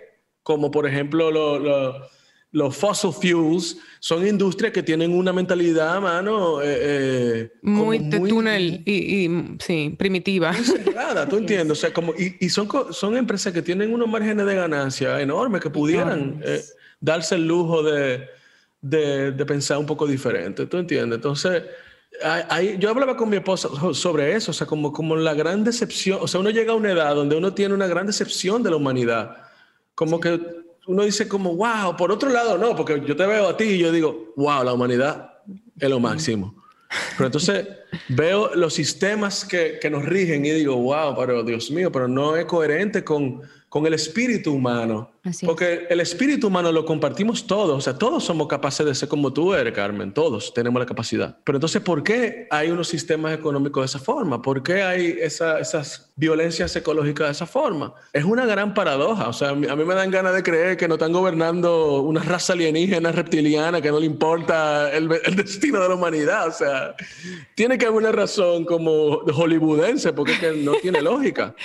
como 0.41 0.71
por 0.71 0.87
ejemplo 0.87 1.29
los 2.51 2.75
fossil 2.75 3.11
fuels, 3.11 3.77
son 3.99 4.25
industrias 4.25 4.73
que 4.73 4.81
tienen 4.81 5.13
una 5.13 5.31
mentalidad, 5.31 6.01
mano, 6.01 6.59
eh, 6.63 6.77
eh, 6.79 7.51
muy, 7.61 7.99
de 7.99 8.19
túnel 8.19 8.81
y, 8.83 9.57
sí, 9.59 9.93
primitiva. 9.95 10.53
Muy 10.53 10.63
cerrada, 10.63 11.29
tú 11.29 11.37
entiendes, 11.37 11.77
o 11.77 11.81
sea, 11.81 11.93
como, 11.93 12.15
y, 12.15 12.35
y, 12.39 12.49
son, 12.49 12.67
son 12.89 13.15
empresas 13.15 13.53
que 13.53 13.61
tienen 13.61 13.93
unos 13.93 14.07
márgenes 14.07 14.47
de 14.47 14.55
ganancia 14.55 15.21
enormes 15.21 15.61
que 15.61 15.69
pudieran 15.69 16.41
darse 17.05 17.35
el 17.35 17.47
lujo 17.47 17.83
de, 17.83 18.27
de, 18.81 19.45
pensar 19.45 19.77
un 19.77 19.85
poco 19.85 20.07
diferente, 20.07 20.65
¿tú 20.65 20.77
entiendes? 20.77 21.17
Entonces, 21.17 21.63
yo 22.79 22.89
hablaba 22.89 23.15
con 23.15 23.29
mi 23.29 23.37
esposa 23.37 23.69
sobre 23.93 24.35
eso, 24.35 24.51
o 24.51 24.53
sea, 24.53 24.65
como, 24.65 24.91
como 24.91 25.15
la 25.15 25.33
gran 25.33 25.63
decepción, 25.63 26.19
o 26.21 26.27
sea, 26.27 26.39
uno 26.39 26.49
llega 26.49 26.73
a 26.73 26.75
una 26.75 26.91
edad 26.91 27.13
donde 27.13 27.35
uno 27.35 27.53
tiene 27.53 27.73
una 27.75 27.87
gran 27.87 28.07
decepción 28.07 28.63
de 28.63 28.71
la 28.71 28.77
humanidad, 28.77 29.37
como 29.93 30.19
que 30.19 30.39
uno 30.87 31.03
dice 31.03 31.27
como, 31.27 31.55
wow, 31.55 31.95
por 31.95 32.11
otro 32.11 32.29
lado 32.29 32.57
no, 32.57 32.75
porque 32.75 33.01
yo 33.05 33.15
te 33.15 33.25
veo 33.25 33.49
a 33.49 33.57
ti 33.57 33.65
y 33.65 33.77
yo 33.79 33.91
digo, 33.91 34.33
wow, 34.35 34.63
la 34.63 34.73
humanidad 34.73 35.41
es 35.79 35.89
lo 35.89 35.99
máximo. 35.99 36.63
Pero 37.17 37.27
entonces 37.27 37.67
veo 38.09 38.53
los 38.55 38.73
sistemas 38.73 39.45
que, 39.45 39.79
que 39.81 39.89
nos 39.89 40.05
rigen 40.05 40.45
y 40.45 40.51
digo, 40.51 40.75
wow, 40.75 41.15
pero 41.15 41.43
Dios 41.43 41.71
mío, 41.71 41.91
pero 41.91 42.07
no 42.07 42.35
es 42.35 42.45
coherente 42.45 43.03
con, 43.03 43.41
con 43.75 43.85
el 43.85 43.93
espíritu 43.93 44.53
humano. 44.53 45.11
Porque 45.43 45.87
el 45.89 45.99
espíritu 45.99 46.47
humano 46.47 46.71
lo 46.71 46.85
compartimos 46.85 47.45
todos, 47.45 47.77
o 47.77 47.81
sea, 47.81 47.97
todos 47.97 48.23
somos 48.23 48.47
capaces 48.47 48.85
de 48.85 48.93
ser 48.93 49.09
como 49.09 49.33
tú 49.33 49.53
eres, 49.53 49.73
Carmen, 49.73 50.13
todos 50.13 50.53
tenemos 50.53 50.79
la 50.79 50.85
capacidad. 50.85 51.35
Pero 51.43 51.57
entonces, 51.57 51.81
¿por 51.81 52.03
qué 52.03 52.47
hay 52.51 52.69
unos 52.69 52.87
sistemas 52.87 53.33
económicos 53.33 53.81
de 53.81 53.85
esa 53.85 53.99
forma? 53.99 54.41
¿Por 54.41 54.63
qué 54.63 54.83
hay 54.83 55.17
esas 55.19 56.13
violencias 56.15 56.73
ecológicas 56.75 57.27
de 57.27 57.31
esa 57.31 57.47
forma? 57.47 57.93
Es 58.13 58.23
una 58.23 58.45
gran 58.45 58.73
paradoja, 58.73 59.27
o 59.27 59.33
sea, 59.33 59.49
a 59.49 59.55
mí, 59.55 59.67
me 59.67 59.95
dan 59.95 60.11
ganas 60.11 60.35
de 60.35 60.43
creer 60.43 60.77
que 60.77 60.87
nos 60.87 60.97
están 60.97 61.11
gobernando 61.11 62.01
una 62.01 62.21
raza 62.21 62.53
alienígena 62.53 63.11
reptiliana 63.11 63.81
que 63.81 63.91
no 63.91 63.99
le 63.99 64.05
importa 64.05 64.89
el, 64.93 65.11
el 65.25 65.35
destino 65.35 65.81
de 65.81 65.89
la 65.89 65.95
humanidad, 65.95 66.47
o 66.47 66.51
sea, 66.51 66.95
tiene 67.55 67.77
que 67.77 67.84
haber 67.87 68.03
una 68.03 68.11
razón 68.11 68.65
como 68.65 69.19
hollywoodense, 69.19 70.13
porque 70.13 70.33
es 70.33 70.39
que 70.39 70.51
no 70.51 70.73
tiene 70.81 71.01
lógica. 71.01 71.55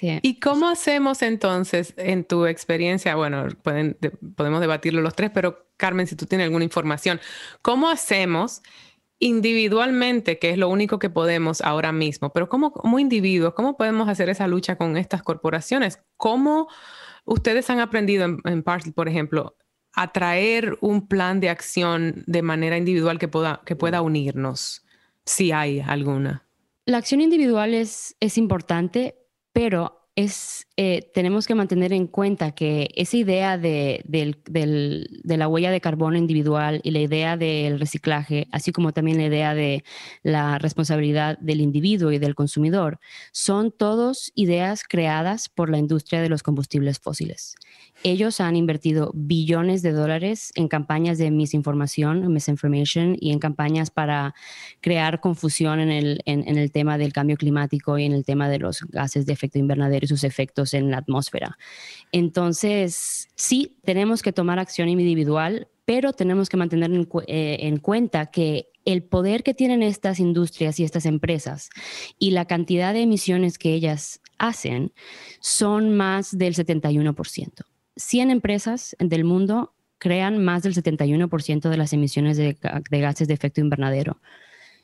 ¿Y 0.00 0.40
cómo 0.40 0.68
hacemos 0.68 1.22
entonces, 1.22 1.94
en 1.96 2.24
tu 2.24 2.46
experiencia? 2.46 3.14
Bueno, 3.14 3.46
pueden, 3.62 3.96
podemos 4.36 4.60
debatirlo 4.60 5.00
los 5.00 5.14
tres, 5.14 5.30
pero 5.32 5.68
Carmen, 5.76 6.08
si 6.08 6.16
tú 6.16 6.26
tienes 6.26 6.46
alguna 6.46 6.64
información, 6.64 7.20
¿cómo 7.62 7.88
hacemos 7.88 8.62
individualmente, 9.20 10.40
que 10.40 10.50
es 10.50 10.58
lo 10.58 10.68
único 10.68 10.98
que 10.98 11.08
podemos 11.08 11.60
ahora 11.60 11.92
mismo, 11.92 12.32
pero 12.32 12.48
como, 12.48 12.72
como 12.72 12.98
individuos, 12.98 13.54
cómo 13.54 13.76
podemos 13.76 14.08
hacer 14.08 14.28
esa 14.28 14.48
lucha 14.48 14.74
con 14.74 14.96
estas 14.96 15.22
corporaciones? 15.22 16.02
¿Cómo 16.16 16.68
ustedes 17.24 17.70
han 17.70 17.78
aprendido 17.78 18.24
en, 18.24 18.38
en 18.44 18.64
Parcel, 18.64 18.92
por 18.94 19.08
ejemplo, 19.08 19.56
a 19.94 20.12
traer 20.12 20.78
un 20.80 21.06
plan 21.06 21.38
de 21.38 21.50
acción 21.50 22.24
de 22.26 22.42
manera 22.42 22.76
individual 22.76 23.18
que 23.20 23.28
pueda, 23.28 23.60
que 23.64 23.76
pueda 23.76 24.02
unirnos, 24.02 24.84
si 25.24 25.52
hay 25.52 25.80
alguna? 25.80 26.46
La 26.84 26.98
acción 26.98 27.20
individual 27.20 27.74
es, 27.74 28.16
es 28.20 28.38
importante, 28.38 29.16
pero 29.52 30.08
es, 30.16 30.66
eh, 30.78 31.10
tenemos 31.12 31.46
que 31.46 31.54
mantener 31.54 31.92
en 31.92 32.06
cuenta 32.06 32.52
que 32.52 32.88
esa 32.94 33.18
idea 33.18 33.58
de, 33.58 34.02
la 35.24 35.48
huella 35.48 35.70
de 35.70 35.82
carbono 35.82 36.16
individual 36.16 36.80
y 36.82 36.92
la 36.92 37.00
idea 37.00 37.36
del 37.36 37.78
reciclaje, 37.78 38.48
así 38.52 38.72
como 38.72 38.92
también 38.92 39.18
la 39.18 39.24
idea 39.24 39.54
de 39.54 39.84
la 40.22 40.58
responsabilidad 40.58 41.38
del 41.40 41.60
individuo 41.60 42.10
y 42.10 42.18
del 42.18 42.34
consumidor, 42.34 43.00
son 43.32 43.70
todos 43.70 44.32
ideas 44.34 44.82
creadas 44.88 45.50
por 45.50 45.68
la 45.68 45.76
industria 45.76 46.22
de 46.22 46.30
los 46.30 46.42
combustibles 46.42 46.98
fósiles. 46.98 47.54
Ellos 48.02 48.40
han 48.40 48.56
invertido 48.56 49.12
billones 49.14 49.82
de 49.82 49.92
dólares 49.92 50.52
en 50.54 50.68
campañas 50.68 51.18
de 51.18 51.30
misinformación, 51.30 52.32
misinformation, 52.32 53.14
y 53.20 53.32
en 53.32 53.38
campañas 53.38 53.90
para 53.90 54.34
crear 54.80 55.20
confusión 55.20 55.80
en 55.80 55.90
el, 55.90 56.22
en, 56.24 56.56
el 56.56 56.72
tema 56.72 56.96
del 56.96 57.12
cambio 57.12 57.36
climático 57.36 57.98
y 57.98 58.04
en 58.04 58.12
el 58.12 58.24
tema 58.24 58.48
de 58.48 58.58
los 58.58 58.80
gases 58.88 59.26
de 59.26 59.34
efecto 59.34 59.58
invernadero 59.58 60.04
y 60.04 60.08
sus 60.08 60.24
efectos 60.24 60.61
en 60.74 60.90
la 60.90 60.98
atmósfera. 60.98 61.58
Entonces, 62.12 63.28
sí, 63.34 63.76
tenemos 63.84 64.22
que 64.22 64.32
tomar 64.32 64.58
acción 64.58 64.88
individual, 64.88 65.68
pero 65.84 66.12
tenemos 66.12 66.48
que 66.48 66.56
mantener 66.56 66.92
en, 66.92 67.08
eh, 67.26 67.56
en 67.60 67.78
cuenta 67.78 68.26
que 68.26 68.68
el 68.84 69.02
poder 69.02 69.42
que 69.42 69.54
tienen 69.54 69.82
estas 69.82 70.18
industrias 70.20 70.80
y 70.80 70.84
estas 70.84 71.06
empresas 71.06 71.70
y 72.18 72.32
la 72.32 72.46
cantidad 72.46 72.92
de 72.92 73.02
emisiones 73.02 73.58
que 73.58 73.74
ellas 73.74 74.20
hacen 74.38 74.92
son 75.40 75.96
más 75.96 76.36
del 76.36 76.54
71%. 76.54 77.64
100 77.96 78.30
empresas 78.30 78.96
del 78.98 79.24
mundo 79.24 79.74
crean 79.98 80.42
más 80.42 80.64
del 80.64 80.74
71% 80.74 81.68
de 81.68 81.76
las 81.76 81.92
emisiones 81.92 82.36
de, 82.36 82.56
gases 82.90 83.28
de 83.28 83.34
efecto 83.34 83.60
invernadero. 83.60 84.20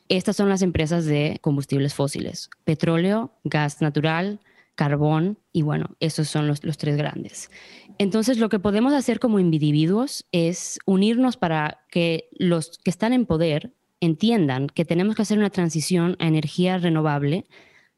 estas 0.07 0.37
son 0.37 0.47
las 0.49 0.61
empresas 0.61 1.05
de 1.05 1.39
combustibles 1.41 1.93
fósiles, 1.93 2.49
petróleo, 2.63 3.33
gas 3.43 3.81
natural, 3.81 4.39
carbón 4.79 5.37
y 5.51 5.61
bueno, 5.61 5.97
esos 5.99 6.29
son 6.29 6.47
los, 6.47 6.63
los 6.63 6.77
tres 6.77 6.95
grandes. 6.95 7.51
Entonces, 7.97 8.37
lo 8.37 8.47
que 8.47 8.59
podemos 8.59 8.93
hacer 8.93 9.19
como 9.19 9.37
individuos 9.37 10.25
es 10.31 10.79
unirnos 10.85 11.35
para 11.35 11.81
que 11.91 12.29
los 12.31 12.77
que 12.81 12.89
están 12.89 13.11
en 13.11 13.25
poder 13.25 13.73
entiendan 13.99 14.67
que 14.67 14.85
tenemos 14.85 15.17
que 15.17 15.23
hacer 15.23 15.37
una 15.37 15.49
transición 15.49 16.15
a 16.19 16.27
energía 16.27 16.77
renovable 16.77 17.45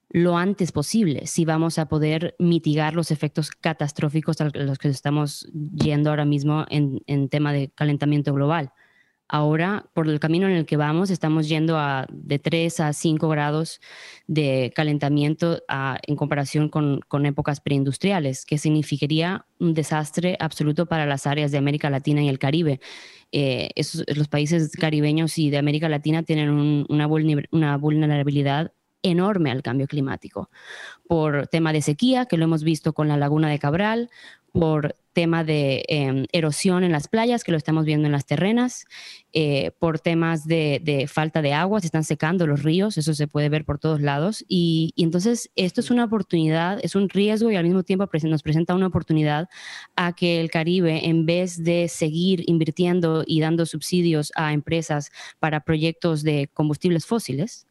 lo 0.10 0.38
antes 0.38 0.72
posible 0.72 1.28
si 1.28 1.46
vamos 1.46 1.78
a 1.78 1.88
poder 1.88 2.36
mitigar 2.40 2.96
los 2.96 3.12
efectos 3.12 3.52
catastróficos 3.52 4.42
a 4.42 4.50
los 4.52 4.80
que 4.80 4.88
estamos 4.88 5.48
yendo 5.54 6.10
ahora 6.10 6.26
mismo 6.26 6.66
en, 6.70 7.04
en 7.06 7.30
tema 7.30 7.54
de 7.54 7.70
calentamiento 7.70 8.34
global. 8.34 8.72
Ahora, 9.34 9.86
por 9.94 10.10
el 10.10 10.20
camino 10.20 10.46
en 10.48 10.58
el 10.58 10.66
que 10.66 10.76
vamos, 10.76 11.10
estamos 11.10 11.48
yendo 11.48 11.78
a 11.78 12.06
de 12.12 12.38
3 12.38 12.82
a 12.82 12.92
5 12.92 13.30
grados 13.30 13.80
de 14.28 14.74
calentamiento 14.76 15.64
en 16.06 16.18
comparación 16.18 16.68
con, 16.68 17.00
con, 17.08 17.26
épocas 17.26 17.62
preindustriales, 17.62 18.46
que 18.46 18.58
significaría 18.58 19.46
un 19.58 19.74
desastre 19.74 20.36
absoluto 20.42 20.86
para 20.86 21.06
las 21.06 21.28
áreas 21.28 21.50
de 21.54 21.60
América 21.60 21.90
Latina 21.90 22.22
y 22.22 22.28
el 22.28 22.40
Caribe. 22.40 22.82
Eh, 23.32 23.70
los 24.14 24.28
países 24.28 24.74
caribeños 24.74 25.38
y 25.38 25.50
de 25.50 25.60
América 25.60 25.88
Latina 25.88 26.24
tienen 26.24 26.50
una, 26.50 27.08
una 27.52 27.78
vulnerabilidad 27.78 28.74
enorme 29.04 29.52
al 29.52 29.64
cambio 29.64 29.88
climático, 29.88 30.50
por 31.08 31.48
tema 31.48 31.74
de 31.74 31.82
sequía, 31.82 32.26
que 32.26 32.38
lo 32.38 32.44
hemos 32.44 32.64
visto 32.64 32.94
con 32.94 33.08
la 33.08 33.18
laguna 33.18 33.50
de 33.50 33.60
Cabral, 33.60 34.10
por 34.52 34.96
tema 35.14 35.44
de 35.44 35.84
em, 35.88 36.26
erosión 36.32 36.84
en 36.84 36.92
las 36.92 37.08
playas, 37.08 37.44
que 37.44 37.52
lo 37.52 37.58
estamos 37.58 37.86
viendo 37.86 38.06
en 38.06 38.12
las 38.12 38.26
terrenas, 38.26 38.86
eh, 39.34 39.72
por 39.80 40.00
temas 40.00 40.46
de, 40.46 41.06
falta 41.12 41.42
de 41.42 41.54
agua, 41.54 41.80
se 41.82 41.88
están 41.88 42.04
secando 42.04 42.48
los 42.48 42.64
ríos, 42.64 42.98
eso 42.98 43.14
se 43.14 43.28
puede 43.28 43.50
ver 43.50 43.66
por 43.66 43.80
todos 43.80 44.02
lados. 44.02 44.46
Y, 44.48 44.94
entonces 44.98 45.50
esto 45.56 45.82
es 45.82 45.92
una 45.92 46.06
oportunidad, 46.06 46.80
es 46.84 46.96
un 46.96 47.10
riesgo 47.10 47.52
y 47.52 47.56
al 47.56 47.66
mismo 47.66 47.84
tiempo 47.84 48.08
nos 48.24 48.44
presenta 48.44 48.76
una 48.76 48.88
oportunidad 48.88 49.50
a 49.96 50.14
que 50.14 50.40
el 50.40 50.50
Caribe, 50.52 51.08
en 51.08 51.26
vez 51.26 51.64
de 51.64 51.88
seguir 51.88 52.44
invirtiendo 52.48 53.24
y 53.26 53.42
dando 53.42 53.66
subsidios 53.66 54.32
a 54.36 54.54
empresas 54.54 55.12
para 55.40 55.62
proyectos 55.62 56.24
de 56.24 56.50
combustibles 56.54 57.06
fósiles, 57.06 57.68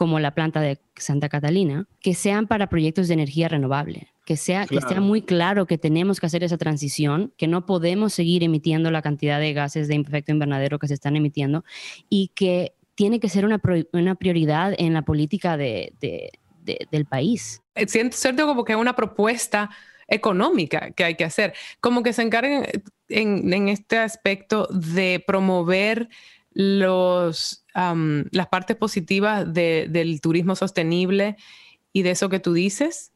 como 0.00 0.18
la 0.18 0.30
planta 0.30 0.62
de 0.62 0.78
Santa 0.96 1.28
Catalina, 1.28 1.86
que 2.00 2.14
sean 2.14 2.46
para 2.46 2.70
proyectos 2.70 3.06
de 3.06 3.12
energía 3.12 3.48
renovable, 3.48 4.08
que 4.24 4.38
sea, 4.38 4.66
que 4.66 4.80
sea 4.80 4.98
muy 4.98 5.20
claro 5.20 5.66
que 5.66 5.76
tenemos 5.76 6.18
que 6.20 6.24
hacer 6.24 6.42
esa 6.42 6.56
transición, 6.56 7.34
que 7.36 7.46
no 7.46 7.66
podemos 7.66 8.14
seguir 8.14 8.42
emitiendo 8.42 8.90
la 8.90 9.02
cantidad 9.02 9.38
de 9.38 9.52
gases 9.52 9.88
de 9.88 9.96
efecto 9.96 10.32
invernadero 10.32 10.78
que 10.78 10.88
se 10.88 10.94
están 10.94 11.16
emitiendo 11.16 11.66
y 12.08 12.28
que 12.34 12.72
tiene 12.94 13.20
que 13.20 13.28
ser 13.28 13.44
una, 13.44 13.60
una 13.92 14.14
prioridad 14.14 14.72
en 14.78 14.94
la 14.94 15.02
política 15.02 15.58
de, 15.58 15.92
del 16.00 17.04
país. 17.04 17.60
Siento, 17.86 18.16
cierto 18.16 18.46
como 18.46 18.64
que 18.64 18.72
es 18.72 18.78
una 18.78 18.96
propuesta 18.96 19.68
económica 20.08 20.92
que 20.92 21.04
hay 21.04 21.14
que 21.14 21.24
hacer, 21.24 21.52
como 21.80 22.02
que 22.02 22.14
se 22.14 22.22
encarguen 22.22 22.64
en, 23.10 23.52
en 23.52 23.68
este 23.68 23.98
aspecto 23.98 24.66
de 24.70 25.22
promover 25.26 26.08
los, 26.52 27.64
las 27.74 28.46
partes 28.48 28.76
positivas 28.76 29.52
del 29.52 30.20
turismo 30.20 30.56
sostenible 30.56 31.36
y 31.92 32.02
de 32.02 32.10
eso 32.10 32.28
que 32.28 32.40
tú 32.40 32.52
dices. 32.52 33.12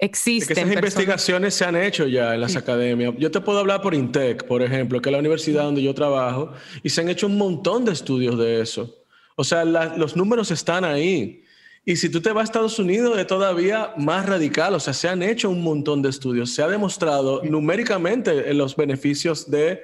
Existen. 0.00 0.58
esas 0.58 0.72
investigaciones 0.72 1.54
se 1.54 1.64
han 1.64 1.76
hecho 1.76 2.06
ya 2.06 2.34
en 2.34 2.40
las 2.40 2.56
academias. 2.56 3.14
Yo 3.18 3.30
te 3.30 3.40
puedo 3.40 3.58
hablar 3.58 3.82
por 3.82 3.94
INTEC, 3.94 4.44
por 4.44 4.62
ejemplo, 4.62 5.00
que 5.00 5.08
es 5.08 5.12
la 5.12 5.18
universidad 5.18 5.64
donde 5.64 5.82
yo 5.82 5.94
trabajo, 5.94 6.52
y 6.82 6.88
se 6.88 7.00
han 7.00 7.08
hecho 7.08 7.26
un 7.26 7.36
montón 7.36 7.84
de 7.84 7.92
estudios 7.92 8.38
de 8.38 8.60
eso. 8.60 8.96
O 9.36 9.44
sea, 9.44 9.64
los 9.64 10.16
números 10.16 10.50
están 10.50 10.84
ahí. 10.84 11.44
Y 11.84 11.96
si 11.96 12.10
tú 12.10 12.20
te 12.20 12.32
vas 12.32 12.42
a 12.42 12.44
Estados 12.44 12.78
Unidos, 12.78 13.18
es 13.18 13.26
todavía 13.26 13.94
más 13.96 14.26
radical. 14.26 14.74
O 14.74 14.80
sea, 14.80 14.92
se 14.92 15.08
han 15.08 15.22
hecho 15.22 15.48
un 15.48 15.62
montón 15.62 16.02
de 16.02 16.10
estudios. 16.10 16.52
Se 16.52 16.62
ha 16.62 16.68
demostrado 16.68 17.42
numéricamente 17.44 18.52
los 18.52 18.76
beneficios 18.76 19.50
de 19.50 19.80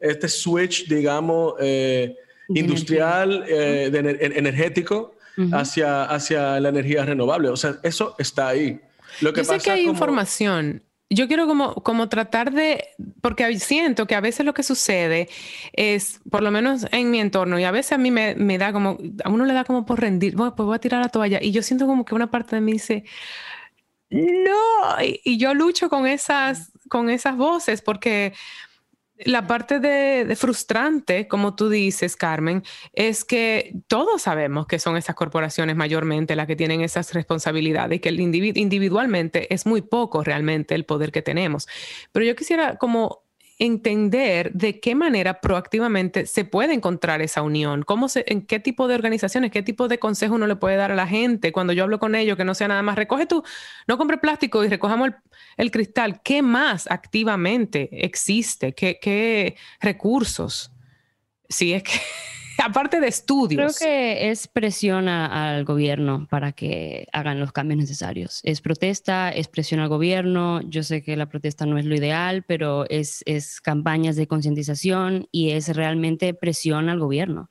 este 0.00 0.28
switch, 0.28 0.88
digamos, 0.88 1.54
eh, 1.60 2.16
industrial, 2.48 3.44
eh, 3.48 3.90
energético 4.36 5.16
hacia, 5.52 6.04
hacia 6.04 6.60
la 6.60 6.68
energía 6.68 7.04
renovable. 7.04 7.48
O 7.48 7.56
sea, 7.56 7.76
eso 7.82 8.14
está 8.18 8.48
ahí. 8.48 8.80
Lo 9.20 9.32
que 9.32 9.42
Yo 9.42 9.44
sé 9.44 9.58
que 9.58 9.70
hay 9.70 9.86
información. 9.86 10.82
Yo 11.08 11.28
quiero 11.28 11.46
como, 11.46 11.74
como 11.74 12.08
tratar 12.08 12.52
de, 12.52 12.88
porque 13.20 13.60
siento 13.60 14.06
que 14.06 14.16
a 14.16 14.20
veces 14.20 14.44
lo 14.44 14.54
que 14.54 14.64
sucede 14.64 15.28
es, 15.72 16.20
por 16.30 16.42
lo 16.42 16.50
menos 16.50 16.86
en 16.90 17.12
mi 17.12 17.20
entorno, 17.20 17.60
y 17.60 17.64
a 17.64 17.70
veces 17.70 17.92
a 17.92 17.98
mí 17.98 18.10
me, 18.10 18.34
me 18.34 18.58
da 18.58 18.72
como, 18.72 18.98
a 19.22 19.30
uno 19.30 19.44
le 19.44 19.54
da 19.54 19.62
como 19.62 19.86
por 19.86 20.00
rendir, 20.00 20.34
bueno, 20.34 20.56
pues 20.56 20.66
voy 20.66 20.74
a 20.74 20.80
tirar 20.80 21.00
la 21.00 21.08
toalla, 21.08 21.38
y 21.40 21.52
yo 21.52 21.62
siento 21.62 21.86
como 21.86 22.04
que 22.04 22.16
una 22.16 22.28
parte 22.28 22.56
de 22.56 22.60
mí 22.60 22.72
dice, 22.72 23.04
no, 24.10 25.00
y, 25.00 25.20
y 25.22 25.38
yo 25.38 25.54
lucho 25.54 25.88
con 25.88 26.08
esas, 26.08 26.72
con 26.88 27.08
esas 27.08 27.36
voces, 27.36 27.82
porque 27.82 28.32
la 29.24 29.46
parte 29.46 29.80
de, 29.80 30.34
frustrante, 30.36 31.26
como 31.26 31.54
tú 31.56 31.68
dices, 31.68 32.16
Carmen, 32.16 32.62
es 32.92 33.24
que 33.24 33.74
todos 33.88 34.22
sabemos 34.22 34.66
que 34.66 34.78
son 34.78 34.96
esas 34.96 35.14
corporaciones 35.14 35.76
mayormente 35.76 36.36
las 36.36 36.46
que 36.46 36.56
tienen 36.56 36.82
esas 36.82 37.12
responsabilidades 37.14 37.96
y 37.96 38.00
que 38.00 38.10
el 38.10 38.20
individualmente 38.20 39.52
es 39.52 39.66
muy 39.66 39.82
poco 39.82 40.22
realmente 40.22 40.74
el 40.74 40.84
poder 40.84 41.12
que 41.12 41.22
tenemos. 41.22 41.66
Pero 42.12 42.26
yo 42.26 42.36
quisiera 42.36 42.76
como 42.76 43.25
entender 43.58 44.52
de 44.52 44.80
qué 44.80 44.94
manera 44.94 45.40
proactivamente 45.40 46.26
se 46.26 46.44
puede 46.44 46.74
encontrar 46.74 47.22
esa 47.22 47.42
unión, 47.42 47.82
cómo 47.82 48.08
se, 48.08 48.24
en 48.28 48.42
qué 48.42 48.60
tipo 48.60 48.86
de 48.86 48.94
organizaciones, 48.94 49.50
qué 49.50 49.62
tipo 49.62 49.88
de 49.88 49.98
consejo 49.98 50.34
uno 50.34 50.46
le 50.46 50.56
puede 50.56 50.76
dar 50.76 50.92
a 50.92 50.94
la 50.94 51.06
gente 51.06 51.52
cuando 51.52 51.72
yo 51.72 51.84
hablo 51.84 51.98
con 51.98 52.14
ellos, 52.14 52.36
que 52.36 52.44
no 52.44 52.54
sea 52.54 52.68
nada 52.68 52.82
más, 52.82 52.96
recoge 52.96 53.26
tú, 53.26 53.42
no 53.86 53.96
compre 53.96 54.18
plástico 54.18 54.62
y 54.64 54.68
recojamos 54.68 55.10
el, 55.56 55.70
cristal, 55.70 56.20
¿qué 56.22 56.42
más 56.42 56.86
activamente 56.90 57.88
existe? 58.04 58.74
¿Qué, 58.74 58.98
qué 59.00 59.56
recursos? 59.80 60.72
Si 61.48 61.72
es 61.72 61.82
que 61.82 62.00
aparte 62.64 63.00
de 63.00 63.08
estudios. 63.08 63.78
Creo 63.78 63.88
que 63.88 64.30
es 64.30 64.48
presión 64.48 65.08
al 65.08 65.64
gobierno 65.64 66.26
para 66.30 66.52
que 66.52 67.06
hagan 67.12 67.40
los 67.40 67.52
cambios 67.52 67.78
necesarios. 67.78 68.40
Es 68.42 68.60
protesta, 68.60 69.30
es 69.30 69.48
presión 69.48 69.80
al 69.80 69.88
gobierno. 69.88 70.60
Yo 70.62 70.82
sé 70.82 71.02
que 71.02 71.16
la 71.16 71.26
protesta 71.26 71.66
no 71.66 71.78
es 71.78 71.84
lo 71.84 71.94
ideal, 71.94 72.44
pero 72.46 72.88
es, 72.88 73.22
es 73.26 73.60
campañas 73.60 74.16
de 74.16 74.26
concientización 74.26 75.28
y 75.32 75.50
es 75.50 75.74
realmente 75.74 76.34
presión 76.34 76.88
al 76.88 76.98
gobierno 76.98 77.50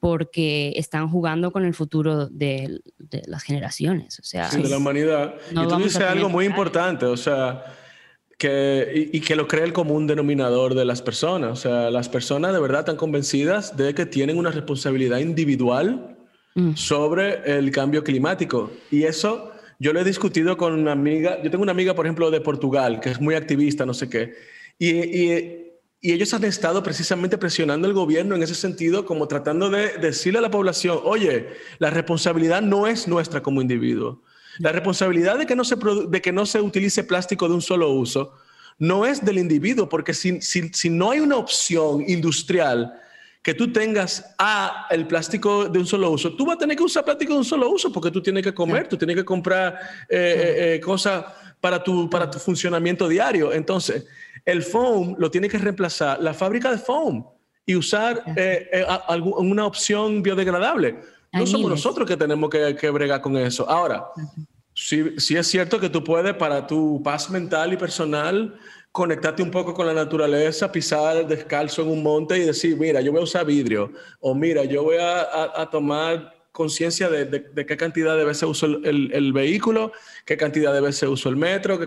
porque 0.00 0.74
están 0.76 1.08
jugando 1.08 1.50
con 1.50 1.64
el 1.64 1.74
futuro 1.74 2.28
de, 2.28 2.80
las 3.26 3.42
generaciones. 3.42 4.20
O 4.20 4.22
sea, 4.22 4.48
de 4.48 4.68
la 4.68 4.76
humanidad. 4.76 5.34
y 5.50 5.54
tú 5.54 5.76
dices 5.76 6.02
algo 6.02 6.28
muy 6.28 6.44
importante, 6.44 7.04
o 7.04 7.16
sea 7.16 7.64
que, 8.38 9.10
y, 9.12 9.20
que 9.20 9.34
lo 9.34 9.48
cree 9.48 9.64
el 9.64 9.72
común 9.72 10.06
denominador 10.06 10.74
de 10.74 10.84
las 10.84 11.02
personas. 11.02 11.50
O 11.52 11.56
sea, 11.56 11.90
las 11.90 12.08
personas 12.08 12.52
de 12.52 12.60
verdad 12.60 12.80
están 12.80 12.96
convencidas 12.96 13.76
de 13.76 13.94
que 13.94 14.06
tienen 14.06 14.38
una 14.38 14.52
responsabilidad 14.52 15.18
individual 15.18 16.16
mm. 16.54 16.74
sobre 16.76 17.58
el 17.58 17.72
cambio 17.72 18.04
climático. 18.04 18.70
Y 18.92 19.02
eso 19.02 19.50
yo 19.80 19.92
lo 19.92 20.00
he 20.00 20.04
discutido 20.04 20.56
con 20.56 20.72
una 20.72 20.92
amiga. 20.92 21.42
Yo 21.42 21.50
tengo 21.50 21.64
una 21.64 21.72
amiga, 21.72 21.94
por 21.94 22.06
ejemplo, 22.06 22.30
de 22.30 22.40
Portugal, 22.40 23.00
que 23.00 23.10
es 23.10 23.20
muy 23.20 23.34
activista, 23.34 23.84
no 23.84 23.92
sé 23.92 24.08
qué. 24.08 24.34
Y, 24.78 24.90
y, 24.90 25.68
y 26.00 26.12
ellos 26.12 26.32
han 26.32 26.44
estado 26.44 26.80
precisamente 26.84 27.38
presionando 27.38 27.88
al 27.88 27.92
gobierno 27.92 28.36
en 28.36 28.42
ese 28.44 28.54
sentido, 28.54 29.04
como 29.04 29.26
tratando 29.26 29.68
de 29.68 29.98
decirle 29.98 30.38
a 30.38 30.42
la 30.42 30.50
población, 30.50 31.00
oye, 31.02 31.48
la 31.80 31.90
responsabilidad 31.90 32.62
no 32.62 32.86
es 32.86 33.08
nuestra 33.08 33.42
como 33.42 33.60
individuo. 33.60 34.22
La 34.58 34.72
responsabilidad 34.72 35.38
de 35.38 35.46
que 35.46 35.56
no 35.56 35.64
se, 35.64 35.76
de 36.08 36.20
que 36.20 36.32
no 36.32 36.46
se 36.46 36.60
utilice 36.60 37.04
plástico 37.04 37.48
de 37.48 37.54
un 37.54 37.62
solo 37.62 37.90
uso 37.90 38.34
no 38.78 39.04
es 39.04 39.24
del 39.24 39.38
individuo, 39.38 39.88
porque 39.88 40.14
si, 40.14 40.40
si, 40.40 40.90
no 40.90 41.10
hay 41.10 41.20
una 41.20 41.36
opción 41.36 42.04
industrial 42.06 42.94
que 43.42 43.54
tú 43.54 43.72
tengas 43.72 44.34
a 44.38 44.86
el 44.90 45.06
plástico 45.06 45.68
de 45.68 45.78
un 45.78 45.86
solo 45.86 46.10
uso, 46.10 46.34
tú 46.34 46.46
vas 46.46 46.56
a 46.56 46.58
tener 46.58 46.76
que 46.76 46.82
usar 46.82 47.04
plástico 47.04 47.32
de 47.32 47.38
un 47.40 47.44
solo 47.44 47.70
uso 47.70 47.92
porque 47.92 48.10
tú 48.10 48.22
tienes 48.22 48.42
que 48.42 48.54
comer, 48.54 48.88
tú 48.88 48.96
tienes 48.96 49.16
que 49.16 49.24
comprar 49.24 49.74
eh, 50.08 50.16
eh, 50.18 50.74
eh, 50.74 50.80
cosas 50.80 51.24
para 51.60 51.82
tu, 51.82 52.08
para 52.08 52.30
tu 52.30 52.38
funcionamiento 52.38 53.08
diario. 53.08 53.52
Entonces, 53.52 54.06
el 54.44 54.62
foam 54.62 55.16
lo 55.18 55.30
tiene 55.30 55.48
que 55.48 55.58
reemplazar 55.58 56.20
la 56.20 56.32
fábrica 56.32 56.70
de 56.70 56.78
foam 56.78 57.24
y 57.66 57.74
usar 57.74 58.22
una 59.38 59.66
opción 59.66 60.22
biodegradable. 60.22 61.00
No 61.32 61.46
somos 61.46 61.70
nosotros 61.70 62.08
que 62.08 62.16
tenemos 62.16 62.48
que, 62.48 62.74
que, 62.76 62.90
bregar 62.90 63.20
con 63.20 63.36
eso. 63.36 63.68
Ahora, 63.68 64.06
sí, 64.78 65.14
sí 65.18 65.36
es 65.36 65.46
cierto 65.48 65.80
que 65.80 65.88
tú 65.88 66.04
puedes 66.04 66.34
para 66.34 66.66
tu 66.66 67.02
paz 67.02 67.28
mental 67.30 67.72
y 67.72 67.76
personal 67.76 68.58
conectarte 68.92 69.42
un 69.42 69.50
poco 69.50 69.74
con 69.74 69.86
la 69.86 69.92
naturaleza, 69.92 70.70
pisar 70.70 71.26
descalzo 71.26 71.82
en 71.82 71.88
un 71.88 72.02
monte 72.02 72.38
y 72.38 72.42
decir, 72.42 72.76
mira, 72.76 73.00
yo 73.00 73.12
voy 73.12 73.20
a 73.20 73.24
usar 73.24 73.44
vidrio, 73.44 73.92
o 74.20 74.34
mira, 74.34 74.64
yo 74.64 74.84
voy 74.84 74.96
a, 75.00 75.68
tomar 75.70 76.34
conciencia 76.52 77.08
de, 77.08 77.66
qué 77.66 77.76
cantidad 77.76 78.16
de 78.16 78.24
veces 78.24 78.44
uso 78.44 78.66
el, 78.66 79.10
el, 79.12 79.32
vehículo, 79.32 79.92
qué 80.24 80.36
cantidad 80.36 80.72
de 80.72 80.80
veces 80.80 81.08
uso 81.08 81.28
el 81.28 81.36
metro, 81.36 81.78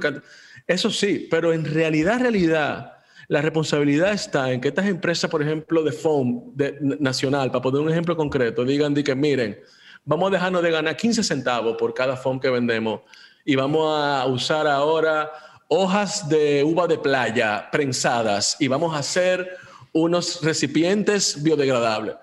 eso 0.67 0.89
sí, 0.89 1.27
pero 1.29 1.53
en 1.53 1.65
realidad, 1.65 2.19
realidad, 2.19 2.97
La 3.27 3.41
responsabilidad 3.41 4.11
está 4.11 4.51
en 4.51 4.59
que 4.59 4.67
estas 4.67 4.87
empresas, 4.87 5.31
por 5.31 5.41
ejemplo, 5.41 5.83
de 5.83 5.93
foam 5.93 6.53
de, 6.53 6.77
nacional, 6.99 7.49
para 7.49 7.61
poner 7.61 7.81
un 7.81 7.89
ejemplo 7.89 8.15
concreto, 8.17 8.65
digan 8.65 8.93
de 8.93 9.03
que 9.03 9.15
miren, 9.15 9.57
vamos 10.05 10.29
a 10.29 10.31
dejarnos 10.31 10.63
de 10.63 10.71
ganar 10.71 10.97
15 10.97 11.23
centavos 11.23 11.77
por 11.77 11.93
cada 11.93 12.15
foam 12.15 12.39
que 12.39 12.49
vendemos 12.49 13.01
y 13.45 13.55
vamos 13.55 13.87
a 13.97 14.25
usar 14.25 14.67
ahora 14.67 15.31
hojas 15.67 16.27
de 16.27 16.63
uva 16.63 16.87
de 16.87 16.97
playa 16.97 17.69
prensadas 17.71 18.57
y 18.59 18.67
vamos 18.67 18.93
a 18.95 18.99
hacer 18.99 19.57
unos 19.93 20.41
recipientes 20.41 21.41
biodegradables. 21.41 22.15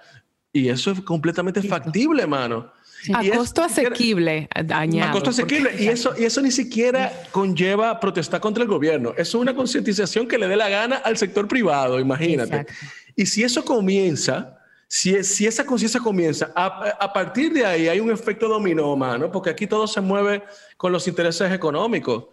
Y 0.53 0.69
eso 0.69 0.91
es 0.91 1.01
completamente 1.01 1.63
factible, 1.63 2.27
mano. 2.27 2.71
A 3.15 3.23
costo 3.37 3.63
asequible, 3.63 4.49
A 4.53 5.13
costo 5.13 5.31
asequible. 5.31 5.75
Y 5.79 5.89
eso, 5.89 6.15
y 6.19 6.25
eso 6.25 6.41
ni 6.41 6.51
siquiera 6.51 7.13
conlleva 7.31 8.01
protestar 8.01 8.41
contra 8.41 8.63
el 8.65 8.69
gobierno. 8.69 9.11
Eso 9.11 9.39
es 9.39 9.43
una 9.43 9.55
concientización 9.55 10.27
que 10.27 10.37
le 10.37 10.49
dé 10.49 10.57
la 10.57 10.69
gana 10.69 10.97
al 10.97 11.17
sector 11.17 11.47
privado, 11.47 12.01
imagínate. 12.01 12.67
Y 13.15 13.27
si 13.27 13.45
eso 13.45 13.65
comienza, 13.65 14.58
si, 14.91 15.23
si 15.23 15.47
esa 15.47 15.67
conciencia 15.67 16.01
comienza, 16.01 16.51
a, 16.55 17.13
partir 17.13 17.53
de 17.53 17.65
ahí 17.65 17.89
hay 17.89 18.01
un 18.01 18.11
efecto 18.11 18.49
dominó, 18.49 18.97
mano, 18.97 19.31
porque 19.31 19.51
aquí 19.51 19.67
todo 19.67 19.87
se 19.87 20.01
mueve 20.01 20.43
con 20.79 20.93
los 20.93 21.07
intereses 21.07 21.53
económicos. 21.53 22.25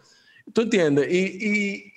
¿Tú 0.54 0.62
entiendes? 0.62 1.12
Y, 1.12 1.92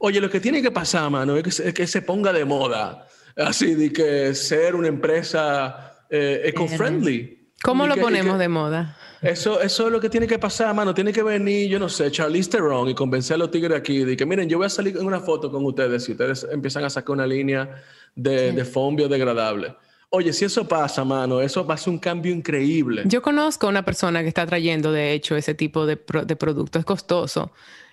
oye, 0.00 0.20
lo 0.20 0.28
que 0.28 0.40
tiene 0.40 0.60
que 0.60 0.72
pasar, 0.72 1.08
mano, 1.08 1.36
es 1.36 1.60
que, 1.60 1.72
que 1.72 1.86
se 1.86 2.02
ponga 2.02 2.32
de 2.32 2.44
moda, 2.44 3.06
así 3.36 3.76
de 3.76 3.92
que 3.92 4.34
ser 4.34 4.74
una 4.74 4.88
empresa 4.88 6.04
eh, 6.10 6.42
eco-friendly. 6.46 7.50
¿Cómo 7.62 7.86
lo 7.86 7.96
ponemos 7.96 8.40
de 8.40 8.48
moda? 8.48 8.98
Eso, 9.20 9.60
eso 9.60 9.86
es 9.86 9.92
lo 9.92 10.00
que 10.00 10.10
tiene 10.10 10.26
que 10.26 10.36
pasar, 10.40 10.74
mano. 10.74 10.92
Tiene 10.92 11.12
que 11.12 11.22
venir, 11.22 11.70
yo 11.70 11.78
no 11.78 11.88
sé, 11.88 12.10
Charlize 12.10 12.50
Theron 12.50 12.88
y 12.88 12.94
convencer 12.96 13.36
a 13.36 13.38
los 13.38 13.52
tigres 13.52 13.78
aquí 13.78 14.02
de 14.02 14.16
que, 14.16 14.26
miren, 14.26 14.48
yo 14.48 14.58
voy 14.58 14.66
a 14.66 14.68
salir 14.68 14.96
en 14.96 15.06
una 15.06 15.20
foto 15.20 15.48
con 15.48 15.64
ustedes 15.64 16.02
si 16.02 16.10
ustedes 16.10 16.44
empiezan 16.50 16.82
a 16.82 16.90
sacar 16.90 17.12
una 17.12 17.24
línea 17.24 17.80
de, 18.16 18.50
de 18.50 18.64
foam 18.64 18.96
biodegradable. 18.96 19.76
Oye, 20.14 20.34
si 20.34 20.44
eso 20.44 20.68
pasa, 20.68 21.04
mano, 21.04 21.40
eso 21.40 21.64
va 21.64 21.72
a 21.72 21.78
ser 21.78 21.90
un 21.90 21.98
cambio 21.98 22.30
increíble. 22.32 23.02
Yo 23.06 23.22
conozco 23.22 23.66
a 23.66 23.70
una 23.70 23.82
persona 23.82 24.20
que 24.20 24.28
está 24.28 24.44
trayendo, 24.44 24.92
de 24.92 25.14
hecho, 25.14 25.36
ese 25.36 25.54
tipo 25.54 25.86
de, 25.86 25.98
de 26.26 26.36
producto. 26.36 26.78
Es 26.78 26.84
costoso. 26.84 27.50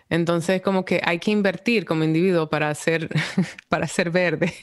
Entonces, 0.09 0.61
como 0.61 0.83
que 0.83 0.99
hay 1.05 1.19
que 1.19 1.31
invertir 1.31 1.85
como 1.85 2.03
individuo 2.03 2.49
para 2.49 2.75
ser, 2.75 3.07
para 3.69 3.87
ser 3.87 4.09
verde. 4.09 4.53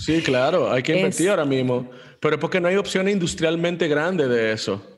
sí, 0.00 0.22
claro, 0.22 0.72
hay 0.72 0.82
que 0.82 0.96
invertir 0.96 1.30
ahora 1.30 1.44
mismo. 1.44 1.88
Pero 2.18 2.34
es 2.34 2.40
porque 2.40 2.60
no 2.60 2.66
hay 2.66 2.74
opciones 2.74 3.12
industrialmente 3.12 3.86
grandes 3.86 4.28
de 4.28 4.50
eso. 4.50 4.91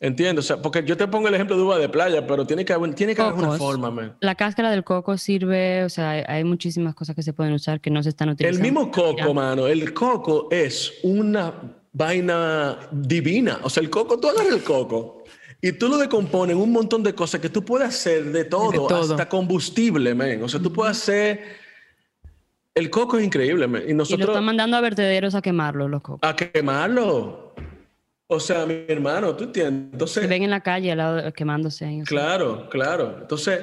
¿Entiendes? 0.00 0.44
O 0.44 0.48
sea, 0.48 0.62
porque 0.62 0.84
yo 0.84 0.96
te 0.96 1.06
pongo 1.08 1.28
el 1.28 1.34
ejemplo 1.34 1.56
de 1.56 1.62
uva 1.62 1.78
de 1.78 1.88
playa, 1.88 2.26
pero 2.26 2.46
tiene 2.46 2.64
que 2.64 2.72
haber, 2.72 2.94
tiene 2.94 3.14
que 3.14 3.22
haber 3.22 3.34
una 3.34 3.58
forma, 3.58 3.90
man. 3.90 4.16
La 4.20 4.34
cáscara 4.34 4.70
del 4.70 4.84
coco 4.84 5.16
sirve, 5.16 5.84
o 5.84 5.88
sea, 5.88 6.10
hay 6.10 6.44
muchísimas 6.44 6.94
cosas 6.94 7.16
que 7.16 7.22
se 7.22 7.32
pueden 7.32 7.54
usar 7.54 7.80
que 7.80 7.90
no 7.90 8.02
se 8.02 8.10
están 8.10 8.28
utilizando. 8.28 8.58
El 8.58 8.72
mismo 8.72 8.90
coco, 8.90 9.32
mano, 9.34 9.66
el 9.66 9.94
coco 9.94 10.48
es 10.50 10.94
una 11.02 11.54
vaina 11.92 12.78
divina. 12.92 13.58
O 13.62 13.70
sea, 13.70 13.82
el 13.82 13.90
coco, 13.90 14.18
tú 14.18 14.28
agarras 14.28 14.52
el 14.52 14.62
coco 14.62 15.24
y 15.60 15.72
tú 15.72 15.88
lo 15.88 15.96
decompones 15.96 16.54
en 16.54 16.62
un 16.62 16.70
montón 16.70 17.02
de 17.02 17.14
cosas 17.14 17.40
que 17.40 17.48
tú 17.48 17.64
puedes 17.64 17.88
hacer 17.88 18.30
de 18.32 18.44
todo, 18.44 18.88
hasta 18.94 19.28
combustible, 19.28 20.14
men. 20.14 20.42
O 20.42 20.48
sea, 20.48 20.60
tú 20.60 20.72
puedes 20.72 20.96
hacer... 20.96 21.68
El 22.74 22.90
coco 22.90 23.18
es 23.18 23.24
increíble, 23.24 23.66
men. 23.66 23.82
Y 23.88 23.94
nosotros... 23.94 24.20
Y 24.20 24.22
lo 24.22 24.32
están 24.32 24.44
mandando 24.44 24.76
a 24.76 24.80
vertederos 24.80 25.34
a 25.34 25.42
quemarlo, 25.42 25.88
los 25.88 26.00
cocos. 26.00 26.20
A 26.22 26.36
quemarlo. 26.36 27.47
O 28.30 28.38
sea, 28.38 28.66
mi 28.66 28.84
hermano, 28.86 29.34
¿tú 29.34 29.44
entiendes? 29.44 29.92
Entonces... 29.92 30.22
Se 30.22 30.28
ven 30.28 30.42
en 30.42 30.50
la 30.50 30.60
calle 30.60 30.92
al 30.92 30.98
lado, 30.98 31.32
quemándose. 31.32 32.02
claro, 32.04 32.68
claro. 32.68 33.16
Entonces, 33.22 33.58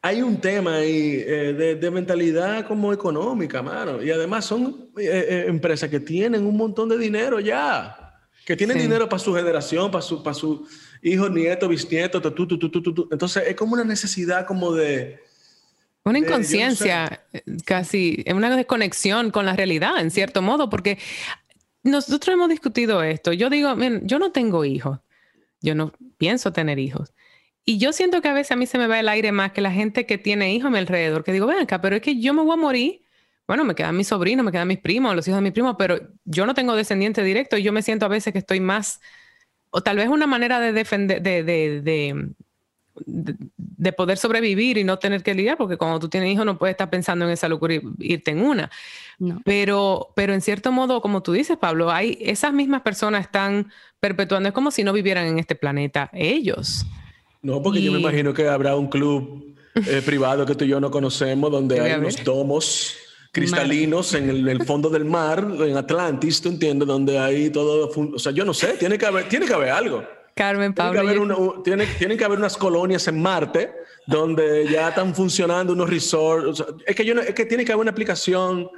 hay 0.00 0.22
un 0.22 0.40
tema 0.40 0.76
ahí 0.76 1.22
eh, 1.26 1.76
de, 1.78 1.90
mentalidad 1.90 2.66
como 2.66 2.92
económica, 2.94 3.62
mano. 3.62 4.02
Y 4.02 4.10
además 4.10 4.46
son 4.46 4.90
eh, 4.96 5.26
eh, 5.28 5.44
empresas 5.48 5.90
que 5.90 6.00
tienen 6.00 6.46
un 6.46 6.56
montón 6.56 6.88
de 6.88 6.96
dinero 6.96 7.40
ya. 7.40 8.18
Que 8.46 8.56
tienen 8.56 8.78
dinero 8.78 9.08
para 9.08 9.20
su 9.20 9.34
generación, 9.34 9.90
para 9.90 10.02
su... 10.02 10.22
Para 10.22 10.34
su 10.34 10.66
hijos, 11.02 11.30
nietos, 11.30 11.68
bisnietos, 11.68 12.22
tu, 12.34 12.46
tu, 12.46 12.58
tu, 12.58 13.08
entonces 13.12 13.44
es 13.46 13.54
como 13.54 13.74
una 13.74 13.84
necesidad 13.84 14.46
como 14.46 14.72
de... 14.72 15.20
Una 16.04 16.18
inconsciencia, 16.18 17.22
casi, 17.64 18.24
una 18.32 18.56
desconexión 18.56 19.30
con 19.30 19.44
la 19.44 19.54
realidad, 19.56 19.98
en 19.98 20.12
cierto 20.12 20.40
modo, 20.40 20.70
porque 20.70 20.98
nosotros 21.86 22.34
hemos 22.34 22.48
discutido 22.48 23.02
esto. 23.02 23.32
Yo 23.32 23.50
digo, 23.50 23.74
yo 24.02 24.18
no 24.18 24.32
tengo 24.32 24.64
hijos, 24.64 25.00
yo 25.60 25.74
no 25.74 25.92
pienso 26.18 26.52
tener 26.52 26.78
hijos. 26.78 27.14
Y 27.64 27.78
yo 27.78 27.92
siento 27.92 28.22
que 28.22 28.28
a 28.28 28.32
veces 28.32 28.52
a 28.52 28.56
mí 28.56 28.66
se 28.66 28.78
me 28.78 28.86
va 28.86 29.00
el 29.00 29.08
aire 29.08 29.32
más 29.32 29.52
que 29.52 29.60
la 29.60 29.72
gente 29.72 30.06
que 30.06 30.18
tiene 30.18 30.54
hijos 30.54 30.68
a 30.68 30.70
mi 30.70 30.78
alrededor, 30.78 31.24
que 31.24 31.32
digo, 31.32 31.46
ven 31.46 31.58
acá, 31.58 31.80
pero 31.80 31.96
es 31.96 32.02
que 32.02 32.20
yo 32.20 32.32
me 32.34 32.42
voy 32.42 32.54
a 32.54 32.56
morir. 32.56 33.02
Bueno, 33.46 33.64
me 33.64 33.74
quedan 33.74 33.96
mis 33.96 34.08
sobrinos, 34.08 34.44
me 34.44 34.52
quedan 34.52 34.68
mis 34.68 34.78
primos, 34.78 35.14
los 35.14 35.26
hijos 35.26 35.38
de 35.38 35.42
mis 35.42 35.52
primos, 35.52 35.76
pero 35.78 35.98
yo 36.24 36.46
no 36.46 36.54
tengo 36.54 36.74
descendiente 36.74 37.22
directo 37.22 37.56
y 37.56 37.62
yo 37.62 37.72
me 37.72 37.82
siento 37.82 38.06
a 38.06 38.08
veces 38.08 38.32
que 38.32 38.40
estoy 38.40 38.60
más 38.60 39.00
o 39.70 39.82
tal 39.82 39.96
vez 39.96 40.08
una 40.08 40.26
manera 40.26 40.58
de 40.58 40.72
defender, 40.72 41.22
de, 41.22 41.42
de, 41.42 41.82
de, 41.82 42.28
poder 43.96 44.18
sobrevivir 44.18 44.78
y 44.78 44.84
no 44.84 44.98
tener 44.98 45.22
que 45.22 45.34
lidiar, 45.34 45.56
porque 45.56 45.76
cuando 45.76 45.98
tú 45.98 46.08
tienes 46.08 46.32
hijos 46.32 46.44
no 46.44 46.58
puedes 46.58 46.74
estar 46.74 46.90
pensando 46.90 47.24
en 47.24 47.30
esa 47.30 47.48
locura 47.48 47.74
y 47.74 47.82
irte 47.98 48.30
en 48.30 48.40
una. 48.40 48.70
Pero, 49.44 50.08
pero 50.14 50.34
en 50.34 50.40
cierto 50.40 50.72
modo, 50.72 51.00
como 51.00 51.22
tú 51.22 51.32
dices, 51.32 51.56
Pablo, 51.56 51.90
hay, 51.90 52.18
esas 52.20 52.52
mismas 52.52 52.82
personas 52.82 53.22
están 53.22 53.70
perpetuando, 54.00 54.48
es 54.48 54.54
como 54.54 54.70
si 54.70 54.84
no 54.84 54.92
vivieran 54.92 55.26
en 55.26 55.38
este 55.38 55.54
planeta 55.54 56.10
ellos. 56.12 56.86
No, 57.42 57.62
porque 57.62 57.80
yo 57.80 57.92
me 57.92 58.00
imagino 58.00 58.34
que 58.34 58.48
habrá 58.48 58.76
un 58.76 58.88
club 58.88 59.54
eh, 59.74 60.02
privado 60.04 60.44
que 60.46 60.54
tú 60.54 60.64
y 60.64 60.68
yo 60.68 60.80
no 60.80 60.90
conocemos, 60.90 61.50
donde 61.50 61.80
hay 61.80 61.98
unos 61.98 62.22
domos 62.24 62.96
cristalinos 63.32 64.14
en 64.14 64.48
el, 64.48 64.64
fondo 64.64 64.88
del 64.88 65.04
mar, 65.04 65.46
en 65.60 65.76
Atlantis, 65.76 66.40
¿tú 66.40 66.48
entiendes? 66.48 66.88
Donde 66.88 67.18
hay 67.18 67.50
todo, 67.50 67.90
o 67.94 68.18
sea, 68.18 68.32
yo 68.32 68.44
no 68.44 68.54
sé, 68.54 68.74
tiene 68.78 68.96
que 68.96 69.06
haber, 69.06 69.28
tiene 69.28 69.46
que 69.46 69.52
haber 69.52 69.70
algo. 69.70 70.02
Carmen, 70.36 70.74
Pablo. 70.74 71.00
Tiene 71.00 71.84
que, 71.84 71.84
haber 71.84 71.98
tienen 71.98 72.18
que 72.18 72.24
haber 72.24 72.38
unas 72.38 72.58
colonias 72.58 73.08
en 73.08 73.22
Marte 73.22 73.72
donde 74.06 74.68
ya 74.68 74.90
están 74.90 75.14
funcionando 75.14 75.72
unos 75.72 75.88
resorts. 75.88 76.62
es, 76.86 76.94
que 76.94 77.04
yo 77.06 77.14
es 77.14 77.34
que 77.34 77.46
tiene 77.46 77.64
que 77.64 77.72
haber 77.72 77.80
una 77.80 77.90
aplicación 77.90 78.68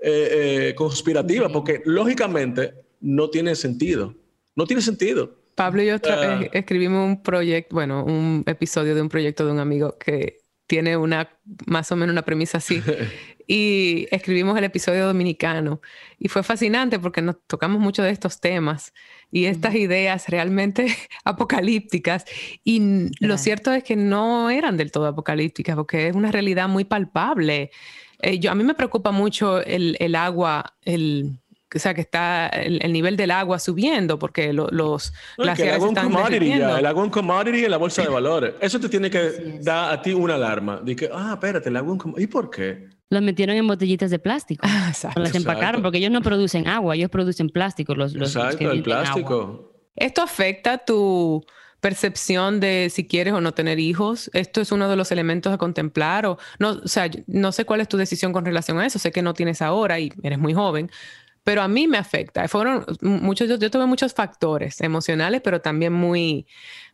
eh, 0.00 0.70
eh, 0.70 0.74
conspirativa, 0.74 1.50
porque 1.50 1.82
lógicamente 1.84 2.72
no 3.02 3.28
tiene 3.28 3.54
sentido. 3.54 4.14
No 4.56 4.66
tiene 4.66 4.80
sentido. 4.80 5.38
Pablo 5.54 5.82
y 5.82 5.86
yo 5.86 5.96
eh, 5.96 6.50
escribimos 6.54 7.06
un 7.06 7.22
proyecto, 7.22 7.74
bueno, 7.74 8.04
un 8.04 8.42
episodio 8.46 8.94
de 8.94 9.02
un 9.02 9.10
proyecto 9.10 9.44
de 9.44 9.52
un 9.52 9.58
amigo 9.58 9.98
que 9.98 10.38
tiene 10.66 10.96
una, 10.96 11.38
más 11.66 11.92
o 11.92 11.96
menos 11.96 12.14
una 12.14 12.22
premisa 12.22 12.56
así. 12.56 12.82
y 13.46 14.08
escribimos 14.10 14.56
el 14.56 14.64
episodio 14.64 15.06
dominicano. 15.06 15.82
Y 16.18 16.28
fue 16.28 16.42
fascinante 16.42 16.98
porque 16.98 17.20
nos 17.20 17.36
tocamos 17.46 17.80
mucho 17.80 18.02
de 18.02 18.10
estos 18.10 18.40
temas 18.40 18.94
y 19.32 19.46
estas 19.46 19.74
ideas 19.74 20.28
realmente 20.28 20.94
apocalípticas. 21.24 22.24
Y 22.62 23.08
lo 23.18 23.38
cierto 23.38 23.72
es 23.72 23.82
que 23.82 23.96
no 23.96 24.50
eran 24.50 24.76
del 24.76 24.92
todo 24.92 25.06
apocalípticas 25.06 25.74
porque 25.74 26.08
es 26.08 26.14
una 26.14 26.30
realidad 26.30 26.68
muy 26.68 26.84
palpable. 26.84 27.70
Eh, 28.20 28.38
yo, 28.38 28.52
a 28.52 28.54
mí 28.54 28.62
me 28.62 28.74
preocupa 28.74 29.10
mucho 29.10 29.60
el, 29.64 29.96
el 29.98 30.14
agua, 30.14 30.74
el, 30.82 31.32
o 31.74 31.78
sea, 31.78 31.94
que 31.94 32.02
está 32.02 32.48
el, 32.48 32.92
nivel 32.92 33.16
del 33.16 33.30
agua 33.30 33.58
subiendo 33.58 34.18
porque 34.18 34.52
los 34.52 34.70
no, 34.70 35.44
el 35.44 35.48
agua 35.48 35.88
están 35.88 36.12
commodity 36.12 36.52
el 36.52 36.86
agua 36.86 37.02
un 37.02 37.10
commodity 37.10 37.64
en 37.64 37.70
la 37.70 37.78
bolsa 37.78 38.02
de 38.02 38.08
valores. 38.08 38.54
Eso 38.60 38.78
te 38.78 38.90
tiene 38.90 39.10
que 39.10 39.58
dar 39.62 39.94
a 39.94 40.02
ti 40.02 40.12
una 40.12 40.34
alarma. 40.34 40.80
De 40.84 40.94
que, 40.94 41.08
ah, 41.12 41.30
espérate, 41.32 41.70
el 41.70 41.76
agua 41.78 41.92
un 41.92 41.98
commodity. 41.98 42.24
¿Y 42.24 42.26
por 42.26 42.50
qué? 42.50 42.86
Los 43.12 43.20
metieron 43.20 43.56
en 43.56 43.66
botellitas 43.66 44.10
de 44.10 44.18
plástico. 44.18 44.66
Ah, 44.66 44.86
exacto. 44.88 45.20
Las 45.20 45.34
empacaron 45.34 45.82
porque 45.82 45.98
ellos 45.98 46.10
no 46.10 46.22
producen 46.22 46.66
agua, 46.66 46.94
ellos 46.94 47.10
producen 47.10 47.50
plástico. 47.50 47.94
Los, 47.94 48.14
los, 48.14 48.34
exacto, 48.34 48.70
el 48.70 48.82
plástico. 48.82 49.70
Esto 49.94 50.22
afecta 50.22 50.78
tu 50.78 51.44
percepción 51.80 52.58
de 52.58 52.88
si 52.90 53.06
quieres 53.06 53.34
o 53.34 53.42
no 53.42 53.52
tener 53.52 53.78
hijos. 53.78 54.30
Esto 54.32 54.62
es 54.62 54.72
uno 54.72 54.88
de 54.88 54.96
los 54.96 55.12
elementos 55.12 55.52
a 55.52 55.58
contemplar 55.58 56.24
o 56.24 56.38
no, 56.58 56.70
o 56.82 56.88
sea, 56.88 57.10
no 57.26 57.52
sé 57.52 57.66
cuál 57.66 57.82
es 57.82 57.88
tu 57.88 57.98
decisión 57.98 58.32
con 58.32 58.46
relación 58.46 58.78
a 58.78 58.86
eso. 58.86 58.98
Sé 58.98 59.12
que 59.12 59.20
no 59.20 59.34
tienes 59.34 59.60
ahora 59.60 60.00
y 60.00 60.10
eres 60.22 60.38
muy 60.38 60.54
joven, 60.54 60.90
pero 61.44 61.60
a 61.60 61.68
mí 61.68 61.88
me 61.88 61.98
afecta. 61.98 62.48
Fueron 62.48 62.86
muchos, 63.02 63.46
yo, 63.46 63.70
tuve 63.70 63.84
muchos 63.84 64.14
factores 64.14 64.80
emocionales, 64.80 65.42
pero 65.44 65.60
también 65.60 65.92
muy, 65.92 66.46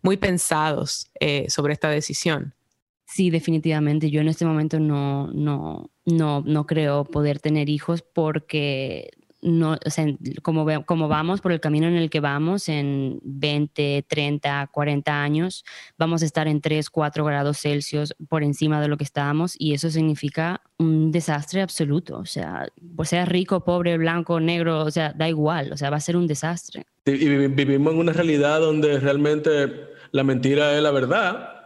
muy 0.02 0.16
pensados 0.16 1.12
eh, 1.20 1.46
sobre 1.48 1.74
esta 1.74 1.90
decisión. 1.90 2.56
Sí, 3.10 3.30
definitivamente. 3.30 4.10
Yo 4.10 4.20
en 4.20 4.28
este 4.28 4.44
momento 4.44 4.78
no, 4.78 5.28
no, 5.28 5.90
no, 6.04 6.42
no 6.44 6.66
creo 6.66 7.04
poder 7.04 7.40
tener 7.40 7.70
hijos 7.70 8.02
porque 8.02 9.10
no, 9.40 9.78
o 9.84 9.90
sea, 9.90 10.04
como, 10.42 10.66
como 10.84 11.08
vamos 11.08 11.40
por 11.40 11.52
el 11.52 11.60
camino 11.60 11.86
en 11.86 11.96
el 11.96 12.10
que 12.10 12.20
vamos, 12.20 12.68
en 12.68 13.18
20, 13.22 14.04
30, 14.06 14.68
40 14.70 15.22
años, 15.22 15.64
vamos 15.96 16.22
a 16.22 16.26
estar 16.26 16.48
en 16.48 16.60
3, 16.60 16.90
4 16.90 17.24
grados 17.24 17.58
Celsius 17.58 18.14
por 18.28 18.42
encima 18.42 18.78
de 18.78 18.88
lo 18.88 18.98
que 18.98 19.04
estábamos 19.04 19.54
y 19.58 19.72
eso 19.72 19.88
significa 19.88 20.60
un 20.76 21.10
desastre 21.10 21.62
absoluto. 21.62 22.18
O 22.18 22.26
sea, 22.26 22.68
pues 22.94 23.08
sea 23.08 23.24
rico, 23.24 23.64
pobre, 23.64 23.96
blanco, 23.96 24.38
negro, 24.38 24.84
o 24.84 24.90
sea, 24.90 25.14
da 25.14 25.30
igual, 25.30 25.72
o 25.72 25.78
sea, 25.78 25.88
va 25.88 25.96
a 25.96 26.00
ser 26.00 26.18
un 26.18 26.26
desastre. 26.26 26.84
Y 27.06 27.46
vivimos 27.48 27.94
en 27.94 28.00
una 28.00 28.12
realidad 28.12 28.60
donde 28.60 29.00
realmente 29.00 29.88
la 30.10 30.24
mentira 30.24 30.76
es 30.76 30.82
la 30.82 30.90
verdad 30.90 31.57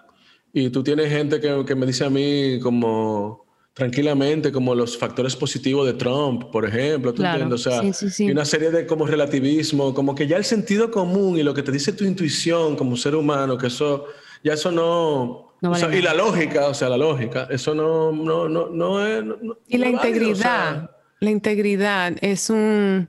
y 0.53 0.71
tú 0.71 0.83
tienes 0.83 1.11
gente 1.11 1.41
que, 1.41 1.65
que 1.67 1.75
me 1.75 1.87
dice 1.87 2.05
a 2.05 2.11
mí 2.11 2.59
como 2.61 3.43
tranquilamente 3.75 4.53
como 4.53 4.75
los 4.75 4.99
factores 4.99 5.35
positivos 5.35 5.87
de 5.87 5.95
Trump, 5.95 6.45
por 6.51 6.67
ejemplo, 6.67 7.15
¿tú 7.15 7.25
entiendes? 7.25 7.67
O 7.67 7.71
sea, 7.71 7.83
y 8.19 8.31
una 8.31 8.45
serie 8.45 8.71
de 8.71 8.87
como 8.87 9.07
relativismo, 9.07 9.95
como 9.95 10.15
que 10.15 10.27
ya 10.27 10.37
el 10.37 10.45
sentido 10.45 10.91
común 10.91 11.38
y 11.38 11.43
lo 11.43 11.55
que 11.55 11.62
te 11.62 11.73
dice 11.73 11.93
tu 11.93 12.05
intuición 12.05 12.77
como 12.77 12.97
ser 12.97 13.17
humano, 13.17 13.57
que 13.57 13.69
eso, 13.69 14.07
ya 14.45 14.53
eso 14.53 14.71
no... 14.71 15.55
y 15.91 16.03
la 16.03 16.12
lógica, 16.12 16.69
o 16.69 16.75
sea, 16.75 16.91
la 16.91 16.99
lógica, 16.99 17.49
eso 17.51 17.75
no, 17.75 18.12
no, 18.12 18.47
no, 18.47 18.69
no 18.69 19.07
es... 19.07 19.25
y 19.69 19.79
la 19.79 19.88
integridad, 19.88 20.91
la 21.21 21.31
integridad 21.31 22.12
es 22.21 22.51
un 22.51 23.09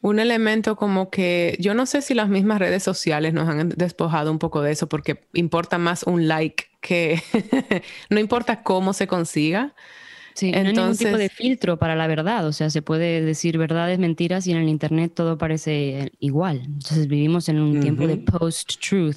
un 0.00 0.20
elemento 0.20 0.76
como 0.76 1.10
que 1.10 1.56
yo 1.60 1.74
no 1.74 1.86
sé 1.86 2.02
si 2.02 2.14
las 2.14 2.28
mismas 2.28 2.58
redes 2.58 2.82
sociales 2.82 3.34
nos 3.34 3.48
han 3.48 3.70
despojado 3.70 4.30
un 4.30 4.38
poco 4.38 4.62
de 4.62 4.72
eso 4.72 4.88
porque 4.88 5.26
importa 5.32 5.78
más 5.78 6.04
un 6.04 6.28
like 6.28 6.66
que 6.80 7.20
no 8.10 8.20
importa 8.20 8.62
cómo 8.62 8.92
se 8.92 9.06
consiga. 9.06 9.74
Sí, 10.34 10.52
Entonces, 10.54 10.74
no 10.76 10.80
hay 10.80 10.86
ningún 10.86 10.98
tipo 10.98 11.16
de 11.16 11.28
filtro 11.28 11.78
para 11.78 11.96
la 11.96 12.06
verdad, 12.06 12.46
o 12.46 12.52
sea, 12.52 12.70
se 12.70 12.80
puede 12.80 13.22
decir 13.22 13.58
verdades, 13.58 13.98
mentiras 13.98 14.46
y 14.46 14.52
en 14.52 14.58
el 14.58 14.68
internet 14.68 15.10
todo 15.12 15.36
parece 15.36 16.12
igual. 16.20 16.62
Entonces 16.64 17.08
vivimos 17.08 17.48
en 17.48 17.58
un 17.58 17.80
tiempo 17.80 18.06
de 18.06 18.18
post-truth. 18.18 19.16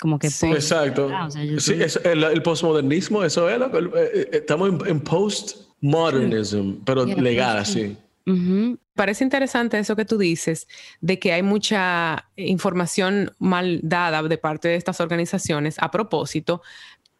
Como 0.00 0.20
que 0.20 0.30
sí, 0.30 0.46
exacto. 0.46 1.10
sí, 1.58 1.78
el, 2.04 2.42
postmodernismo, 2.42 3.24
eso 3.24 3.48
es, 3.48 3.60
eh, 3.60 3.90
eh, 3.94 4.28
estamos 4.32 4.68
en, 4.86 5.00
post-modernism, 5.00 6.74
pero 6.84 7.06
Parece 8.94 9.24
interesante 9.24 9.78
eso 9.78 9.96
que 9.96 10.04
tú 10.04 10.18
dices, 10.18 10.68
de 11.00 11.18
que 11.18 11.32
hay 11.32 11.42
mucha 11.42 12.28
información 12.36 13.32
mal 13.38 13.80
dada 13.82 14.22
de 14.22 14.38
parte 14.38 14.68
de 14.68 14.76
estas 14.76 15.00
organizaciones 15.00 15.76
a 15.78 15.90
propósito, 15.90 16.62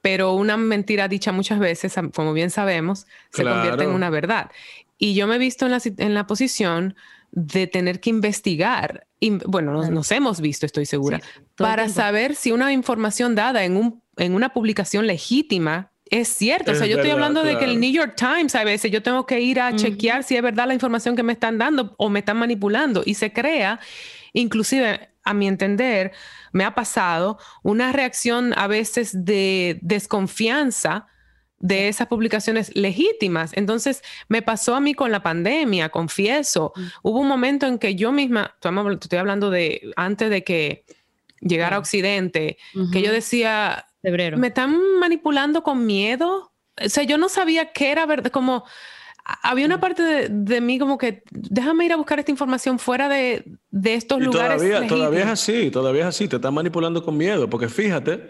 pero 0.03 0.35
una 0.35 0.57
mentira 0.57 1.09
dicha 1.09 1.33
muchas 1.33 1.59
veces, 1.59 1.95
como 2.15 2.33
bien 2.33 2.51
sabemos, 2.51 3.07
se 3.31 3.45
convierte 3.45 3.85
en 3.85 3.91
una 3.91 4.11
verdad. 4.11 4.51
Y 4.99 5.15
yo 5.15 5.27
me 5.27 5.37
he 5.37 5.39
visto 5.39 5.65
en 5.65 5.73
la, 5.73 5.81
en 5.85 6.15
la 6.15 6.27
posición 6.27 6.95
de 7.31 7.67
tener 7.67 8.01
que 8.01 8.11
investigar, 8.11 9.07
bueno, 9.47 9.73
nos, 9.89 10.13
hemos 10.13 10.41
visto, 10.41 10.67
estoy 10.67 10.85
segura, 10.85 11.21
para 11.57 11.89
saber 11.89 12.35
si 12.35 12.53
una 12.53 12.73
información 12.73 13.35
dada 13.35 13.65
en, 13.65 13.77
un, 13.77 14.03
en 14.19 14.35
una 14.35 14.53
publicación 14.53 15.07
legítima 15.07 15.92
es 16.13 16.29
cierto, 16.29 16.73
o 16.73 16.75
sea, 16.75 16.87
yo 16.87 16.97
estoy 16.97 17.11
hablando 17.11 17.43
de 17.43 17.57
que 17.57 17.65
el 17.65 17.81
New 17.81 17.91
York 17.91 18.17
Times 18.17 18.55
a 18.55 18.65
veces 18.65 18.91
yo 18.91 19.03
tengo 19.03 19.25
que 19.25 19.41
ir 19.41 19.59
a 19.59 19.75
chequear 19.75 20.25
si 20.25 20.37
es 20.37 20.43
verdad 20.43 20.69
la 20.69 20.75
información 20.75 21.17
que 21.17 21.23
me 21.23 21.33
están 21.33 21.57
dando 21.57 21.95
o 21.97 22.11
me 22.11 22.19
están 22.19 22.37
manipulando. 22.37 23.03
Y 23.07 23.15
se 23.15 23.33
crea, 23.33 23.81
inclusive 24.35 25.09
a 25.25 25.33
mi 25.33 25.49
entender, 25.49 26.13
me 26.53 26.65
ha 26.65 26.75
pasado 26.75 27.39
una 27.63 27.93
reacción 27.93 28.53
a 28.59 28.67
veces 28.67 29.25
de 29.25 29.79
desconfianza 29.81 31.07
de 31.59 31.89
esas 31.89 32.09
publicaciones 32.09 32.77
legítimas. 32.77 33.53
Entonces, 33.55 34.03
me 34.29 34.43
pasó 34.43 34.75
a 34.75 34.81
mí 34.81 34.93
con 34.93 35.13
la 35.13 35.23
pandemia, 35.23 35.89
confieso. 35.89 36.75
Hubo 37.03 37.21
un 37.21 37.29
momento 37.29 37.67
en 37.67 37.79
que 37.79 37.95
yo 37.95 38.13
misma, 38.13 38.55
estoy 38.61 39.19
hablando 39.19 39.51
de 39.51 39.93
antes 39.97 40.29
de 40.29 40.45
que 40.45 40.85
llegara 41.41 41.77
a 41.77 41.79
Occidente, 41.79 42.59
que 42.93 43.01
yo 43.01 43.13
decía, 43.13 43.87
Febrero. 44.03 44.37
Me 44.37 44.49
están 44.49 44.77
manipulando 44.99 45.63
con 45.63 45.87
miedo. 45.87 46.53
O 46.85 46.89
sea, 46.89 47.05
yo 47.05 47.19
no 47.19 47.29
sabía 47.29 47.73
qué 47.73 47.93
era 47.93 48.05
verdad, 48.07 48.31
como 48.31 48.65
había 49.25 49.67
una 49.67 49.79
parte 49.79 50.29
de, 50.29 50.61
mí 50.61 50.79
como 50.79 50.99
que 50.99 51.23
déjame 51.31 51.85
ir 51.85 51.93
a 51.93 51.97
buscar 51.97 52.19
esta 52.19 52.33
información 52.33 52.79
fuera 52.79 53.09
de, 53.09 53.45
estos 53.85 54.21
lugares. 54.21 54.61
Todavía, 54.61 54.89
todavía 54.89 55.21
es 55.21 55.29
así, 55.29 55.71
todavía 55.71 56.03
es 56.03 56.09
así, 56.09 56.29
te 56.29 56.37
están 56.37 56.55
manipulando 56.55 57.05
con 57.05 57.17
miedo, 57.17 57.49
porque 57.49 57.69
fíjate 57.69 58.27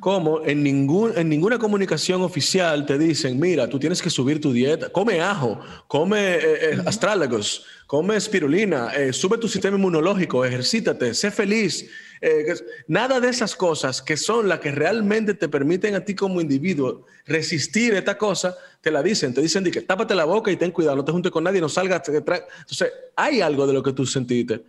cómo 0.00 0.42
en, 0.44 0.62
ningún, 0.62 1.12
en 1.16 1.28
ninguna 1.28 1.58
comunicación 1.58 2.22
oficial 2.22 2.86
te 2.86 2.96
dicen, 2.96 3.40
mira, 3.40 3.68
tú 3.68 3.78
tienes 3.78 4.00
que 4.00 4.08
subir 4.08 4.40
tu 4.40 4.52
dieta, 4.52 4.88
come 4.90 5.20
ajo, 5.20 5.58
come 5.88 6.36
eh, 6.36 6.40
eh, 6.42 6.82
astrálagos, 6.86 7.66
come 7.86 8.16
espirulina, 8.16 8.92
eh, 8.94 9.12
sube 9.12 9.38
tu 9.38 9.48
sistema 9.48 9.76
inmunológico, 9.76 10.44
ejercítate, 10.44 11.14
sé 11.14 11.30
feliz. 11.30 11.88
Eh, 12.20 12.54
nada 12.88 13.20
de 13.20 13.28
esas 13.28 13.54
cosas 13.54 14.02
que 14.02 14.16
son 14.16 14.48
las 14.48 14.58
que 14.58 14.72
realmente 14.72 15.34
te 15.34 15.48
permiten 15.48 15.94
a 15.94 16.04
ti 16.04 16.14
como 16.14 16.40
individuo 16.40 17.04
resistir 17.26 17.94
esta 17.94 18.18
cosa, 18.18 18.56
te 18.80 18.90
la 18.90 19.02
dicen, 19.02 19.34
te 19.34 19.40
dicen 19.40 19.62
que 19.70 19.82
tápate 19.82 20.14
la 20.14 20.24
boca 20.24 20.50
y 20.50 20.56
ten 20.56 20.72
cuidado, 20.72 20.96
no 20.96 21.04
te 21.04 21.12
juntes 21.12 21.30
con 21.30 21.44
nadie, 21.44 21.60
no 21.60 21.68
salgas. 21.68 22.02
Entonces, 22.08 22.92
hay 23.14 23.40
algo 23.40 23.66
de 23.66 23.72
lo 23.72 23.82
que 23.82 23.92
tú 23.92 24.04
sentiste. 24.04 24.64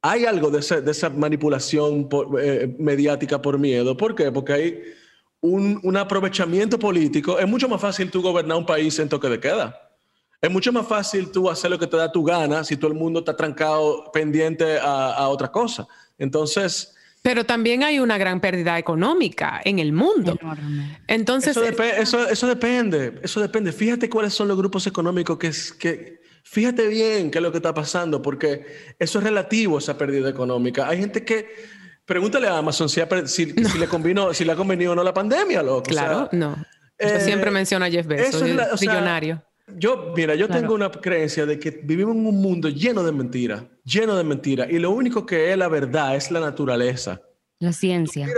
Hay 0.00 0.24
algo 0.24 0.50
de, 0.50 0.58
esa 0.58 1.10
manipulación 1.10 2.08
eh, 2.40 2.74
mediática 2.78 3.40
por 3.40 3.58
miedo. 3.58 3.96
¿Por 3.96 4.14
qué? 4.14 4.32
Porque 4.32 4.52
hay 4.52 4.82
un, 5.40 5.78
un, 5.82 5.96
aprovechamiento 5.96 6.78
político. 6.78 7.38
Es 7.38 7.46
mucho 7.46 7.68
más 7.68 7.80
fácil 7.80 8.10
tú 8.10 8.20
gobernar 8.20 8.56
un 8.56 8.66
país 8.66 8.98
en 8.98 9.08
toque 9.08 9.28
de 9.28 9.38
queda. 9.38 9.91
Es 10.42 10.50
mucho 10.50 10.72
más 10.72 10.88
fácil 10.88 11.30
tú 11.30 11.48
hacer 11.48 11.70
lo 11.70 11.78
que 11.78 11.86
te 11.86 11.96
da 11.96 12.10
tu 12.10 12.24
gana 12.24 12.64
si 12.64 12.76
todo 12.76 12.90
el 12.90 12.98
mundo 12.98 13.20
está 13.20 13.36
trancado 13.36 14.10
pendiente 14.12 14.76
a, 14.76 15.14
a 15.14 15.28
otra 15.28 15.52
cosa. 15.52 15.86
Entonces... 16.18 16.96
Pero 17.22 17.46
también 17.46 17.84
hay 17.84 18.00
una 18.00 18.18
gran 18.18 18.40
pérdida 18.40 18.76
económica 18.76 19.60
en 19.64 19.78
el 19.78 19.92
mundo. 19.92 20.36
Entonces... 21.06 21.56
Eso, 21.56 22.28
eso, 22.28 22.48
depende, 22.48 23.20
eso 23.22 23.40
depende. 23.40 23.70
Fíjate 23.70 24.10
cuáles 24.10 24.34
son 24.34 24.48
los 24.48 24.56
grupos 24.56 24.84
económicos 24.88 25.38
que, 25.38 25.52
que... 25.78 26.20
Fíjate 26.42 26.88
bien 26.88 27.30
qué 27.30 27.38
es 27.38 27.42
lo 27.42 27.52
que 27.52 27.58
está 27.58 27.72
pasando, 27.72 28.20
porque 28.20 28.66
eso 28.98 29.18
es 29.20 29.24
relativo, 29.24 29.78
esa 29.78 29.96
pérdida 29.96 30.28
económica. 30.28 30.88
Hay 30.88 30.98
gente 30.98 31.24
que... 31.24 31.46
Pregúntale 32.04 32.48
a 32.48 32.58
Amazon 32.58 32.88
si, 32.88 33.00
si, 33.26 33.78
le 33.78 33.86
convino, 33.86 34.34
si 34.34 34.44
le 34.44 34.50
ha 34.50 34.56
convenido 34.56 34.90
o 34.90 34.94
no 34.96 35.04
la 35.04 35.14
pandemia, 35.14 35.62
loco. 35.62 35.84
Claro, 35.84 36.28
no. 36.32 36.56
Yo 36.98 37.20
siempre 37.20 37.50
eh, 37.50 37.52
menciona 37.52 37.86
a 37.86 37.90
Jeff 37.90 38.08
Bezos, 38.08 38.42
el 38.42 38.60
millonario. 38.80 39.40
Yo, 39.76 40.12
mira, 40.16 40.34
yo 40.34 40.48
tengo 40.48 40.74
una 40.74 40.90
creencia 40.90 41.46
de 41.46 41.58
que 41.58 41.70
vivimos 41.70 42.14
en 42.14 42.26
un 42.26 42.40
mundo 42.40 42.68
lleno 42.68 43.02
de 43.02 43.12
mentiras, 43.12 43.64
lleno 43.84 44.16
de 44.16 44.24
mentiras, 44.24 44.70
y 44.70 44.78
lo 44.78 44.90
único 44.90 45.26
que 45.26 45.50
es 45.50 45.58
la 45.58 45.68
verdad 45.68 46.16
es 46.16 46.30
la 46.30 46.40
naturaleza. 46.40 47.20
La 47.58 47.72
ciencia. 47.72 48.28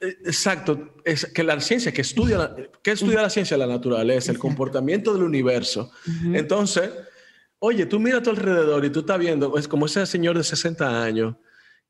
Eh, 0.00 0.16
exacto, 0.24 0.94
es 1.04 1.26
que 1.26 1.42
la 1.42 1.60
ciencia, 1.60 1.92
que 1.92 2.02
estudia, 2.02 2.38
la, 2.38 2.56
que 2.82 2.92
estudia 2.92 3.22
la 3.22 3.30
ciencia, 3.30 3.56
la 3.56 3.66
naturaleza, 3.66 4.32
el 4.32 4.38
comportamiento 4.38 5.12
del 5.12 5.22
universo. 5.22 5.90
Entonces, 6.32 6.90
oye, 7.58 7.86
tú 7.86 7.98
mira 8.00 8.18
a 8.18 8.22
tu 8.22 8.30
alrededor 8.30 8.84
y 8.84 8.90
tú 8.90 9.00
estás 9.00 9.18
viendo, 9.18 9.56
es 9.56 9.68
como 9.68 9.86
ese 9.86 10.06
señor 10.06 10.36
de 10.36 10.44
60 10.44 11.02
años 11.02 11.34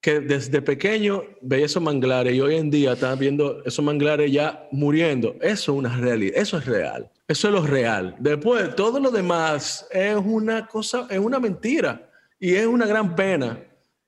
que 0.00 0.20
desde 0.20 0.62
pequeño 0.62 1.24
veía 1.40 1.66
esos 1.66 1.82
manglares 1.82 2.34
y 2.34 2.40
hoy 2.40 2.56
en 2.56 2.70
día 2.70 2.92
está 2.92 3.14
viendo 3.16 3.64
esos 3.64 3.84
manglares 3.84 4.30
ya 4.30 4.68
muriendo. 4.70 5.36
Eso 5.40 5.72
es 5.72 5.78
una 5.78 5.96
realidad, 5.96 6.34
eso 6.36 6.58
es 6.58 6.66
real. 6.66 7.10
Eso 7.28 7.48
es 7.48 7.54
lo 7.54 7.60
real. 7.60 8.16
Después, 8.18 8.74
todo 8.74 8.98
lo 8.98 9.10
demás 9.10 9.86
es 9.90 10.16
una 10.16 10.66
cosa, 10.66 11.06
es 11.10 11.18
una 11.18 11.38
mentira 11.38 12.10
y 12.40 12.54
es 12.54 12.66
una 12.66 12.86
gran 12.86 13.14
pena. 13.14 13.62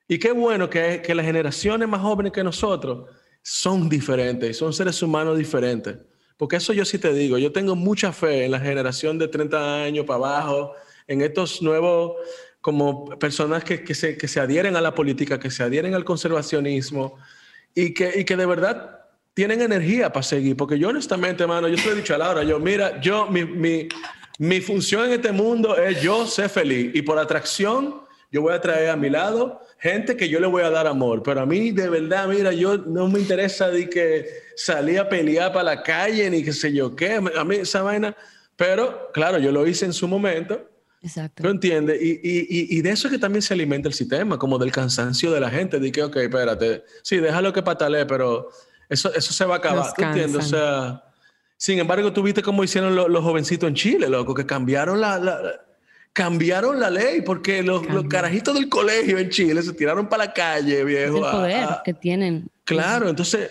Y 0.08 0.18
qué 0.18 0.32
bueno 0.32 0.70
que, 0.70 1.02
que 1.04 1.14
las 1.14 1.26
generaciones 1.26 1.86
más 1.86 2.00
jóvenes 2.00 2.32
que 2.32 2.42
nosotros 2.42 3.10
son 3.42 3.90
diferentes, 3.90 4.56
son 4.56 4.72
seres 4.72 5.02
humanos 5.02 5.36
diferentes. 5.36 5.98
Porque 6.38 6.56
eso 6.56 6.72
yo 6.72 6.86
sí 6.86 6.98
te 6.98 7.12
digo, 7.12 7.36
yo 7.36 7.52
tengo 7.52 7.76
mucha 7.76 8.10
fe 8.10 8.46
en 8.46 8.52
la 8.52 8.60
generación 8.60 9.18
de 9.18 9.28
30 9.28 9.82
años 9.82 10.06
para 10.06 10.16
abajo, 10.16 10.72
en 11.06 11.20
estos 11.20 11.60
nuevos 11.60 12.14
como 12.62 13.04
personas 13.18 13.64
que, 13.64 13.84
que, 13.84 13.94
se, 13.94 14.16
que 14.16 14.28
se 14.28 14.40
adhieren 14.40 14.76
a 14.76 14.80
la 14.80 14.94
política, 14.94 15.38
que 15.38 15.50
se 15.50 15.62
adhieren 15.62 15.94
al 15.94 16.04
conservacionismo 16.04 17.16
y 17.74 17.92
que, 17.92 18.20
y 18.20 18.24
que 18.24 18.36
de 18.36 18.46
verdad 18.46 18.99
tienen 19.34 19.60
energía 19.60 20.12
para 20.12 20.22
seguir. 20.22 20.56
Porque 20.56 20.78
yo 20.78 20.88
honestamente, 20.88 21.42
hermano, 21.42 21.68
yo 21.68 21.76
te 21.76 21.84
lo 21.84 21.92
he 21.92 21.96
dicho 21.96 22.14
a 22.14 22.18
Laura, 22.18 22.42
yo, 22.42 22.58
mira, 22.58 23.00
yo, 23.00 23.26
mi, 23.26 23.44
mi, 23.44 23.88
mi 24.38 24.60
función 24.60 25.06
en 25.06 25.12
este 25.12 25.32
mundo 25.32 25.76
es 25.76 26.00
yo 26.00 26.26
ser 26.26 26.48
feliz 26.48 26.90
y 26.94 27.02
por 27.02 27.18
atracción 27.18 28.02
yo 28.32 28.42
voy 28.42 28.54
a 28.54 28.60
traer 28.60 28.90
a 28.90 28.96
mi 28.96 29.10
lado 29.10 29.60
gente 29.78 30.16
que 30.16 30.28
yo 30.28 30.38
le 30.40 30.46
voy 30.46 30.62
a 30.62 30.70
dar 30.70 30.86
amor. 30.86 31.22
Pero 31.22 31.40
a 31.40 31.46
mí, 31.46 31.72
de 31.72 31.88
verdad, 31.88 32.28
mira, 32.28 32.52
yo 32.52 32.78
no 32.78 33.08
me 33.08 33.18
interesa 33.18 33.70
de 33.70 33.88
que 33.88 34.26
salí 34.56 34.96
a 34.96 35.08
pelear 35.08 35.52
para 35.52 35.64
la 35.64 35.82
calle 35.82 36.30
ni 36.30 36.44
qué 36.44 36.52
sé 36.52 36.72
yo 36.72 36.94
qué. 36.94 37.20
A 37.36 37.44
mí 37.44 37.56
esa 37.56 37.82
vaina. 37.82 38.16
Pero, 38.56 39.10
claro, 39.12 39.38
yo 39.38 39.50
lo 39.50 39.66
hice 39.66 39.86
en 39.86 39.92
su 39.94 40.06
momento 40.06 40.70
Exacto. 41.02 41.42
¿Tú 41.42 41.48
entiendes? 41.48 42.00
Y, 42.00 42.20
y, 42.22 42.78
y, 42.78 42.82
de 42.82 42.90
eso 42.90 43.08
es 43.08 43.12
que 43.12 43.18
también 43.18 43.40
se 43.40 43.54
alimenta 43.54 43.88
el 43.88 43.94
sistema, 43.94 44.38
como 44.38 44.58
del 44.58 44.70
cansancio 44.70 45.32
de 45.32 45.40
la 45.40 45.48
gente, 45.48 45.80
de 45.80 45.90
que, 45.90 46.02
ok, 46.02 46.16
espérate, 46.16 46.84
sí, 47.02 47.16
déjalo 47.16 47.52
que 47.54 47.62
patale, 47.62 48.04
pero 48.04 48.50
eso, 48.90 49.14
eso 49.14 49.32
se 49.32 49.44
va 49.44 49.54
a 49.54 49.58
acabar, 49.58 49.94
¿tú 49.94 50.02
entiendes? 50.02 50.44
O 50.44 50.48
sea, 50.48 51.04
sin 51.56 51.78
embargo, 51.78 52.12
tú 52.12 52.22
viste 52.22 52.42
cómo 52.42 52.64
hicieron 52.64 52.94
los, 52.94 53.24
jovencitos 53.24 53.68
en 53.68 53.74
Chile, 53.74 54.08
loco, 54.08 54.34
que 54.34 54.44
cambiaron 54.44 55.00
la, 55.00 55.18
la 55.18 55.40
cambiaron 56.12 56.80
la 56.80 56.90
ley 56.90 57.22
porque 57.22 57.62
los, 57.62 57.88
los, 57.88 58.04
carajitos 58.04 58.54
del 58.54 58.68
colegio 58.68 59.16
en 59.18 59.30
Chile 59.30 59.62
se 59.62 59.72
tiraron 59.72 60.08
para 60.08 60.26
la 60.26 60.32
calle, 60.32 60.84
viejo. 60.84 61.16
el 61.16 61.32
poder 61.32 61.68
que 61.84 61.94
tienen. 61.94 62.50
Claro, 62.64 63.08
entonces... 63.08 63.50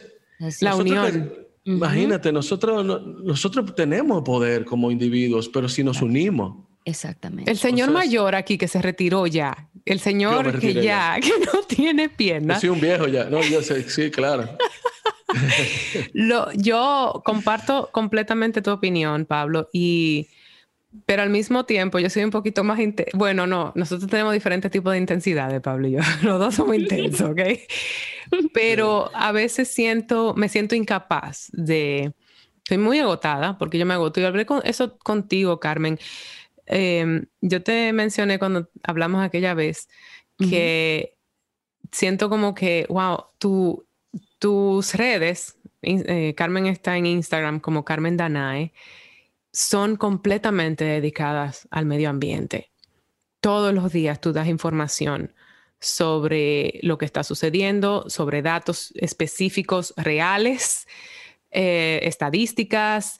La 0.61 0.75
unión. 0.75 1.33
Imagínate, 1.65 2.31
nosotros, 2.31 2.85
nosotros 3.23 3.75
tenemos 3.75 4.23
poder 4.23 4.63
como 4.63 4.89
individuos, 4.89 5.49
pero 5.49 5.67
si 5.67 5.83
nos 5.83 6.01
unimos 6.01 6.69
Exactamente. 6.85 7.51
El 7.51 7.57
señor 7.57 7.91
mayor 7.91 8.35
aquí 8.35 8.57
que 8.57 8.67
se 8.67 8.81
retiró 8.81 9.27
ya. 9.27 9.69
El 9.85 9.99
señor 9.99 10.59
que 10.59 10.73
ya, 10.73 11.17
que 11.21 11.31
no 11.45 11.61
tiene 11.67 12.09
piernas. 12.09 12.61
Sí, 12.61 12.67
un 12.67 12.79
viejo 12.79 13.07
ya. 13.07 13.25
No, 13.25 13.41
yo 13.41 13.61
sé, 13.61 13.87
sí, 13.89 14.09
claro. 14.09 14.49
Yo 16.55 17.21
comparto 17.25 17.89
completamente 17.91 18.61
tu 18.61 18.71
opinión, 18.71 19.25
Pablo, 19.25 19.69
y 19.73 20.27
pero 21.05 21.21
al 21.21 21.29
mismo 21.29 21.65
tiempo 21.65 21.99
yo 21.99 22.09
soy 22.09 22.23
un 22.23 22.31
poquito 22.31 22.63
más 22.63 22.79
bueno, 23.13 23.45
no, 23.45 23.71
nosotros 23.75 24.09
tenemos 24.09 24.33
diferentes 24.33 24.71
tipos 24.71 24.91
de 24.91 24.97
intensidad, 24.97 25.61
Pablo 25.61 25.87
y 25.87 25.91
yo. 25.91 25.99
Los 26.23 26.39
dos 26.39 26.55
somos 26.55 26.75
intensos, 26.75 27.29
¿ok? 27.29 27.41
Pero 28.53 29.11
a 29.13 29.31
veces 29.31 29.67
siento, 29.67 30.33
me 30.35 30.49
siento 30.49 30.75
incapaz 30.75 31.49
de, 31.51 32.13
estoy 32.57 32.77
muy 32.79 32.99
agotada 32.99 33.57
porque 33.57 33.77
yo 33.77 33.85
me 33.85 33.93
agoto 33.93 34.19
y 34.19 34.23
hablé 34.23 34.45
con 34.45 34.61
eso 34.63 34.97
contigo, 34.97 35.59
Carmen. 35.59 35.99
Em, 36.65 37.25
yo 37.41 37.63
te 37.63 37.93
mencioné 37.93 38.39
cuando 38.39 38.69
hablamos 38.83 39.23
aquella 39.23 39.53
vez 39.53 39.87
que 40.37 41.17
siento 41.91 42.29
como 42.29 42.53
que, 42.53 42.85
wow, 42.89 43.25
tu, 43.39 43.85
tus 44.39 44.95
redes, 44.95 45.57
eh, 45.81 46.33
Carmen 46.35 46.65
está 46.65 46.97
en 46.97 47.05
Instagram 47.05 47.59
como 47.59 47.85
Carmen 47.85 48.17
Danae, 48.17 48.73
son 49.51 49.95
completamente 49.97 50.85
dedicadas 50.85 51.67
al 51.71 51.85
medio 51.85 52.09
ambiente. 52.09 52.71
Todos 53.41 53.73
los 53.73 53.91
días 53.91 54.21
tú 54.21 54.33
das 54.33 54.47
información 54.47 55.33
sobre 55.79 56.79
lo 56.83 56.97
que 56.97 57.05
está 57.05 57.23
sucediendo, 57.23 58.09
sobre 58.09 58.41
datos 58.41 58.91
específicos 58.95 59.93
reales, 59.95 60.87
eh, 61.51 62.01
estadísticas, 62.03 63.19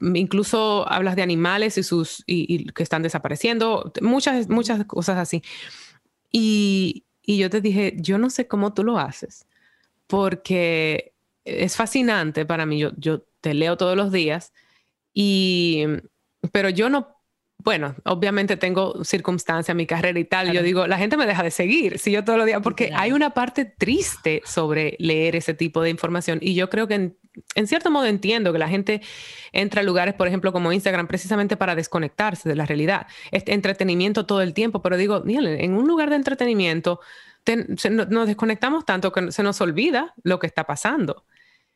incluso 0.00 0.86
hablas 0.90 1.16
de 1.16 1.22
animales 1.22 1.78
y 1.78 1.82
sus 1.82 2.22
y, 2.26 2.66
que 2.72 2.82
están 2.82 3.02
desapareciendo, 3.02 3.92
muchas 4.02 4.48
muchas 4.48 4.84
cosas 4.84 5.18
así. 5.18 5.42
Y, 6.32 7.04
y 7.22 7.38
yo 7.38 7.48
te 7.48 7.60
dije, 7.60 7.94
yo 7.96 8.18
no 8.18 8.28
sé 8.28 8.46
cómo 8.48 8.74
tú 8.74 8.84
lo 8.84 8.98
haces, 8.98 9.46
porque 10.10 11.14
es 11.44 11.76
fascinante 11.76 12.44
para 12.44 12.66
mí. 12.66 12.78
Yo, 12.78 12.90
yo 12.98 13.22
te 13.40 13.54
leo 13.54 13.76
todos 13.78 13.96
los 13.96 14.12
días 14.12 14.52
y, 15.14 15.84
pero 16.52 16.68
yo 16.68 16.90
no, 16.90 17.16
bueno, 17.58 17.94
obviamente 18.04 18.56
tengo 18.56 19.04
circunstancia, 19.04 19.72
mi 19.72 19.86
carrera 19.86 20.18
y 20.18 20.24
tal. 20.24 20.52
Yo 20.52 20.62
digo, 20.62 20.86
la 20.86 20.98
gente 20.98 21.16
me 21.16 21.26
deja 21.26 21.42
de 21.42 21.50
seguir 21.50 21.98
si 21.98 22.10
yo 22.10 22.24
todos 22.24 22.38
los 22.38 22.46
días, 22.46 22.60
porque 22.62 22.90
hay 22.94 23.12
una 23.12 23.30
parte 23.30 23.64
triste 23.64 24.42
sobre 24.44 24.96
leer 24.98 25.36
ese 25.36 25.54
tipo 25.54 25.80
de 25.80 25.90
información. 25.90 26.38
Y 26.42 26.54
yo 26.54 26.68
creo 26.70 26.88
que 26.88 26.94
en, 26.94 27.18
en, 27.54 27.66
cierto 27.68 27.90
modo 27.90 28.06
entiendo 28.06 28.52
que 28.52 28.58
la 28.58 28.68
gente 28.68 29.00
entra 29.52 29.82
a 29.82 29.84
lugares, 29.84 30.14
por 30.14 30.26
ejemplo, 30.26 30.52
como 30.52 30.72
Instagram, 30.72 31.06
precisamente 31.06 31.56
para 31.56 31.76
desconectarse 31.76 32.48
de 32.48 32.56
la 32.56 32.66
realidad. 32.66 33.06
Este 33.30 33.52
entretenimiento 33.52 34.26
todo 34.26 34.42
el 34.42 34.54
tiempo, 34.54 34.82
pero 34.82 34.96
digo, 34.96 35.22
en 35.26 35.74
un 35.74 35.86
lugar 35.86 36.10
de 36.10 36.16
entretenimiento 36.16 37.00
nos 37.46 38.26
desconectamos 38.26 38.84
tanto 38.84 39.12
que 39.12 39.32
se 39.32 39.42
nos 39.42 39.60
olvida 39.60 40.14
lo 40.22 40.38
que 40.38 40.46
está 40.46 40.64
pasando. 40.64 41.24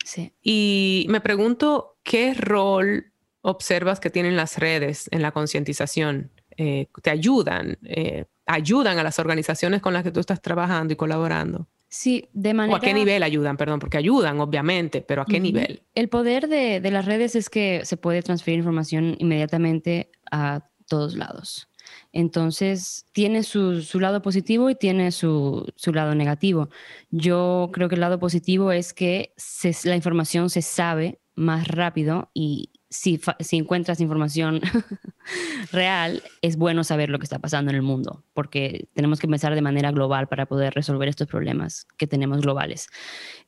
Sí. 0.05 0.33
Y 0.43 1.07
me 1.09 1.21
pregunto 1.21 1.97
qué 2.03 2.35
rol 2.35 3.13
observas 3.45 4.01
que 4.01 4.11
tienen 4.11 4.37
las 4.37 4.59
redes 4.59 5.09
en 5.11 5.23
la 5.23 5.31
concientización? 5.31 6.31
Eh, 6.57 6.87
¿Te 7.03 7.11
ayudan? 7.11 7.79
Eh, 7.85 8.25
¿Ayudan 8.47 8.99
a 8.99 9.03
las 9.03 9.19
organizaciones 9.19 9.83
con 9.83 9.93
las 9.93 10.03
que 10.03 10.11
tú 10.11 10.21
estás 10.21 10.41
trabajando 10.41 10.95
y 10.95 10.97
colaborando? 10.97 11.69
Sí, 11.89 12.29
de 12.33 12.55
manera... 12.55 12.75
¿O 12.75 12.77
a 12.79 12.81
qué 12.81 12.95
nivel 12.95 13.23
ayudan? 13.23 13.57
Perdón, 13.57 13.81
porque 13.81 13.99
ayudan, 13.99 14.41
obviamente, 14.41 15.03
pero 15.03 15.23
¿a 15.23 15.27
qué 15.27 15.41
nivel? 15.41 15.83
El 15.95 16.09
poder 16.09 16.49
de, 16.49 16.81
de, 16.81 16.91
las 16.91 17.05
redes 17.05 17.37
es 17.37 17.51
que 17.51 17.83
se 17.85 17.97
puede 17.97 18.23
transferir 18.23 18.59
información 18.59 19.15
inmediatamente 19.19 20.11
a 20.31 20.67
todos 20.89 21.15
lados. 21.15 21.69
Entonces, 22.15 23.07
tiene 23.13 23.43
su, 23.43 23.83
lado 23.95 24.23
positivo 24.23 24.71
y 24.71 24.77
tiene 24.77 25.11
su, 25.11 25.67
lado 25.93 26.15
negativo. 26.15 26.71
Yo 27.11 27.71
creo 27.73 27.89
que 27.89 27.97
el 27.97 28.01
lado 28.01 28.21
positivo 28.21 28.71
es 28.71 28.95
que 28.95 29.35
la 29.83 29.97
información 29.97 30.49
se 30.49 30.63
sabe 30.63 31.19
más 31.35 31.67
rápido 31.67 32.31
y, 32.33 32.71
si, 32.89 33.21
encuentras 33.51 34.01
información 34.01 34.61
real, 35.73 36.23
es 36.41 36.57
bueno 36.57 36.85
saber 36.85 37.11
lo 37.11 37.19
que 37.19 37.25
está 37.25 37.41
pasando 37.41 37.73
en 37.73 37.77
el 37.77 37.83
mundo, 37.83 38.23
porque 38.33 38.87
tenemos 38.95 39.19
que 39.19 39.27
pensar 39.27 39.57
de 39.57 39.63
manera 39.63 39.91
global 39.91 40.29
para 40.29 40.47
poder 40.47 40.73
resolver 40.75 41.09
estos 41.09 41.27
problemas 41.27 41.89
que 41.97 42.07
tenemos 42.07 42.43
globales. 42.43 42.87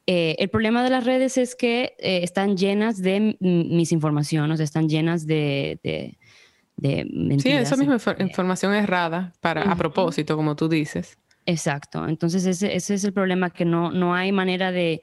Eh, 0.09 0.35
el 0.41 0.51
problema 0.51 0.83
de 0.83 0.91
las 0.91 1.05
redes 1.05 1.39
es 1.39 1.55
que 1.55 1.95
eh, 1.99 2.21
están 2.25 2.57
llenas 2.57 3.01
de 3.01 3.37
misinformación, 3.39 4.51
o 4.51 4.57
sea, 4.57 4.65
están 4.65 4.89
llenas 4.89 5.27
de, 5.27 6.19
mentiras. 6.77 7.43
Sí, 7.43 7.51
esa 7.51 7.77
misma 7.77 7.99
información 8.19 8.75
errada 8.75 9.33
para, 9.41 9.63
a 9.63 9.77
propósito, 9.77 10.37
como 10.37 10.57
tú 10.57 10.69
dices. 10.69 11.19
Exacto, 11.47 12.09
entonces 12.09 12.45
ese, 12.45 12.75
ese 12.75 12.95
es 12.95 13.05
el 13.05 13.13
problema, 13.13 13.51
que 13.51 13.65
no, 13.65 13.93
no 13.93 14.15
hay 14.15 14.33
manera 14.33 14.73
de, 14.73 15.03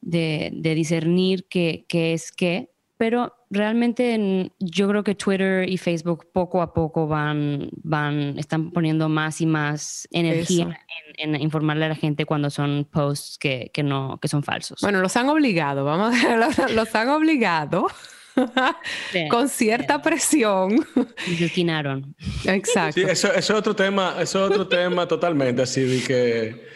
de, 0.00 0.74
discernir 0.74 1.46
qué, 1.48 1.86
qué 1.88 2.12
es 2.12 2.32
qué 2.32 2.72
pero 3.02 3.34
realmente 3.50 4.52
yo 4.60 4.86
creo 4.86 5.02
que 5.02 5.16
Twitter 5.16 5.68
y 5.68 5.76
Facebook 5.76 6.28
poco 6.32 6.62
a 6.62 6.72
poco 6.72 7.08
van, 7.08 7.68
van, 7.82 8.38
están 8.38 8.70
poniendo 8.70 9.08
más 9.08 9.40
y 9.40 9.46
más 9.46 10.06
energía 10.12 10.78
en, 11.16 11.34
informarle 11.34 11.86
a 11.86 11.88
la 11.88 11.96
gente 11.96 12.26
cuando 12.26 12.48
son 12.48 12.86
posts 12.88 13.38
que, 13.38 13.72
que, 13.74 13.82
no, 13.82 14.20
que 14.22 14.28
son 14.28 14.44
falsos. 14.44 14.78
Bueno, 14.82 15.00
los 15.00 15.16
han 15.16 15.28
obligado, 15.28 15.84
vamos 15.84 16.14
a 16.14 16.28
ver, 16.28 16.70
los 16.76 16.94
han 16.94 17.08
obligado. 17.08 17.88
con 19.30 19.48
cierta 19.48 20.00
presión. 20.00 20.86
Y 21.26 21.36
se 21.36 21.46
esquinaron. 21.46 22.14
Exacto. 22.44 23.00
Sí, 23.00 23.02
eso, 23.02 23.28
eso, 23.28 23.34
es 23.34 23.50
otro 23.50 23.76
tema, 23.76 24.16
eso 24.20 24.44
es 24.44 24.50
otro 24.50 24.68
tema 24.68 25.06
totalmente 25.06 25.62
así 25.62 25.82
de 25.82 26.02
que 26.02 26.66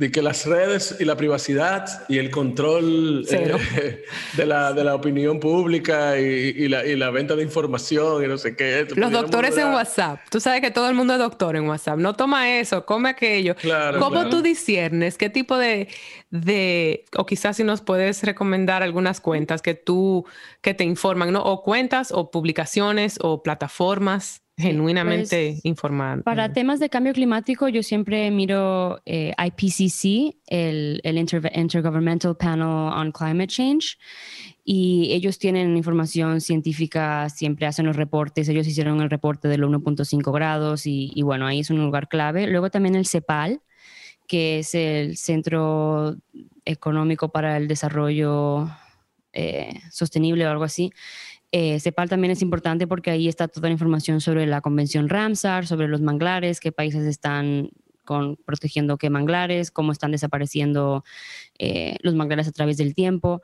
de 0.00 0.10
que 0.10 0.22
las 0.22 0.46
redes 0.46 0.96
y 0.98 1.04
la 1.04 1.14
privacidad 1.14 2.06
y 2.08 2.16
el 2.16 2.30
control 2.30 3.26
eh, 3.30 4.02
de, 4.34 4.46
la, 4.46 4.72
de, 4.72 4.82
la, 4.82 4.94
opinión 4.94 5.38
pública 5.38 6.18
y, 6.18 6.22
y, 6.24 6.68
la, 6.68 6.86
y, 6.86 6.96
la, 6.96 7.10
venta 7.10 7.36
de 7.36 7.42
información 7.42 8.24
y 8.24 8.26
no 8.26 8.38
sé 8.38 8.56
qué. 8.56 8.88
Los 8.96 9.12
doctores 9.12 9.58
en 9.58 9.66
WhatsApp. 9.74 10.20
Tú 10.30 10.40
sabes 10.40 10.62
que 10.62 10.70
todo 10.70 10.88
el 10.88 10.94
mundo 10.94 11.12
es 11.12 11.18
doctor 11.18 11.54
en 11.54 11.68
WhatsApp. 11.68 11.98
No 11.98 12.14
toma 12.14 12.58
eso, 12.58 12.86
come 12.86 13.10
aquello. 13.10 13.54
Claro, 13.56 14.00
¿Cómo 14.00 14.30
tú 14.30 14.40
disiernes 14.40 15.18
qué 15.18 15.28
tipo 15.28 15.58
de, 15.58 15.88
de, 16.30 17.04
o 17.18 17.26
quizás 17.26 17.58
si 17.58 17.64
nos 17.64 17.82
puedes 17.82 18.22
recomendar 18.22 18.82
algunas 18.82 19.20
cuentas 19.20 19.60
que 19.60 19.74
tú, 19.74 20.24
que 20.62 20.72
te 20.72 20.84
informan, 20.84 21.30
¿no? 21.30 21.42
O 21.42 21.62
cuentas 21.62 22.10
o 22.10 22.30
publicaciones 22.30 23.18
o 23.20 23.42
plataformas 23.42 24.40
genuinamente 24.60 25.52
pues, 25.52 25.64
informar. 25.64 26.22
Para 26.22 26.52
temas 26.52 26.80
de 26.80 26.88
cambio 26.88 27.12
climático, 27.12 27.68
yo 27.68 27.82
siempre 27.82 28.30
miro 28.30 29.00
eh, 29.06 29.32
IPCC, 29.38 30.36
el, 30.46 31.00
el 31.02 31.18
Intergovernmental 31.18 32.36
Panel 32.36 32.66
on 32.66 33.12
Climate 33.12 33.48
Change, 33.48 33.98
y 34.64 35.12
ellos 35.12 35.38
tienen 35.38 35.76
información 35.76 36.40
científica, 36.40 37.28
siempre 37.28 37.66
hacen 37.66 37.86
los 37.86 37.96
reportes, 37.96 38.48
ellos 38.48 38.66
hicieron 38.66 39.00
el 39.00 39.10
reporte 39.10 39.48
del 39.48 39.64
1.5 39.64 40.32
grados 40.32 40.86
y, 40.86 41.10
y, 41.14 41.22
bueno, 41.22 41.46
ahí 41.46 41.60
es 41.60 41.70
un 41.70 41.78
lugar 41.78 42.08
clave. 42.08 42.46
Luego 42.46 42.70
también 42.70 42.94
el 42.94 43.06
CEPAL, 43.06 43.62
que 44.28 44.60
es 44.60 44.74
el 44.74 45.16
Centro 45.16 46.16
Económico 46.64 47.30
para 47.30 47.56
el 47.56 47.66
Desarrollo 47.66 48.68
eh, 49.32 49.80
Sostenible 49.90 50.46
o 50.46 50.50
algo 50.50 50.64
así 50.64 50.92
eh, 51.52 51.80
CEPAL 51.80 52.08
también 52.08 52.30
es 52.30 52.42
importante 52.42 52.86
porque 52.86 53.10
ahí 53.10 53.26
está 53.26 53.48
toda 53.48 53.68
la 53.68 53.72
información 53.72 54.20
sobre 54.20 54.46
la 54.46 54.60
Convención 54.60 55.08
Ramsar, 55.08 55.66
sobre 55.66 55.88
los 55.88 56.00
manglares, 56.00 56.60
qué 56.60 56.70
países 56.70 57.04
están 57.04 57.70
protegiendo 58.44 58.98
qué 58.98 59.10
manglares, 59.10 59.70
cómo 59.70 59.92
están 59.92 60.10
desapareciendo 60.10 61.04
eh, 61.58 61.96
los 62.00 62.14
manglares 62.14 62.48
a 62.48 62.52
través 62.52 62.76
del 62.76 62.94
tiempo 62.94 63.42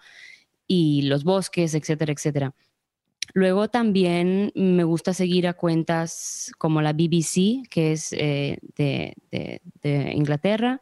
y 0.66 1.02
los 1.02 1.24
bosques, 1.24 1.74
etcétera, 1.74 2.12
etcétera. 2.12 2.54
Luego 3.34 3.68
también 3.68 4.52
me 4.54 4.84
gusta 4.84 5.12
seguir 5.12 5.46
a 5.46 5.54
cuentas 5.54 6.52
como 6.58 6.80
la 6.80 6.92
BBC, 6.92 7.68
que 7.68 7.92
es 7.92 8.12
eh, 8.12 8.58
de, 8.76 10.12
Inglaterra, 10.14 10.80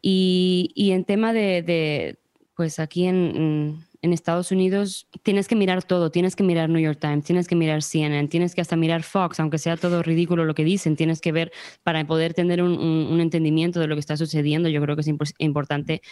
y, 0.00 0.72
en 0.76 1.04
tema 1.04 1.32
de, 1.32 2.18
pues 2.56 2.78
aquí 2.78 3.06
en 3.06 3.84
en 4.02 4.12
Estados 4.12 4.50
Unidos 4.50 5.08
tienes 5.22 5.46
que 5.46 5.54
mirar 5.54 5.84
todo, 5.84 6.10
tienes 6.10 6.34
que 6.34 6.42
mirar 6.42 6.68
New 6.68 6.82
York 6.82 6.98
Times, 7.00 7.24
tienes 7.24 7.46
que 7.46 7.54
mirar 7.54 7.82
CNN, 7.82 8.28
tienes 8.28 8.54
que 8.54 8.60
hasta 8.60 8.76
mirar 8.76 9.04
Fox, 9.04 9.38
aunque 9.38 9.58
sea 9.58 9.76
todo 9.76 10.02
ridículo 10.02 10.44
lo 10.44 10.54
que 10.54 10.64
dicen, 10.64 10.96
tienes 10.96 11.20
que 11.20 11.30
ver 11.30 11.52
para 11.84 12.04
poder 12.04 12.34
tener 12.34 12.62
un, 12.62 13.20
entendimiento 13.20 13.78
de 13.78 13.86
lo 13.86 13.94
que 13.94 14.00
está 14.00 14.16
sucediendo. 14.16 14.68
Yo 14.68 14.82
creo 14.82 14.96
que 14.96 15.02
es 15.02 15.10
importante 15.38 16.02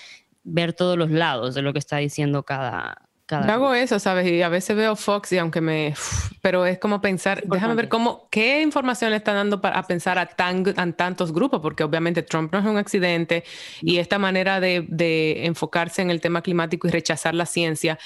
ver 0.44 0.72
todos 0.72 0.96
los 0.96 1.10
lados 1.10 1.54
de 1.54 1.62
lo 1.62 1.72
que 1.72 1.80
está 1.80 1.96
diciendo 1.96 2.44
cada, 2.44 3.09
yo 3.30 3.52
hago 3.52 3.74
eso, 3.74 3.98
¿sabes? 3.98 4.26
Y 4.30 4.42
a 4.42 4.48
veces 4.48 4.76
veo 4.76 4.96
Fox 4.96 5.32
y 5.32 5.38
aunque 5.38 5.60
me... 5.60 5.94
Pero 6.42 6.66
es 6.66 6.78
como 6.78 7.00
pensar, 7.00 7.42
déjame 7.44 7.74
ver 7.74 7.88
cómo, 7.88 8.28
qué 8.30 8.62
información 8.62 9.10
le 9.10 9.18
están 9.18 9.34
dando 9.34 9.60
para, 9.60 9.78
a 9.78 9.86
pensar 9.86 10.18
a, 10.18 10.26
tan, 10.26 10.64
tantos 10.94 11.32
grupos, 11.32 11.60
porque 11.60 11.84
obviamente 11.84 12.22
Trump 12.22 12.52
no 12.52 12.58
es 12.58 12.64
un 12.64 12.76
accidente 12.76 13.44
y 13.82 13.98
esta 13.98 14.18
manera 14.18 14.60
de, 14.60 14.84
de, 14.88 15.46
enfocarse 15.46 16.02
en 16.02 16.10
el 16.10 16.20
tema 16.20 16.42
climático 16.42 16.88
y 16.88 16.90
rechazar 16.90 17.34
la 17.34 17.46
ciencia 17.46 17.98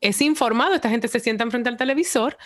es 0.00 0.20
informado. 0.20 0.74
Esta 0.74 0.90
gente 0.90 1.08
se 1.08 1.20
sienta 1.20 1.44
enfrente 1.44 1.68
al 1.68 1.76
televisor 1.76 2.36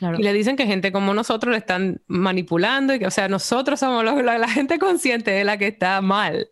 y 0.00 0.22
le 0.22 0.32
dicen 0.34 0.56
que 0.56 0.66
gente 0.66 0.92
como 0.92 1.14
nosotros 1.14 1.52
le 1.52 1.58
están 1.58 2.02
manipulando 2.06 2.94
y 2.94 2.98
que, 2.98 3.06
o 3.06 3.10
sea, 3.10 3.28
nosotros 3.28 3.80
somos 3.80 4.04
la, 4.04 4.38
la 4.38 4.48
gente 4.48 4.78
consciente 4.78 5.30
de 5.30 5.44
la 5.44 5.56
que 5.56 5.68
está 5.68 6.00
mal. 6.02 6.50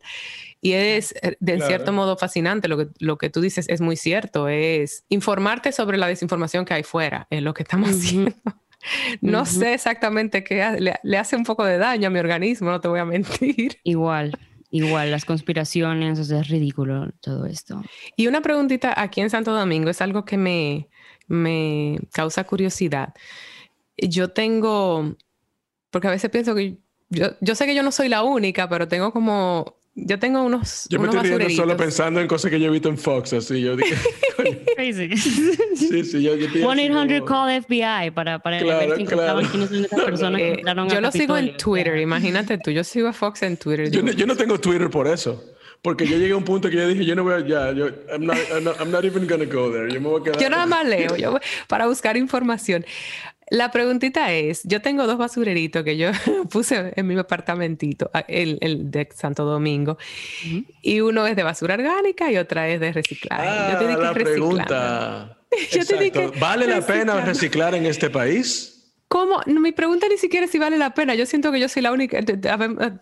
Y 0.65 0.73
es, 0.73 1.15
eh, 1.21 1.37
de 1.41 1.61
cierto 1.61 1.93
modo, 1.93 2.17
fascinante. 2.17 2.69
Lo 2.69 2.79
que, 2.79 2.89
lo 2.99 3.19
que 3.19 3.29
tú 3.29 3.43
dices 3.43 3.67
es 3.69 3.83
muy 3.83 3.97
cierto. 3.97 4.49
Es 4.49 5.05
informarte 5.11 5.73
sobre 5.73 5.99
la 5.99 6.07
desinformación 6.07 6.65
que 6.65 6.73
hay 6.73 6.83
fuera. 6.83 7.27
Es 7.29 7.43
lo 7.43 7.53
que 7.53 7.65
estamos 7.65 7.91
haciendo. 7.91 8.33
No 9.23 9.47
sé 9.47 9.73
exactamente 9.73 10.45
qué 10.45 10.77
le, 10.79 10.95
le, 11.03 11.17
hace 11.17 11.37
un 11.37 11.45
poco 11.45 11.65
de 11.65 11.79
daño 11.79 12.09
a 12.09 12.11
mi 12.11 12.19
organismo, 12.19 12.71
no 12.71 12.83
te 12.83 12.89
voy 12.89 13.01
a 13.01 13.05
mentir. 13.07 13.79
Igual, 13.83 14.39
igual, 14.69 15.11
las 15.11 15.25
conspiraciones, 15.25 16.19
o 16.19 16.25
sea, 16.25 16.41
es 16.41 16.49
ridículo 16.49 17.11
todo 17.23 17.47
esto. 17.47 17.81
Y 18.15 18.27
una 18.27 18.43
preguntita 18.43 18.93
aquí 18.95 19.23
en 19.23 19.31
Santo 19.31 19.55
Domingo 19.55 19.89
es 19.89 20.03
algo 20.03 20.27
que 20.27 20.37
me, 20.37 20.91
me 21.29 21.99
causa 22.13 22.45
curiosidad. 22.45 23.15
Yo 23.97 24.33
tengo, 24.33 25.17
porque 25.91 26.09
a 26.09 26.11
veces 26.11 26.31
pienso 26.31 26.55
que 26.55 26.77
yo, 27.09 27.29
yo 27.41 27.55
sé 27.55 27.65
que 27.65 27.75
yo 27.75 27.83
no 27.83 27.91
soy 27.91 28.11
la 28.11 28.23
única, 28.23 28.69
pero 28.69 28.87
tengo 28.87 29.15
como 29.15 29.79
yo 29.97 30.19
tengo 30.19 30.43
unos. 30.43 30.87
Yo 30.91 30.99
me 30.99 31.09
unos 31.09 31.25
estoy 31.25 31.39
riendo 31.39 31.63
solo 31.63 31.77
pensando 31.77 32.21
en 32.21 32.27
cosas 32.27 32.51
que 32.51 32.59
yo 32.59 32.67
he 32.67 32.71
visto 32.71 32.89
en 32.89 32.99
Fox, 32.99 33.33
así. 33.33 33.61
Yo 33.61 33.77
dije. 33.77 33.95
Crazy. 34.75 35.17
sí, 35.17 36.05
sí, 36.05 36.23
yo, 36.23 36.35
yo 36.35 36.49
1-800 36.49 37.25
call 37.25 37.63
FBI 37.63 38.11
para, 38.11 38.41
para 38.41 38.59
claro, 38.59 38.79
ver 38.97 39.07
claro. 39.07 39.41
quiénes 39.49 39.69
son 39.69 39.85
esas 39.85 40.01
personas 40.05 40.41
que 40.41 40.53
entraron 40.55 40.89
Yo 40.89 40.99
a 40.99 41.01
lo 41.01 41.13
sigo 41.13 41.37
en 41.37 41.47
Capitolio. 41.47 41.83
Twitter, 41.85 42.01
imagínate 42.01 42.59
tú. 42.59 42.71
Yo 42.73 42.83
sigo 42.83 43.09
a 43.09 43.13
Fox 43.13 43.43
en 43.43 43.57
Twitter. 43.57 43.91
Yo 43.91 44.03
no, 44.03 44.11
yo 44.13 44.27
no 44.27 44.37
tengo 44.37 44.59
Twitter 44.59 44.91
por 44.91 45.07
eso. 45.07 45.55
Porque 45.85 46.07
yo 46.07 46.17
llegué 46.17 46.33
a 46.33 46.37
un 46.39 46.45
punto 46.45 46.71
que 46.71 46.77
yo 46.77 46.89
dije, 46.89 47.05
yo 47.05 47.15
no 47.15 47.25
voy 47.25 47.35
a, 47.35 47.47
ya, 47.47 47.71
yo, 47.73 47.89
I'm 48.11 48.25
not, 48.25 48.39
I'm 48.51 48.65
not, 48.65 48.81
I'm 48.81 48.91
not 48.91 49.05
even 49.05 49.27
gonna 49.27 49.45
go 49.45 49.71
there. 49.71 49.93
Yo 49.93 50.01
me 50.01 50.09
voy 50.09 50.23
a 50.23 50.25
quedar. 50.25 50.41
Yo 50.41 50.49
nada 50.49 50.65
más 50.65 50.87
leo 50.87 51.15
yo, 51.19 51.39
para 51.69 51.87
buscar 51.87 52.17
información. 52.17 52.87
La 53.51 53.71
preguntita 53.71 54.33
es, 54.33 54.63
yo 54.65 54.81
tengo 54.81 55.07
dos 55.07 55.19
basureritos 55.19 55.85
que 55.85 55.97
yo 55.97 56.11
puse 56.51 56.93
en 56.97 57.07
mi 57.07 57.19
apartamentito, 57.19 58.11
el, 58.29 58.59
el 58.61 58.91
de 58.91 59.09
Santo 59.15 59.45
Domingo, 59.45 59.99
y 60.83 61.01
uno 61.01 61.27
es 61.27 61.37
de 61.37 61.43
basura 61.43 61.75
orgánica 61.75 62.31
y 62.31 62.39
otra 62.39 62.69
es 62.69 62.81
de 62.81 62.93
reciclaje. 62.93 63.47
Ah, 63.47 63.71
yo 63.73 63.79
te 63.79 63.89
dije 63.89 64.01
la 64.01 64.15
pregunta. 64.15 65.39
Yo. 65.71 66.33
¿Vale 66.41 66.67
la 66.67 66.81
pena 66.85 67.21
reciclar 67.21 67.77
en 67.77 67.87
este 67.87 68.11
país? 68.11 68.75
¿Cómo? 69.07 69.41
No, 69.47 69.61
mi 69.61 69.71
pregunta 69.71 70.09
ni 70.09 70.19
siquiera 70.19 70.47
es 70.47 70.51
si 70.51 70.59
vale 70.59 70.77
la 70.77 70.93
pena. 70.93 71.15
Yo 71.15 71.27
siento 71.27 71.53
que 71.53 71.61
yo 71.61 71.69
soy 71.69 71.83
la 71.83 71.93
única. 71.93 72.19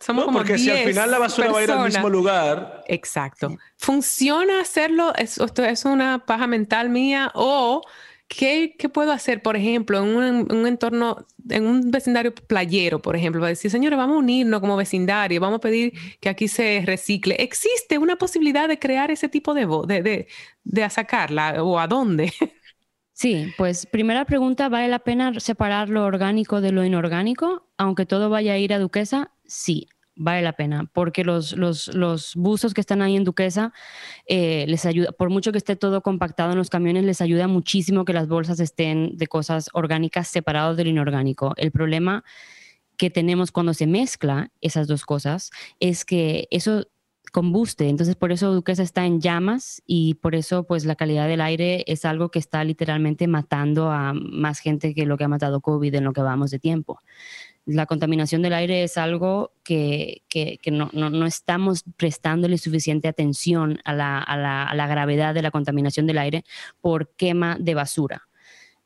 Somos 0.01 0.24
No, 0.24 0.26
como 0.26 0.38
porque 0.40 0.59
si 0.59 0.68
al 0.68 0.76
10 0.76 0.88
final 0.88 1.11
la 1.11 1.18
basura 1.18 1.51
va 1.51 1.59
a 1.61 1.62
ir 1.62 1.70
al 1.70 1.86
mismo 1.86 2.11
lugar. 2.11 2.84
Exacto. 2.88 3.57
¿Funciona 3.78 4.61
hacerlo? 4.61 5.14
¿Es, 5.16 5.38
esto 5.38 5.64
es 5.64 5.86
una 5.86 6.26
paja 6.26 6.47
mental 6.47 6.90
mía? 6.90 7.30
¿O 7.34 7.80
qué, 8.37 8.74
puedo 8.93 9.12
hacer, 9.12 9.43
por 9.43 9.57
ejemplo, 9.57 9.99
en 9.99 10.05
un, 10.16 10.24
en 10.24 10.57
un 10.57 10.66
entorno, 10.66 11.26
en 11.49 11.66
un 11.66 11.91
vecindario 11.91 12.35
playero, 12.35 13.01
por 13.03 13.16
ejemplo? 13.16 13.41
Para 13.41 13.51
decir, 13.51 13.70
señores, 13.70 13.97
vamos 13.97 14.16
a 14.16 14.18
unirnos 14.18 14.61
como 14.61 14.76
vecindario, 14.76 15.41
vamos 15.41 15.59
a 15.59 15.61
pedir 15.61 15.93
que 16.20 16.28
aquí 16.28 16.49
se 16.49 16.83
recicle. 16.85 17.37
¿Existe 17.39 17.99
una 17.99 18.16
posibilidad 18.16 18.68
de 18.68 18.78
crear 18.78 19.11
ese 19.11 19.28
tipo 19.28 19.55
de, 19.55 19.66
de, 19.87 20.03
de, 20.03 20.28
de 20.64 20.91
sacarla 20.91 21.62
o 21.62 21.78
a 21.78 21.87
dónde? 21.87 22.33
Sí, 23.14 23.53
pues 23.59 23.87
primera 23.87 24.24
pregunta, 24.24 24.68
¿vale 24.68 24.89
la 24.89 24.99
pena 24.99 25.39
separar 25.39 25.89
lo 25.91 26.05
orgánico 26.05 26.61
de 26.61 26.72
lo 26.72 26.85
inorgánico? 26.85 27.68
Aunque 27.76 28.07
todo 28.07 28.30
vaya 28.30 28.55
a 28.55 28.59
ir 28.59 28.72
a 28.72 28.78
Duquesa, 28.78 29.30
sí, 29.45 29.87
vale 30.14 30.42
la 30.42 30.52
pena, 30.52 30.88
porque 30.92 31.24
los, 31.24 31.56
los, 31.56 31.88
los 31.94 32.34
buzos 32.36 32.74
que 32.74 32.80
están 32.80 33.02
ahí 33.02 33.16
en 33.16 33.24
Duquesa 33.24 33.72
eh, 34.26 34.64
les 34.68 34.84
ayuda, 34.86 35.12
por 35.12 35.30
mucho 35.30 35.52
que 35.52 35.58
esté 35.58 35.76
todo 35.76 36.02
compactado 36.02 36.52
en 36.52 36.58
los 36.58 36.70
camiones, 36.70 37.04
les 37.04 37.20
ayuda 37.20 37.48
muchísimo 37.48 38.04
que 38.04 38.12
las 38.12 38.28
bolsas 38.28 38.60
estén 38.60 39.16
de 39.16 39.26
cosas 39.26 39.70
orgánicas 39.72 40.28
separados 40.28 40.76
del 40.76 40.88
inorgánico. 40.88 41.54
El 41.56 41.72
problema 41.72 42.24
que 42.96 43.10
tenemos 43.10 43.50
cuando 43.50 43.74
se 43.74 43.86
mezcla 43.86 44.50
esas 44.60 44.86
dos 44.86 45.04
cosas 45.04 45.50
es 45.80 46.04
que 46.04 46.46
eso 46.50 46.86
combuste, 47.32 47.88
entonces 47.88 48.14
por 48.14 48.30
eso 48.30 48.52
Duquesa 48.52 48.82
está 48.82 49.06
en 49.06 49.20
llamas 49.20 49.82
y 49.86 50.14
por 50.14 50.34
eso 50.34 50.64
pues 50.64 50.84
la 50.84 50.96
calidad 50.96 51.26
del 51.26 51.40
aire 51.40 51.82
es 51.86 52.04
algo 52.04 52.30
que 52.30 52.38
está 52.38 52.62
literalmente 52.62 53.26
matando 53.26 53.90
a 53.90 54.12
más 54.12 54.58
gente 54.58 54.94
que 54.94 55.06
lo 55.06 55.16
que 55.16 55.24
ha 55.24 55.28
matado 55.28 55.62
COVID 55.62 55.94
en 55.94 56.04
lo 56.04 56.12
que 56.12 56.20
vamos 56.20 56.50
de 56.50 56.58
tiempo. 56.58 56.98
La 57.64 57.86
contaminación 57.86 58.42
del 58.42 58.54
aire 58.54 58.82
es 58.82 58.96
algo 58.96 59.52
que, 59.62 60.22
que, 60.28 60.58
no, 60.72 60.90
no, 60.92 61.10
no, 61.10 61.26
estamos 61.26 61.84
prestándole 61.96 62.58
suficiente 62.58 63.08
atención 63.08 63.78
a 63.84 63.94
la, 63.94 64.18
a, 64.18 64.36
la, 64.36 64.64
a 64.64 64.74
la 64.74 64.86
gravedad 64.88 65.34
de 65.34 65.42
la 65.42 65.52
contaminación 65.52 66.06
del 66.06 66.18
aire 66.18 66.44
por 66.80 67.10
quema 67.14 67.56
de 67.60 67.74
basura. 67.74 68.22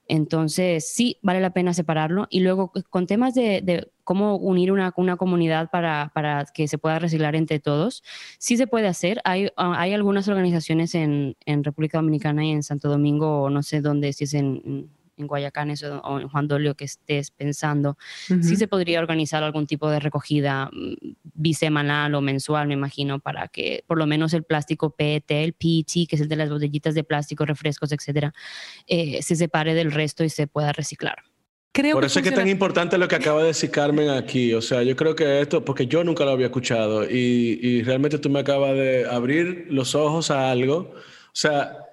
Entonces, 0.08 0.88
sí, 0.88 1.18
vale 1.22 1.40
la 1.40 1.50
pena 1.50 1.74
separarlo. 1.74 2.26
Y 2.30 2.40
luego, 2.40 2.72
con 2.90 3.06
temas 3.06 3.34
de, 3.34 3.60
de 3.62 3.90
cómo 4.04 4.36
unir 4.36 4.70
una, 4.70 4.92
una 4.96 5.16
comunidad 5.16 5.70
para, 5.70 6.12
para, 6.14 6.44
que 6.44 6.68
se 6.68 6.78
pueda 6.78 6.98
reciclar 6.98 7.34
entre 7.34 7.58
todos, 7.58 8.02
sí 8.38 8.56
se 8.56 8.66
puede 8.66 8.86
hacer. 8.86 9.20
Hay, 9.24 9.46
uh, 9.46 9.50
hay 9.56 9.94
algunas 9.94 10.28
organizaciones 10.28 10.94
en, 10.94 11.36
en, 11.44 11.64
República 11.64 11.98
Dominicana 11.98 12.44
y 12.44 12.52
en 12.52 12.62
Santo 12.62 12.88
Domingo, 12.88 13.50
no 13.50 13.62
sé 13.62 13.80
dónde, 13.80 14.12
si 14.12 14.24
es 14.24 14.34
en, 14.34 14.90
en 15.16 15.26
Guayacán 15.26 15.70
eso, 15.70 16.00
o 16.00 16.20
en 16.20 16.28
Juan 16.28 16.48
Dolio 16.48 16.74
que 16.74 16.84
estés 16.84 17.30
pensando, 17.30 17.96
uh 18.30 18.34
-huh. 18.34 18.42
sí 18.42 18.56
se 18.56 18.68
podría 18.68 19.00
organizar 19.00 19.42
algún 19.42 19.66
tipo 19.66 19.90
de 19.90 20.00
recogida 20.00 20.70
mm, 20.72 20.94
bisemanal 21.34 22.14
o 22.14 22.20
mensual, 22.20 22.68
me 22.68 22.74
imagino, 22.74 23.18
para 23.18 23.48
que 23.48 23.84
por 23.86 23.98
lo 23.98 24.06
menos 24.06 24.32
el 24.34 24.44
plástico 24.44 24.90
PET, 24.90 25.30
el 25.30 25.52
PET, 25.52 26.08
que 26.08 26.16
es 26.16 26.20
el 26.20 26.28
de 26.28 26.36
las 26.36 26.50
botellitas 26.50 26.94
de 26.94 27.04
plástico, 27.04 27.44
refrescos, 27.44 27.92
etcétera, 27.92 28.32
eh, 28.86 29.22
se 29.22 29.36
separe 29.36 29.74
del 29.74 29.92
resto 29.92 30.24
y 30.24 30.28
se 30.28 30.46
pueda 30.46 30.72
reciclar. 30.72 31.22
Creo 31.72 31.92
Por 31.92 32.06
eso 32.06 32.20
es 32.20 32.22
que 32.22 32.30
es 32.30 32.34
tan 32.34 32.48
importante 32.48 32.96
lo 32.96 33.06
que 33.06 33.16
acaba 33.16 33.42
de 33.42 33.48
decir 33.48 33.70
Carmen 33.70 34.08
aquí. 34.08 34.54
O 34.54 34.62
sea, 34.62 34.82
yo 34.82 34.96
creo 34.96 35.14
que 35.14 35.42
esto, 35.42 35.62
porque 35.62 35.86
yo 35.86 36.04
nunca 36.04 36.24
lo 36.24 36.30
había 36.30 36.46
escuchado 36.46 37.04
y, 37.04 37.58
y 37.60 37.82
realmente 37.82 38.18
tú 38.18 38.30
me 38.30 38.40
acabas 38.40 38.72
de 38.72 39.04
abrir 39.06 39.66
los 39.68 39.94
ojos 39.94 40.30
a 40.30 40.50
algo. 40.50 40.94
O 40.94 41.38
sea, 41.38 41.85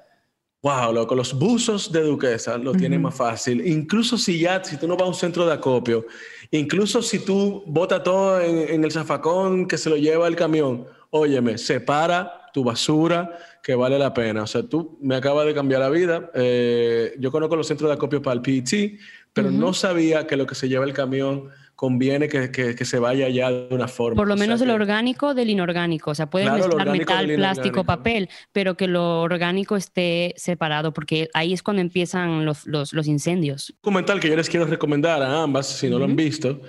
wow, 0.63 0.93
loco, 0.93 1.13
los 1.13 1.37
buzos 1.37 1.91
de 1.91 2.01
Duquesa 2.01 2.57
lo 2.57 2.71
uh 2.71 2.73
-huh. 2.73 2.79
tienen 2.79 3.01
más 3.01 3.13
fácil. 3.13 3.67
Incluso 3.67 4.17
si 4.17 4.39
ya, 4.39 4.63
si 4.63 4.77
tú 4.77 4.87
no 4.87 4.95
vas 4.95 5.03
a 5.03 5.09
un 5.09 5.13
centro 5.13 5.45
de 5.45 5.53
acopio, 5.53 6.05
incluso 6.51 7.01
si 7.01 7.19
tú 7.19 7.63
botas 7.67 8.01
todo 8.01 8.39
en, 8.39 8.73
en 8.73 8.83
el 8.83 8.91
zafacón 8.91 9.67
que 9.67 9.77
se 9.77 9.89
lo 9.89 9.97
lleva 9.97 10.27
el 10.27 10.35
camión, 10.35 10.85
óyeme, 11.09 11.57
separa 11.57 12.49
tu 12.53 12.63
basura 12.63 13.37
que 13.61 13.75
vale 13.75 13.99
la 13.99 14.13
pena. 14.13 14.43
O 14.43 14.47
sea, 14.47 14.63
tú 14.63 14.97
me 15.01 15.15
acabas 15.15 15.45
de 15.45 15.53
cambiar 15.53 15.81
la 15.81 15.89
vida. 15.89 16.31
Eh, 16.33 17.13
yo 17.19 17.31
conozco 17.31 17.55
los 17.55 17.67
centros 17.67 17.89
de 17.89 17.95
acopio 17.95 18.21
para 18.21 18.35
el 18.35 18.41
PET, 18.41 18.99
pero 19.33 19.49
uh 19.49 19.51
-huh. 19.51 19.57
no 19.57 19.73
sabía 19.73 20.25
que 20.27 20.37
lo 20.37 20.45
que 20.45 20.55
se 20.55 20.69
lleva 20.69 20.85
el 20.85 20.93
camión 20.93 21.49
conviene 21.83 22.29
que, 22.29 22.49
que, 22.49 22.75
que, 22.75 22.85
se 22.85 22.97
vaya 22.97 23.27
ya 23.27 23.51
de 23.51 23.75
una 23.75 23.89
forma. 23.89 24.15
Por 24.15 24.29
lo 24.29 24.37
menos 24.37 24.61
o 24.61 24.63
sea, 24.63 24.73
el 24.73 24.81
orgánico 24.81 25.33
del 25.33 25.49
inorgánico. 25.49 26.11
O 26.11 26.15
sea, 26.15 26.29
puedes 26.29 26.47
Claro, 26.47 26.63
mezclar 26.63 26.97
metal, 26.97 27.35
plástico, 27.35 27.83
papel, 27.83 28.29
pero 28.53 28.77
que 28.77 28.87
lo 28.87 29.19
orgánico 29.19 29.75
esté 29.75 30.33
separado, 30.37 30.93
porque 30.93 31.27
ahí 31.33 31.51
es 31.51 31.61
cuando 31.61 31.81
empiezan 31.81 32.45
los, 32.45 32.65
los, 32.67 32.93
los 32.93 33.05
incendios. 33.05 33.73
documental 33.83 34.21
que 34.21 34.29
yo 34.29 34.37
les 34.37 34.49
quiero 34.49 34.65
recomendar 34.65 35.21
a 35.21 35.43
ambas, 35.43 35.67
si 35.67 35.89
no 35.89 35.99
lo 35.99 36.05
han 36.05 36.15
visto, 36.15 36.61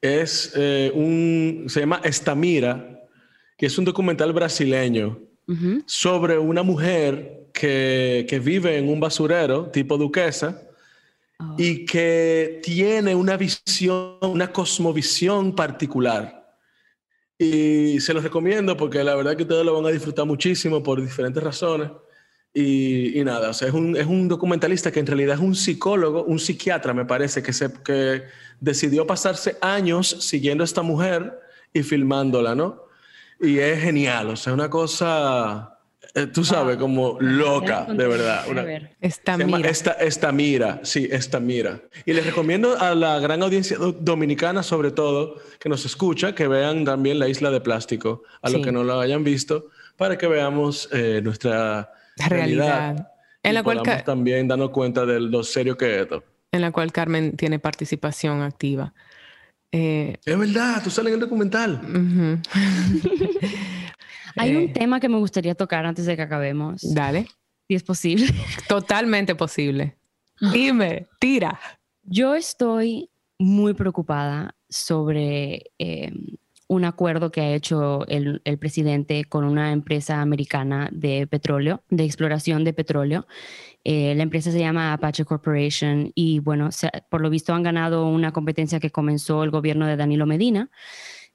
es 0.00 0.52
eh, 0.56 0.90
un, 0.92 1.66
se 1.68 1.78
llama 1.78 2.00
Estamira, 2.02 3.04
que 3.56 3.66
es 3.66 3.78
un 3.78 3.84
documental 3.84 4.32
brasileño 4.32 5.20
Ujú. 5.46 5.84
sobre 5.86 6.36
una 6.36 6.64
mujer 6.64 7.46
que, 7.54 8.26
que 8.28 8.40
vive 8.40 8.76
en 8.76 8.88
un 8.88 8.98
basurero 8.98 9.70
tipo 9.70 9.96
duquesa 9.96 10.67
Oh. 11.40 11.54
y 11.56 11.84
que 11.84 12.60
tiene 12.64 13.14
una 13.14 13.36
visión, 13.36 14.18
una 14.22 14.52
cosmovisión 14.52 15.54
particular. 15.54 16.56
Y 17.38 18.00
se 18.00 18.12
los 18.12 18.24
recomiendo 18.24 18.76
porque 18.76 19.04
la 19.04 19.14
verdad 19.14 19.36
que 19.36 19.44
ustedes 19.44 19.64
lo 19.64 19.74
van 19.74 19.86
a 19.86 19.94
disfrutar 19.94 20.26
muchísimo 20.26 20.82
por 20.82 21.00
diferentes 21.00 21.40
razones. 21.40 21.90
Y, 22.52 23.20
y 23.20 23.24
nada, 23.24 23.50
o 23.50 23.52
sea, 23.52 23.68
es 23.68 23.74
un, 23.74 23.96
es 23.96 24.06
un 24.06 24.26
documentalista 24.26 24.90
que 24.90 24.98
en 24.98 25.06
realidad 25.06 25.36
es 25.36 25.40
un 25.40 25.54
psicólogo, 25.54 26.24
un 26.24 26.40
psiquiatra, 26.40 26.92
me 26.92 27.04
parece, 27.04 27.40
que, 27.40 27.52
se, 27.52 27.72
que 27.84 28.24
decidió 28.58 29.06
pasarse 29.06 29.56
años 29.60 30.08
siguiendo 30.08 30.64
a 30.64 30.66
esta 30.66 30.82
mujer 30.82 31.38
y 31.72 31.84
filmándola, 31.84 32.56
¿no? 32.56 32.82
Y 33.40 33.58
es 33.58 33.80
genial, 33.80 34.30
o 34.30 34.36
sea, 34.36 34.54
una 34.54 34.68
cosa, 34.68 35.77
eh, 36.14 36.26
tú 36.26 36.44
sabes, 36.44 36.76
como 36.78 37.16
loca, 37.20 37.84
de 37.84 38.06
verdad. 38.08 38.44
A 38.46 38.50
Una, 38.50 38.62
ver. 38.62 38.96
Esta 39.00 39.36
mira. 39.36 39.68
esta, 39.68 39.92
esta 39.92 40.32
mira, 40.32 40.80
sí, 40.82 41.08
esta 41.10 41.38
mira. 41.40 41.80
Y 42.06 42.12
les 42.12 42.24
recomiendo 42.24 42.78
a 42.78 42.94
la 42.94 43.18
gran 43.20 43.42
audiencia 43.42 43.76
do- 43.78 43.92
dominicana, 43.92 44.62
sobre 44.62 44.90
todo, 44.90 45.36
que 45.60 45.68
nos 45.68 45.84
escucha, 45.84 46.34
que 46.34 46.48
vean 46.48 46.84
también 46.84 47.18
La 47.18 47.28
Isla 47.28 47.50
de 47.50 47.60
Plástico, 47.60 48.22
a 48.42 48.48
Sí. 48.48 48.56
los 48.56 48.64
que 48.64 48.72
no 48.72 48.84
lo 48.84 48.98
hayan 49.00 49.22
visto, 49.24 49.66
para 49.96 50.16
que 50.18 50.26
veamos 50.26 50.88
eh, 50.92 51.20
nuestra 51.22 51.92
Realidad. 52.16 52.30
realidad. 52.96 53.08
En 53.42 53.50
y 53.52 53.54
la 53.54 53.62
cual 53.62 53.82
también 54.04 54.48
darnos 54.48 54.70
cuenta 54.70 55.06
de 55.06 55.20
lo 55.20 55.44
serio 55.44 55.76
que 55.76 55.94
es 55.94 56.00
esto. 56.02 56.24
en 56.50 56.60
la 56.62 56.72
cual 56.72 56.90
Carmen 56.92 57.36
tiene 57.36 57.58
participación 57.58 58.42
activa. 58.42 58.92
Eh, 59.70 60.16
Es 60.24 60.38
verdad, 60.38 60.82
tú 60.82 60.88
sales 60.90 61.10
en 61.10 61.14
el 61.14 61.20
documental. 61.20 61.80
ujú. 61.84 62.40
Hay 64.38 64.52
Eh, 64.52 64.56
un 64.58 64.72
tema 64.72 65.00
que 65.00 65.08
me 65.08 65.18
gustaría 65.18 65.54
tocar 65.54 65.84
antes 65.86 66.06
de 66.06 66.16
que 66.16 66.22
acabemos, 66.22 66.82
Dale. 66.94 67.26
si 67.66 67.74
es 67.74 67.82
posible. 67.82 68.26
Totalmente 68.68 69.34
posible. 69.34 69.96
Dime, 70.52 71.08
tira. 71.18 71.58
Yo 72.02 72.34
estoy 72.34 73.10
muy 73.38 73.74
preocupada 73.74 74.54
sobre 74.68 75.70
eh, 75.78 76.12
un 76.68 76.84
acuerdo 76.84 77.30
que 77.30 77.40
ha 77.40 77.54
hecho 77.54 78.06
el, 78.08 78.40
presidente 78.58 79.24
con 79.24 79.44
una 79.44 79.72
empresa 79.72 80.20
americana 80.20 80.88
de 80.92 81.26
petróleo, 81.26 81.82
de 81.88 82.04
exploración 82.04 82.62
de 82.62 82.74
petróleo. 82.74 83.26
Eh, 83.84 84.14
la 84.14 84.22
empresa 84.22 84.52
se 84.52 84.58
llama 84.58 84.92
Apache 84.92 85.24
Corporation 85.24 86.12
y 86.14 86.40
bueno, 86.40 86.68
por 87.08 87.22
lo 87.22 87.30
visto 87.30 87.54
han 87.54 87.62
ganado 87.62 88.06
una 88.06 88.32
competencia 88.32 88.80
que 88.80 88.90
comenzó 88.90 89.44
el 89.44 89.50
gobierno 89.50 89.86
de 89.86 89.96
Danilo 89.96 90.26
Medina 90.26 90.70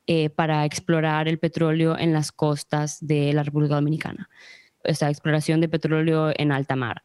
eh, 0.07 0.29
para 0.29 0.65
explorar 0.65 1.27
el 1.27 1.39
petróleo 1.39 1.97
en 1.97 2.13
las 2.13 2.31
costas 2.31 2.97
de 3.01 3.33
la 3.33 3.43
República 3.43 3.75
Dominicana. 3.75 4.29
O 4.83 4.93
sea, 4.93 5.09
exploración 5.09 5.61
de 5.61 5.69
petróleo 5.69 6.31
en 6.35 6.51
alta 6.51 6.75
mar 6.75 7.03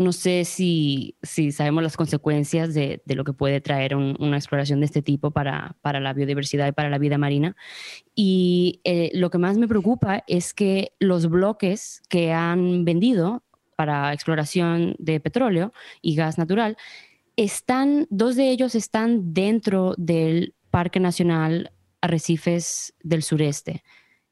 no 0.00 0.12
sé 0.12 0.46
si, 0.46 1.14
si 1.22 1.52
sabemos 1.52 1.82
las 1.82 1.98
consecuencias 1.98 2.72
de, 2.72 3.02
de 3.04 3.14
lo 3.14 3.22
que 3.22 3.34
puede 3.34 3.60
traer 3.60 3.94
una 3.94 4.38
exploración 4.38 4.80
de 4.80 4.86
este 4.86 5.02
tipo 5.02 5.30
para, 5.30 5.76
para, 5.82 6.00
la 6.00 6.14
biodiversidad 6.14 6.68
y 6.68 6.72
para 6.72 6.88
la 6.88 6.96
vida 6.96 7.18
marina. 7.18 7.54
Y 8.14 8.80
eh, 8.84 9.10
lo 9.12 9.28
que 9.28 9.36
más 9.36 9.58
me 9.58 9.68
preocupa 9.68 10.24
es 10.26 10.54
que 10.54 10.94
los 11.00 11.28
bloques 11.28 12.00
que 12.08 12.32
han 12.32 12.86
vendido 12.86 13.42
para 13.76 14.14
exploración 14.14 14.96
de 14.98 15.20
petróleo 15.20 15.74
y 16.00 16.14
gas 16.14 16.38
natural, 16.38 16.78
están, 17.36 18.06
dos 18.08 18.36
de 18.36 18.50
ellos 18.50 18.74
están 18.74 19.34
dentro 19.34 19.94
del 19.98 20.54
Parque 20.70 21.00
Nacional 21.00 21.72
Arrecifes 22.00 22.94
del 23.02 23.22
Sureste. 23.22 23.82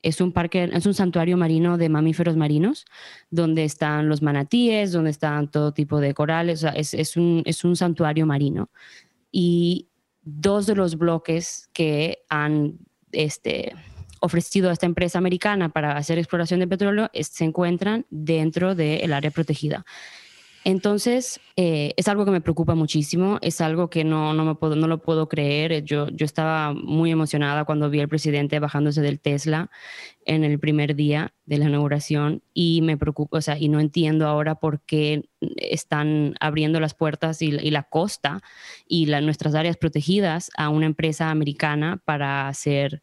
Es 0.02 0.20
un 0.20 0.32
parque, 0.32 0.70
es 0.72 0.86
un 0.86 0.94
santuario 0.94 1.36
marino 1.36 1.76
de 1.76 1.88
mamíferos 1.88 2.36
marinos, 2.36 2.84
donde 3.30 3.64
están 3.64 4.08
los 4.08 4.22
manatíes, 4.22 4.92
donde 4.92 5.10
están 5.10 5.50
todo 5.50 5.72
tipo 5.72 6.00
de 6.00 6.14
corales, 6.14 6.64
es, 6.74 7.16
un, 7.16 7.42
es 7.44 7.64
un 7.64 7.74
santuario 7.74 8.24
marino. 8.24 8.70
Y 9.32 9.88
dos 10.22 10.66
de 10.66 10.76
los 10.76 10.96
bloques 10.96 11.68
que 11.72 12.24
han 12.28 12.78
este, 13.12 13.74
ofrecido 14.20 14.70
a 14.70 14.72
esta 14.72 14.86
empresa 14.86 15.18
americana 15.18 15.68
para 15.68 15.96
hacer 15.96 16.18
exploración 16.18 16.60
de 16.60 16.68
petróleo 16.68 17.10
se 17.20 17.44
encuentran 17.44 18.06
dentro 18.10 18.74
del 18.74 19.12
área 19.12 19.30
protegida. 19.30 19.84
Entonces, 20.68 21.40
eh, 21.56 21.94
es 21.96 22.08
algo 22.08 22.26
que 22.26 22.30
me 22.30 22.42
preocupa 22.42 22.74
muchísimo, 22.74 23.38
es 23.40 23.62
algo 23.62 23.88
que 23.88 24.04
no, 24.04 24.34
no, 24.34 24.44
me 24.44 24.54
puedo, 24.54 24.76
no 24.76 24.86
lo 24.86 25.00
puedo 25.00 25.26
creer. 25.26 25.82
Yo, 25.82 26.08
yo 26.10 26.26
estaba 26.26 26.74
muy 26.74 27.10
emocionada 27.10 27.64
cuando 27.64 27.88
vi 27.88 28.00
al 28.00 28.08
presidente 28.10 28.58
bajándose 28.58 29.00
del 29.00 29.18
Tesla 29.18 29.70
en 30.26 30.44
el 30.44 30.60
primer 30.60 30.94
día 30.94 31.32
de 31.46 31.56
la 31.56 31.70
inauguración 31.70 32.42
y 32.52 32.82
me 32.82 32.98
preocupa, 32.98 33.38
o 33.38 33.40
sea, 33.40 33.58
y 33.58 33.70
no 33.70 33.80
entiendo 33.80 34.26
ahora 34.26 34.56
por 34.56 34.82
qué 34.82 35.30
están 35.56 36.34
abriendo 36.38 36.80
las 36.80 36.92
puertas 36.92 37.40
y, 37.40 37.50
la 37.50 37.84
costa 37.84 38.42
y 38.86 39.06
nuestras 39.06 39.54
áreas 39.54 39.78
protegidas 39.78 40.50
a 40.54 40.68
una 40.68 40.84
empresa 40.84 41.30
americana 41.30 42.02
para 42.04 42.46
hacer 42.46 43.00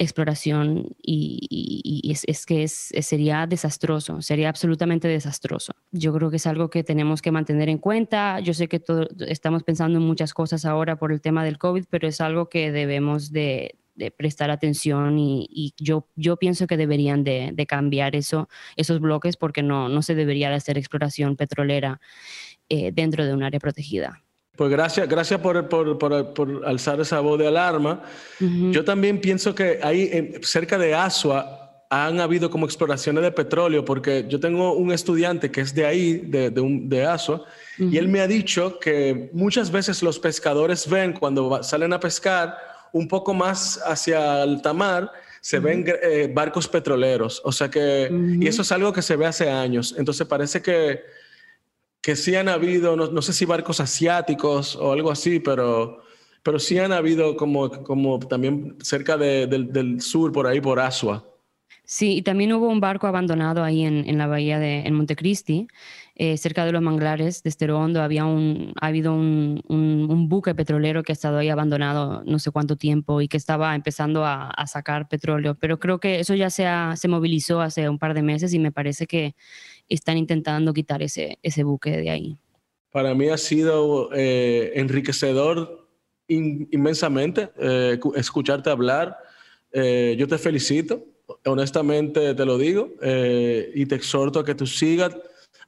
exploración 0.00 0.96
y, 1.02 2.16
es, 2.26 2.46
que 2.46 2.66
sería 2.68 3.46
desastroso, 3.46 4.22
sería 4.22 4.48
absolutamente 4.48 5.08
desastroso. 5.08 5.74
Yo 5.92 6.12
creo 6.14 6.30
que 6.30 6.36
es 6.36 6.46
algo 6.46 6.70
que 6.70 6.82
tenemos 6.82 7.20
que 7.20 7.30
mantener 7.30 7.68
en 7.68 7.76
cuenta. 7.76 8.40
Yo 8.40 8.54
sé 8.54 8.66
que 8.66 8.82
estamos 9.28 9.62
pensando 9.62 9.98
en 9.98 10.04
muchas 10.04 10.32
cosas 10.32 10.64
ahora 10.64 10.96
por 10.96 11.12
el 11.12 11.20
tema 11.20 11.44
del 11.44 11.58
COVID, 11.58 11.84
pero 11.90 12.08
es 12.08 12.22
algo 12.22 12.48
que 12.48 12.72
debemos 12.72 13.30
de, 13.30 13.76
prestar 14.16 14.50
atención 14.50 15.18
y, 15.18 15.74
yo, 15.76 16.08
yo 16.16 16.38
pienso 16.38 16.66
que 16.66 16.78
deberían 16.78 17.22
de, 17.22 17.66
cambiar 17.68 18.16
eso, 18.16 18.48
esos 18.76 19.00
bloques 19.00 19.36
porque 19.36 19.62
no, 19.62 19.90
no 19.90 20.00
se 20.00 20.14
debería 20.14 20.48
de 20.48 20.54
hacer 20.54 20.78
exploración 20.78 21.36
petrolera 21.36 22.00
eh, 22.70 22.90
dentro 22.94 23.26
de 23.26 23.34
un 23.34 23.42
área 23.42 23.60
protegida. 23.60 24.22
Pues 24.56 24.70
gracias, 24.70 25.08
gracias 25.08 25.40
por, 25.40 25.68
por, 25.68 25.98
por, 25.98 26.62
alzar 26.66 27.00
esa 27.00 27.20
voz 27.20 27.38
de 27.38 27.46
alarma. 27.46 28.02
Yo 28.38 28.84
también 28.84 29.20
pienso 29.20 29.54
que 29.54 29.80
ahí 29.82 30.34
cerca 30.42 30.76
de 30.76 30.94
Asua 30.94 31.60
han 31.88 32.20
habido 32.20 32.50
como 32.50 32.66
exploraciones 32.66 33.22
de 33.24 33.32
petróleo, 33.32 33.84
porque 33.84 34.26
yo 34.28 34.38
tengo 34.38 34.74
un 34.74 34.92
estudiante 34.92 35.50
que 35.50 35.62
es 35.62 35.74
de 35.74 35.86
ahí, 35.86 36.18
de, 36.18 36.50
de, 36.50 36.80
de 36.82 37.04
Asua, 37.04 37.44
y 37.78 37.96
él 37.96 38.08
me 38.08 38.20
ha 38.20 38.26
dicho 38.26 38.78
que 38.78 39.30
muchas 39.32 39.70
veces 39.70 40.02
los 40.02 40.18
pescadores 40.18 40.88
ven 40.88 41.14
cuando 41.14 41.62
salen 41.62 41.92
a 41.92 41.98
pescar 41.98 42.56
un 42.92 43.08
poco 43.08 43.34
más 43.34 43.80
hacia 43.84 44.42
alta 44.42 44.72
mar, 44.72 45.10
se 45.40 45.58
ven 45.58 45.84
eh, 45.86 46.30
barcos 46.32 46.68
petroleros. 46.68 47.40
O 47.44 47.52
sea 47.52 47.70
que, 47.70 48.10
y 48.40 48.46
eso 48.46 48.62
es 48.62 48.72
algo 48.72 48.92
que 48.92 49.02
se 49.02 49.16
ve 49.16 49.26
hace 49.26 49.50
años. 49.50 49.94
Entonces 49.96 50.26
parece 50.26 50.60
que 50.60 51.02
que 52.00 52.16
sí 52.16 52.34
han 52.34 52.48
habido, 52.48 52.96
no, 52.96 53.22
sé 53.22 53.32
si 53.32 53.44
barcos 53.44 53.80
asiáticos 53.80 54.76
o 54.76 54.92
algo 54.92 55.10
así, 55.10 55.38
pero, 55.40 56.02
pero 56.42 56.58
sí 56.58 56.78
han 56.78 56.92
habido 56.92 57.36
como, 57.36 57.70
como 57.82 58.18
también 58.18 58.76
cerca 58.82 59.16
del, 59.16 60.00
sur, 60.00 60.32
por 60.32 60.46
ahí, 60.46 60.60
por 60.60 60.80
Asua. 60.80 61.26
Sí, 61.84 62.18
y 62.18 62.22
también 62.22 62.52
hubo 62.52 62.68
un 62.68 62.78
barco 62.78 63.08
abandonado 63.08 63.64
ahí 63.64 63.84
en, 63.84 64.16
la 64.16 64.28
bahía 64.28 64.60
de 64.60 64.82
en 64.82 64.94
Montecristi, 64.94 65.66
eh, 66.14 66.36
cerca 66.36 66.64
de 66.64 66.70
los 66.70 66.80
manglares 66.82 67.42
de 67.42 67.50
Estero 67.50 67.80
Hondo. 67.80 68.00
Había 68.00 68.26
un, 68.26 68.72
ha 68.80 68.86
habido 68.86 69.12
un, 69.12 69.60
un, 69.68 70.28
buque 70.28 70.54
petrolero 70.54 71.02
que 71.02 71.10
ha 71.10 71.14
estado 71.14 71.38
ahí 71.38 71.48
abandonado 71.48 72.22
no 72.26 72.38
sé 72.38 72.52
cuánto 72.52 72.76
tiempo 72.76 73.20
y 73.20 73.26
que 73.26 73.36
estaba 73.36 73.74
empezando 73.74 74.24
a, 74.24 74.50
a 74.50 74.66
sacar 74.68 75.08
petróleo. 75.08 75.56
Pero 75.56 75.80
creo 75.80 75.98
que 75.98 76.20
eso 76.20 76.34
ya 76.36 76.48
se, 76.48 76.64
se 76.94 77.08
movilizó 77.08 77.60
hace 77.60 77.88
un 77.88 77.98
par 77.98 78.14
de 78.14 78.22
meses 78.22 78.54
y 78.54 78.60
me 78.60 78.70
parece 78.70 79.08
que 79.08 79.34
están 79.90 80.16
intentando 80.16 80.72
quitar 80.72 81.02
ese, 81.02 81.38
ese 81.42 81.64
buque 81.64 81.90
de 81.90 82.10
ahí. 82.10 82.38
Para 82.90 83.14
mí 83.14 83.28
ha 83.28 83.36
sido 83.36 84.10
eh, 84.14 84.72
enriquecedor 84.74 85.88
inmensamente 86.28 87.50
eh, 87.58 87.98
escucharte 88.14 88.70
hablar. 88.70 89.16
Eh, 89.72 90.16
yo 90.18 90.26
te 90.26 90.38
felicito, 90.38 91.04
honestamente 91.44 92.34
te 92.34 92.44
lo 92.44 92.56
digo, 92.56 92.94
y 93.74 93.86
te 93.86 93.94
exhorto 93.94 94.40
a 94.40 94.44
que 94.44 94.54
tú 94.54 94.66
sigas, 94.66 95.16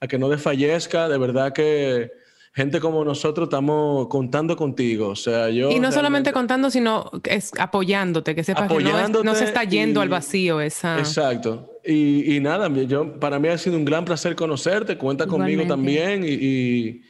a 0.01 0.07
que 0.07 0.19
no 0.19 0.29
desfallezca. 0.29 1.09
De 1.09 1.19
verdad 1.19 1.53
que 1.53 2.11
gente 2.53 2.81
como 2.81 3.05
nosotros 3.05 3.47
estamos 3.47 4.09
contando 4.09 4.57
contigo. 4.57 5.09
O 5.09 5.17
sea, 5.17 5.49
yo 5.49 5.71
y 5.71 5.81
no 5.81 5.91
solamente 5.91 6.33
contando, 6.33 6.71
sino 6.71 7.11
es 7.25 7.51
apoyándote, 7.59 8.35
que 8.35 8.45
sepas 8.45 8.71
que 8.71 8.83
no, 9.25 9.35
se 9.35 9.45
está 9.45 9.65
yendo 9.65 10.01
al 10.01 10.09
vacío 10.09 10.61
esa. 10.61 10.99
Exacto. 10.99 11.69
Y, 11.85 12.39
nada, 12.41 12.69
yo, 12.69 13.19
para 13.19 13.39
mí 13.39 13.49
ha 13.49 13.59
sido 13.59 13.77
un 13.77 13.85
gran 13.85 14.05
placer 14.05 14.37
conocerte. 14.37 14.97
Cuenta 14.97 15.27
conmigo 15.27 15.67
también 15.67 16.23
y, 16.25 17.03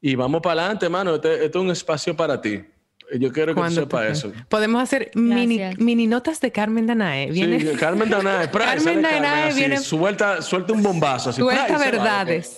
y, 0.00 0.14
vamos 0.14 0.40
para 0.42 0.62
adelante, 0.62 0.88
mano. 0.88 1.16
Este, 1.16 1.46
este, 1.46 1.58
es 1.58 1.64
un 1.64 1.70
espacio 1.70 2.16
para 2.16 2.40
ti. 2.40 2.62
Yo 3.18 3.30
quiero 3.32 3.54
que 3.54 3.60
tú 3.60 3.70
sepas 3.70 4.18
eso. 4.18 4.32
Podemos 4.48 4.82
hacer 4.82 5.10
mini, 5.14 5.60
mini, 5.78 6.06
notas 6.06 6.40
de 6.40 6.50
Carmen 6.52 6.86
Danae. 6.86 7.30
¿Viene? 7.30 7.60
Sí, 7.60 7.76
Carmen 7.76 8.08
Danae. 8.08 8.50
Carmen 8.52 9.02
Danae 9.02 9.52
viene. 9.52 9.78
Suelta, 9.78 10.40
suelta 10.40 10.72
un 10.72 10.82
bombazo. 10.82 11.30
Así, 11.30 11.40
suelta 11.40 11.78
verdades. 11.78 12.56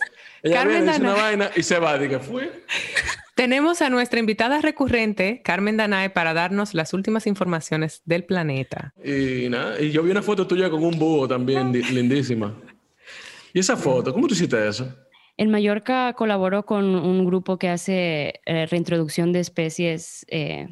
Carmen 0.52 0.86
Danae. 0.86 1.00
una 1.00 1.14
vaina 1.14 1.50
y 1.54 1.62
se 1.62 1.78
va. 1.78 1.98
Dije, 1.98 2.18
fue. 2.18 2.64
Tenemos 3.36 3.82
a 3.82 3.90
nuestra 3.90 4.18
invitada 4.18 4.62
recurrente, 4.62 5.42
Carmen 5.44 5.76
Danae, 5.76 6.08
para 6.08 6.32
darnos 6.32 6.72
las 6.72 6.94
últimas 6.94 7.26
informaciones 7.26 8.00
del 8.06 8.24
planeta. 8.24 8.94
Y 9.04 9.50
nada, 9.50 9.78
y 9.78 9.90
yo 9.90 10.02
vi 10.02 10.10
una 10.10 10.22
foto 10.22 10.46
tuya 10.46 10.70
con 10.70 10.82
un 10.82 10.98
búho 10.98 11.28
también 11.28 11.70
lindísima. 11.70 12.54
¿Y 13.52 13.58
esa 13.58 13.76
foto? 13.76 14.12
¿Cómo 14.12 14.26
tú 14.26 14.34
hiciste 14.34 14.66
eso? 14.66 14.88
En 15.36 15.50
Mallorca 15.50 16.14
colaboró 16.14 16.64
con 16.64 16.94
un 16.94 17.26
grupo 17.26 17.58
que 17.58 17.68
hace 17.68 18.40
eh, 18.46 18.66
reintroducción 18.66 19.32
de 19.32 19.40
especies 19.40 20.24
eh, 20.28 20.66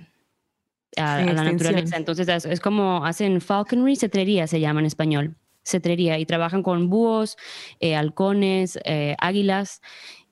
a, 0.97 1.21
la 1.23 1.45
naturaleza. 1.45 1.99
Entonces 1.99 2.47
es, 2.47 2.61
como 2.61 3.05
hacen 3.05 3.43
falconry, 3.43 3.97
cetrería 3.97 4.47
se 4.47 4.61
llama 4.61 4.81
en 4.81 4.87
español, 4.87 5.37
cetrería, 5.65 6.19
y 6.19 6.27
trabajan 6.27 6.63
con 6.63 6.89
búhos, 6.91 7.37
eh, 7.81 7.97
halcones, 7.97 8.79
águilas 9.19 9.81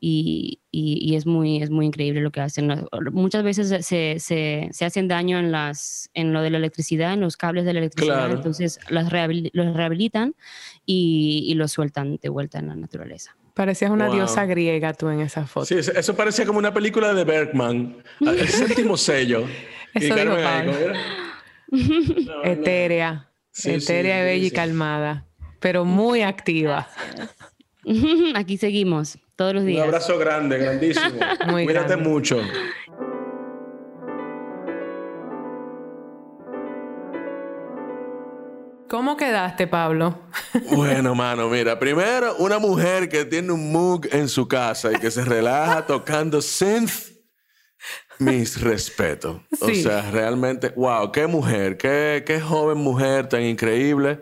y, 0.04 0.58
y, 0.72 1.14
es, 1.14 1.26
muy, 1.26 1.62
es 1.62 1.70
muy 1.70 1.86
increíble 1.86 2.20
lo 2.20 2.32
que 2.32 2.40
hacen. 2.40 2.86
Muchas 3.12 3.44
veces 3.44 3.68
se, 3.86 4.18
se, 4.18 4.68
se, 4.72 4.84
hacen 4.84 5.06
daño 5.06 5.38
en, 5.38 5.52
las, 5.52 6.10
en 6.12 6.32
lo 6.32 6.42
de 6.42 6.50
la 6.50 6.58
electricidad, 6.58 7.12
en 7.12 7.20
los 7.20 7.36
cables 7.36 7.64
de 7.64 7.72
la 7.72 7.78
electricidad, 7.78 8.32
entonces 8.32 8.80
las 8.88 9.04
los 9.04 9.76
rehabilitan 9.76 10.34
y, 10.84 11.44
y, 11.46 11.54
los 11.54 11.70
sueltan 11.70 12.18
de 12.20 12.28
vuelta 12.30 12.58
en 12.58 12.66
la 12.66 12.74
naturaleza. 12.74 13.36
Parecías 13.54 13.92
una 13.92 14.08
diosa 14.08 14.44
griega 14.44 14.92
tú 14.92 15.08
en 15.08 15.20
esa 15.20 15.46
foto. 15.46 15.66
Sí, 15.66 15.76
eso 15.76 16.16
parecía 16.16 16.46
como 16.46 16.58
una 16.58 16.74
película 16.74 17.14
de 17.14 17.22
Bergman, 17.22 18.02
el 18.20 18.48
séptimo 18.48 18.96
sello. 18.96 19.46
Eso 19.94 20.16
digo, 20.16 20.34
Etérea, 22.44 23.30
etérea, 23.64 24.22
bella 24.22 24.46
y 24.46 24.50
calmada, 24.50 25.26
pero 25.60 25.84
muy 25.84 26.22
activa. 26.22 26.88
Aquí 28.34 28.56
seguimos 28.56 29.18
todos 29.36 29.54
los 29.54 29.64
días. 29.64 29.82
Un 29.82 29.88
abrazo 29.88 30.18
grande, 30.18 30.58
grandísimo. 30.58 31.18
Cuídate 31.50 31.96
mucho. 31.96 32.40
¿Cómo 38.88 39.16
quedaste, 39.16 39.66
Pablo? 39.66 40.18
Bueno, 40.70 41.14
mano, 41.14 41.48
mira, 41.48 41.78
primero 41.78 42.36
una 42.36 42.58
mujer 42.58 43.08
que 43.08 43.24
tiene 43.24 43.52
un 43.52 43.72
mug 43.72 44.06
en 44.12 44.28
su 44.28 44.46
casa 44.46 44.92
y 44.92 44.96
que 44.96 45.10
se 45.10 45.24
relaja 45.24 45.86
tocando 45.86 46.42
synth 46.42 47.11
mis 48.24 48.60
respetos. 48.60 49.36
O 49.60 49.66
Sí. 49.66 49.82
sea, 49.82 50.10
realmente, 50.10 50.70
wow, 50.76 51.10
qué 51.12 51.26
mujer, 51.26 51.76
qué, 51.76 52.22
qué 52.26 52.40
joven 52.40 52.78
mujer 52.78 53.28
tan 53.28 53.42
increíble. 53.42 54.20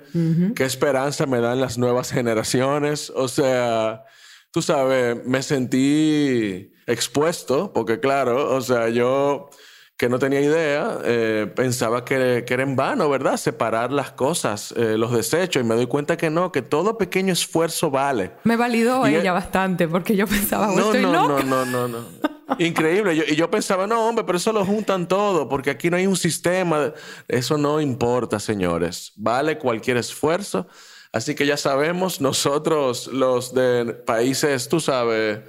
Qué 0.54 0.64
esperanza 0.64 1.26
me 1.26 1.40
dan 1.40 1.60
las 1.60 1.78
nuevas 1.78 2.10
generaciones. 2.12 3.10
O 3.14 3.28
sea, 3.28 4.04
tú 4.50 4.62
sabes, 4.62 5.16
me 5.26 5.42
sentí 5.42 6.72
expuesto, 6.86 7.72
porque 7.72 8.00
claro, 8.00 8.54
o 8.54 8.60
sea, 8.60 8.88
yo 8.88 9.50
que 9.96 10.08
no 10.08 10.18
tenía 10.18 10.40
idea, 10.40 10.98
eh, 11.04 11.46
pensaba 11.54 12.06
que, 12.06 12.42
que 12.46 12.54
era 12.54 12.62
en 12.62 12.74
vano, 12.74 13.10
¿verdad? 13.10 13.36
Separar 13.36 13.92
las 13.92 14.12
cosas, 14.12 14.72
eh, 14.74 14.96
los 14.96 15.12
desechos, 15.12 15.62
y 15.62 15.66
me 15.66 15.74
doy 15.74 15.86
cuenta 15.88 16.16
que 16.16 16.30
no, 16.30 16.50
que 16.52 16.62
todo 16.62 16.96
pequeño 16.96 17.34
esfuerzo 17.34 17.90
vale. 17.90 18.30
Me 18.44 18.56
validó 18.56 19.06
Y 19.06 19.10
ella 19.16 19.28
es- 19.28 19.32
bastante 19.34 19.86
porque 19.88 20.16
yo 20.16 20.26
pensaba, 20.26 20.72
"Oh, 20.72 20.76
No, 20.76 20.86
estoy 20.86 21.02
no, 21.02 21.28
loca. 21.28 21.44
no, 21.44 21.64
no, 21.66 21.88
no, 21.88 21.88
no. 21.88 22.29
Increíble. 22.58 23.24
Y 23.28 23.36
yo 23.36 23.50
pensaba, 23.50 23.86
no, 23.86 24.08
hombre, 24.08 24.24
pero 24.24 24.38
eso 24.38 24.52
lo 24.52 24.64
juntan 24.64 25.08
todo, 25.08 25.48
porque 25.48 25.70
aquí 25.70 25.90
no 25.90 25.96
hay 25.96 26.06
un 26.06 26.16
sistema. 26.16 26.92
Eso 27.28 27.56
no 27.56 27.80
importa, 27.80 28.38
señores. 28.40 29.12
Vale 29.16 29.58
cualquier 29.58 29.96
esfuerzo. 29.96 30.66
Así 31.12 31.34
que 31.34 31.44
ya 31.44 31.56
sabemos, 31.56 32.20
nosotros, 32.20 33.08
los 33.08 33.52
de 33.52 33.94
países, 34.06 34.68
tú 34.68 34.78
sabes, 34.78 35.40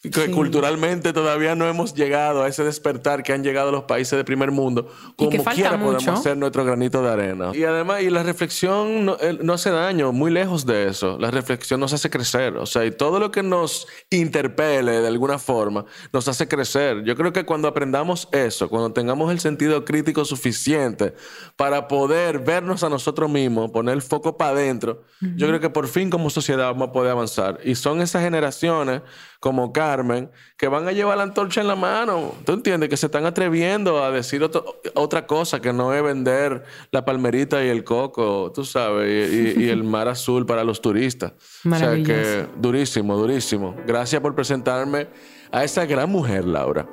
que 0.00 0.26
Sí. 0.26 0.30
culturalmente 0.30 1.12
todavía 1.12 1.56
no 1.56 1.66
hemos 1.66 1.92
llegado 1.92 2.44
a 2.44 2.48
ese 2.48 2.62
despertar 2.62 3.24
que 3.24 3.32
han 3.32 3.42
llegado 3.42 3.72
los 3.72 3.82
países 3.82 4.16
de 4.16 4.22
primer 4.22 4.52
mundo. 4.52 4.88
Como 5.16 5.30
quiera 5.30 5.76
mucho. 5.76 5.96
podemos 5.96 6.20
hacer 6.20 6.36
nuestro 6.36 6.64
granito 6.64 7.02
de 7.02 7.10
arena. 7.10 7.50
Y 7.52 7.64
además, 7.64 8.02
y 8.02 8.10
la 8.10 8.22
reflexión 8.22 9.04
no, 9.06 9.16
eh, 9.20 9.36
no 9.42 9.54
hace 9.54 9.70
daño, 9.70 10.12
muy 10.12 10.30
lejos 10.30 10.64
de 10.66 10.86
eso. 10.86 11.18
La 11.18 11.32
reflexión 11.32 11.80
nos 11.80 11.92
hace 11.92 12.10
crecer. 12.10 12.56
O 12.56 12.66
sea, 12.66 12.84
y 12.84 12.92
todo 12.92 13.18
lo 13.18 13.32
que 13.32 13.42
nos 13.42 13.88
interpele 14.10 15.00
de 15.00 15.08
alguna 15.08 15.40
forma 15.40 15.84
nos 16.12 16.28
hace 16.28 16.46
crecer. 16.46 17.02
Yo 17.02 17.16
creo 17.16 17.32
que 17.32 17.44
cuando 17.44 17.66
aprendamos 17.66 18.28
eso, 18.30 18.68
cuando 18.68 18.92
tengamos 18.92 19.32
el 19.32 19.40
sentido 19.40 19.84
crítico 19.84 20.24
suficiente 20.24 21.14
para 21.56 21.88
poder 21.88 22.38
vernos 22.38 22.84
a 22.84 22.88
nosotros 22.88 23.28
mismos, 23.28 23.72
poner 23.72 23.94
el 23.94 24.02
foco 24.02 24.36
para 24.36 24.52
adentro, 24.52 25.02
yo 25.20 25.46
creo 25.48 25.58
que 25.60 25.70
por 25.70 25.88
fin 25.88 26.10
como 26.10 26.30
sociedad 26.30 26.66
vamos 26.66 26.88
a 26.88 26.92
poder 26.92 27.10
avanzar. 27.12 27.58
Y 27.64 27.74
son 27.74 28.00
esas 28.00 28.22
generaciones 28.22 29.02
como 29.40 29.72
Carmen 29.72 30.30
que 30.56 30.68
van 30.68 30.86
a 30.88 30.92
llevar 30.92 31.16
la 31.16 31.24
antorcha 31.24 31.60
en 31.60 31.66
la 31.68 31.76
mano. 31.76 32.34
¿Tú 32.44 32.52
entiendes? 32.52 32.88
Que 32.88 32.96
se 32.96 33.06
están 33.06 33.26
atreviendo 33.26 34.02
a 34.02 34.10
decir 34.10 34.42
otro- 34.42 34.80
otra 34.94 35.26
cosa 35.26 35.60
que 35.60 35.72
no 35.72 35.92
es 35.94 36.02
vender 36.02 36.64
la 36.92 37.04
palmerita 37.04 37.64
y 37.64 37.68
el 37.68 37.84
coco, 37.84 38.52
tú 38.54 38.64
sabes, 38.64 39.32
y, 39.32 39.60
y- 39.60 39.64
y 39.64 39.68
el 39.68 39.82
mar 39.84 40.08
azul 40.08 40.46
para 40.46 40.64
los 40.64 40.80
turistas. 40.80 41.32
O 41.64 41.74
sea 41.74 41.90
que 42.04 42.46
durísimo, 42.56 43.16
durísimo. 43.16 43.74
Gracias 43.86 44.20
por 44.20 44.34
presentarme 44.34 45.08
a 45.50 45.64
esa 45.64 45.84
gran 45.86 46.10
mujer, 46.10 46.44
Laura. 46.44 46.86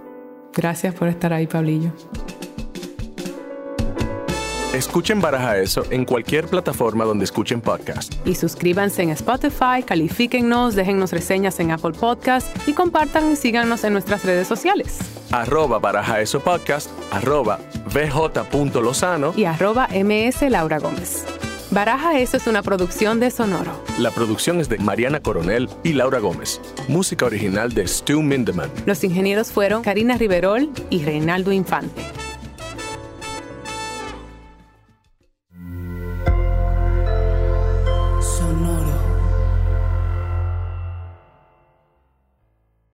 Gracias 0.53 0.95
por 0.95 1.07
estar 1.09 1.33
ahí, 1.33 1.47
Pablillo. 1.47 1.91
Escuchen 4.75 5.21
Baraja 5.21 5.57
Eso 5.57 5.85
en 5.89 6.03
cualquier 6.03 6.47
plataforma 6.47 7.05
donde 7.05 7.23
escuchen 7.23 7.61
podcast. 7.61 8.13
Y 8.27 8.35
suscríbanse 8.35 9.03
en 9.03 9.09
Spotify, 9.11 9.83
califíquennos, 9.85 10.75
déjennos 10.75 11.13
reseñas 11.13 11.61
en 11.61 11.71
Apple 11.71 11.93
Podcast 11.93 12.49
y 12.67 12.73
compartan 12.73 13.31
y 13.31 13.37
síganos 13.37 13.85
en 13.85 13.93
nuestras 13.93 14.25
redes 14.25 14.49
sociales. 14.49 14.97
Arroba 15.31 15.79
Baraja 15.79 16.19
Eso 16.19 16.41
Podcast, 16.41 16.89
arroba 17.09 17.57
bj.lozano. 17.93 19.31
Y 19.37 19.45
arroba 19.45 19.87
MS 19.87 20.41
Laura 20.49 20.79
Gómez. 20.79 21.23
Baraja 21.71 22.19
Eso 22.19 22.35
es 22.35 22.45
una 22.45 22.61
producción 22.61 23.21
de 23.21 23.31
Sonoro. 23.31 23.71
La 23.97 24.11
producción 24.11 24.59
es 24.59 24.67
de 24.67 24.77
Mariana 24.77 25.21
Coronel 25.21 25.69
y 25.85 25.93
Laura 25.93 26.19
Gómez. 26.19 26.59
Música 26.89 27.25
original 27.25 27.73
de 27.73 27.87
Stu 27.87 28.21
Mindeman. 28.21 28.69
Los 28.85 29.05
ingenieros 29.05 29.53
fueron 29.53 29.83
Karina 29.83 30.17
Riverol 30.17 30.69
y 30.89 31.01
Reinaldo 31.05 31.53
Infante. 31.53 32.01